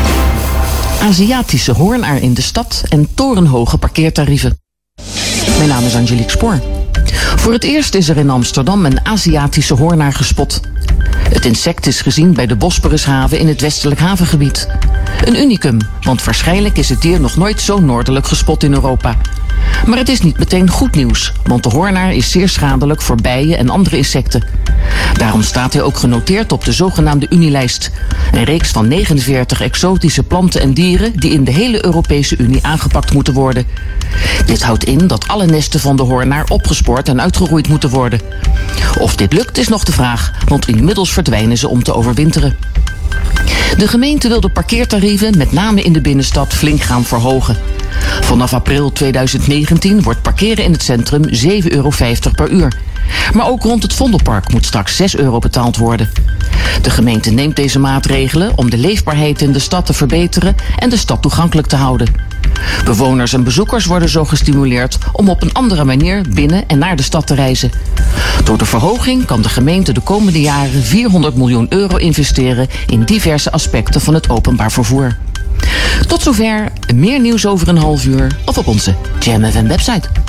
Aziatische 1.01 1.71
hoornaar 1.71 2.21
in 2.21 2.33
de 2.33 2.41
stad 2.41 2.83
en 2.89 3.07
torenhoge 3.13 3.77
parkeertarieven. 3.77 4.59
Mijn 5.57 5.69
naam 5.69 5.83
is 5.83 5.95
Angelique 5.95 6.31
Spoor. 6.31 6.61
Voor 7.35 7.53
het 7.53 7.63
eerst 7.63 7.95
is 7.95 8.09
er 8.09 8.17
in 8.17 8.29
Amsterdam 8.29 8.85
een 8.85 9.05
Aziatische 9.05 9.73
hoornaar 9.73 10.13
gespot. 10.13 10.59
Het 11.29 11.45
insect 11.45 11.87
is 11.87 12.01
gezien 12.01 12.33
bij 12.33 12.47
de 12.47 12.55
Bosporushaven 12.55 13.39
in 13.39 13.47
het 13.47 13.61
westelijk 13.61 13.99
havengebied. 13.99 14.67
Een 15.25 15.35
unicum, 15.35 15.77
want 16.01 16.23
waarschijnlijk 16.23 16.77
is 16.77 16.89
het 16.89 17.01
dier 17.01 17.19
nog 17.19 17.35
nooit 17.35 17.61
zo 17.61 17.79
noordelijk 17.79 18.27
gespot 18.27 18.63
in 18.63 18.73
Europa. 18.73 19.17
Maar 19.85 19.97
het 19.97 20.09
is 20.09 20.21
niet 20.21 20.37
meteen 20.37 20.69
goed 20.69 20.95
nieuws, 20.95 21.33
want 21.43 21.63
de 21.63 21.69
hoornaar 21.69 22.13
is 22.13 22.31
zeer 22.31 22.49
schadelijk 22.49 23.01
voor 23.01 23.15
bijen 23.15 23.57
en 23.57 23.69
andere 23.69 23.97
insecten. 23.97 24.43
Daarom 25.13 25.41
staat 25.41 25.73
hij 25.73 25.81
ook 25.81 25.97
genoteerd 25.97 26.51
op 26.51 26.65
de 26.65 26.71
zogenaamde 26.71 27.27
Unilijst. 27.29 27.91
Een 28.31 28.43
reeks 28.43 28.69
van 28.69 28.87
49 28.87 29.61
exotische 29.61 30.23
planten 30.23 30.61
en 30.61 30.73
dieren 30.73 31.19
die 31.19 31.31
in 31.31 31.43
de 31.43 31.51
hele 31.51 31.85
Europese 31.85 32.37
Unie 32.37 32.65
aangepakt 32.65 33.13
moeten 33.13 33.33
worden. 33.33 33.65
Dit 34.45 34.63
houdt 34.63 34.83
in 34.83 35.07
dat 35.07 35.27
alle 35.27 35.45
nesten 35.45 35.79
van 35.79 35.95
de 35.95 36.03
hoornaar 36.03 36.45
opgespoord 36.49 37.09
en 37.09 37.21
uitgeroeid 37.21 37.67
moeten 37.67 37.89
worden. 37.89 38.19
Of 38.99 39.15
dit 39.15 39.33
lukt 39.33 39.57
is 39.57 39.67
nog 39.67 39.83
de 39.83 39.91
vraag, 39.91 40.31
want 40.45 40.67
inmiddels 40.67 41.13
verdwijnen 41.13 41.57
ze 41.57 41.67
om 41.67 41.83
te 41.83 41.93
overwinteren. 41.93 42.55
De 43.77 43.87
gemeente 43.87 44.27
wil 44.27 44.41
de 44.41 44.49
parkeertarieven, 44.49 45.37
met 45.37 45.51
name 45.51 45.81
in 45.81 45.93
de 45.93 46.01
binnenstad, 46.01 46.53
flink 46.53 46.81
gaan 46.81 47.03
verhogen. 47.03 47.57
Vanaf 48.21 48.53
april 48.53 48.91
2019 48.91 50.01
wordt 50.01 50.21
parkeren 50.21 50.63
in 50.63 50.71
het 50.71 50.83
centrum 50.83 51.23
7,50 51.23 51.29
euro 51.67 51.91
per 52.35 52.49
uur. 52.49 52.77
Maar 53.33 53.47
ook 53.47 53.63
rond 53.63 53.83
het 53.83 53.93
Vondelpark 53.93 54.51
moet 54.51 54.65
straks 54.65 54.95
6 54.95 55.15
euro 55.15 55.39
betaald 55.39 55.77
worden. 55.77 56.09
De 56.81 56.89
gemeente 56.89 57.31
neemt 57.31 57.55
deze 57.55 57.79
maatregelen 57.79 58.51
om 58.55 58.69
de 58.69 58.77
leefbaarheid 58.77 59.41
in 59.41 59.51
de 59.51 59.59
stad 59.59 59.85
te 59.85 59.93
verbeteren 59.93 60.55
en 60.77 60.89
de 60.89 60.97
stad 60.97 61.21
toegankelijk 61.21 61.67
te 61.67 61.75
houden. 61.75 62.07
Bewoners 62.85 63.33
en 63.33 63.43
bezoekers 63.43 63.85
worden 63.85 64.09
zo 64.09 64.25
gestimuleerd 64.25 64.97
om 65.13 65.29
op 65.29 65.41
een 65.41 65.53
andere 65.53 65.83
manier 65.83 66.21
binnen 66.29 66.67
en 66.67 66.77
naar 66.77 66.95
de 66.95 67.03
stad 67.03 67.27
te 67.27 67.35
reizen. 67.35 67.71
Door 68.43 68.57
de 68.57 68.65
verhoging 68.65 69.25
kan 69.25 69.41
de 69.41 69.49
gemeente 69.49 69.93
de 69.93 70.01
komende 70.01 70.41
jaren 70.41 70.83
400 70.83 71.35
miljoen 71.35 71.65
euro 71.69 71.95
investeren 71.95 72.67
in 72.87 73.03
diverse 73.03 73.51
aspecten 73.51 74.01
van 74.01 74.13
het 74.13 74.29
openbaar 74.29 74.71
vervoer. 74.71 75.17
Tot 76.07 76.21
zover, 76.21 76.71
meer 76.95 77.19
nieuws 77.19 77.45
over 77.45 77.67
een 77.67 77.77
half 77.77 78.05
uur 78.05 78.37
of 78.45 78.57
op 78.57 78.67
onze 78.67 78.95
Jam 79.19 79.45
FM 79.45 79.67
website. 79.67 80.28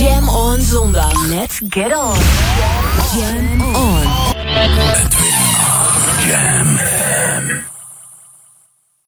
Jam 0.00 0.28
on 0.28 0.60
zondag. 0.60 1.12
Let's 1.28 1.60
get 1.68 1.92
on. 1.92 2.16
Jam 3.12 3.60
on. 3.60 4.04
Jam. 6.26 7.64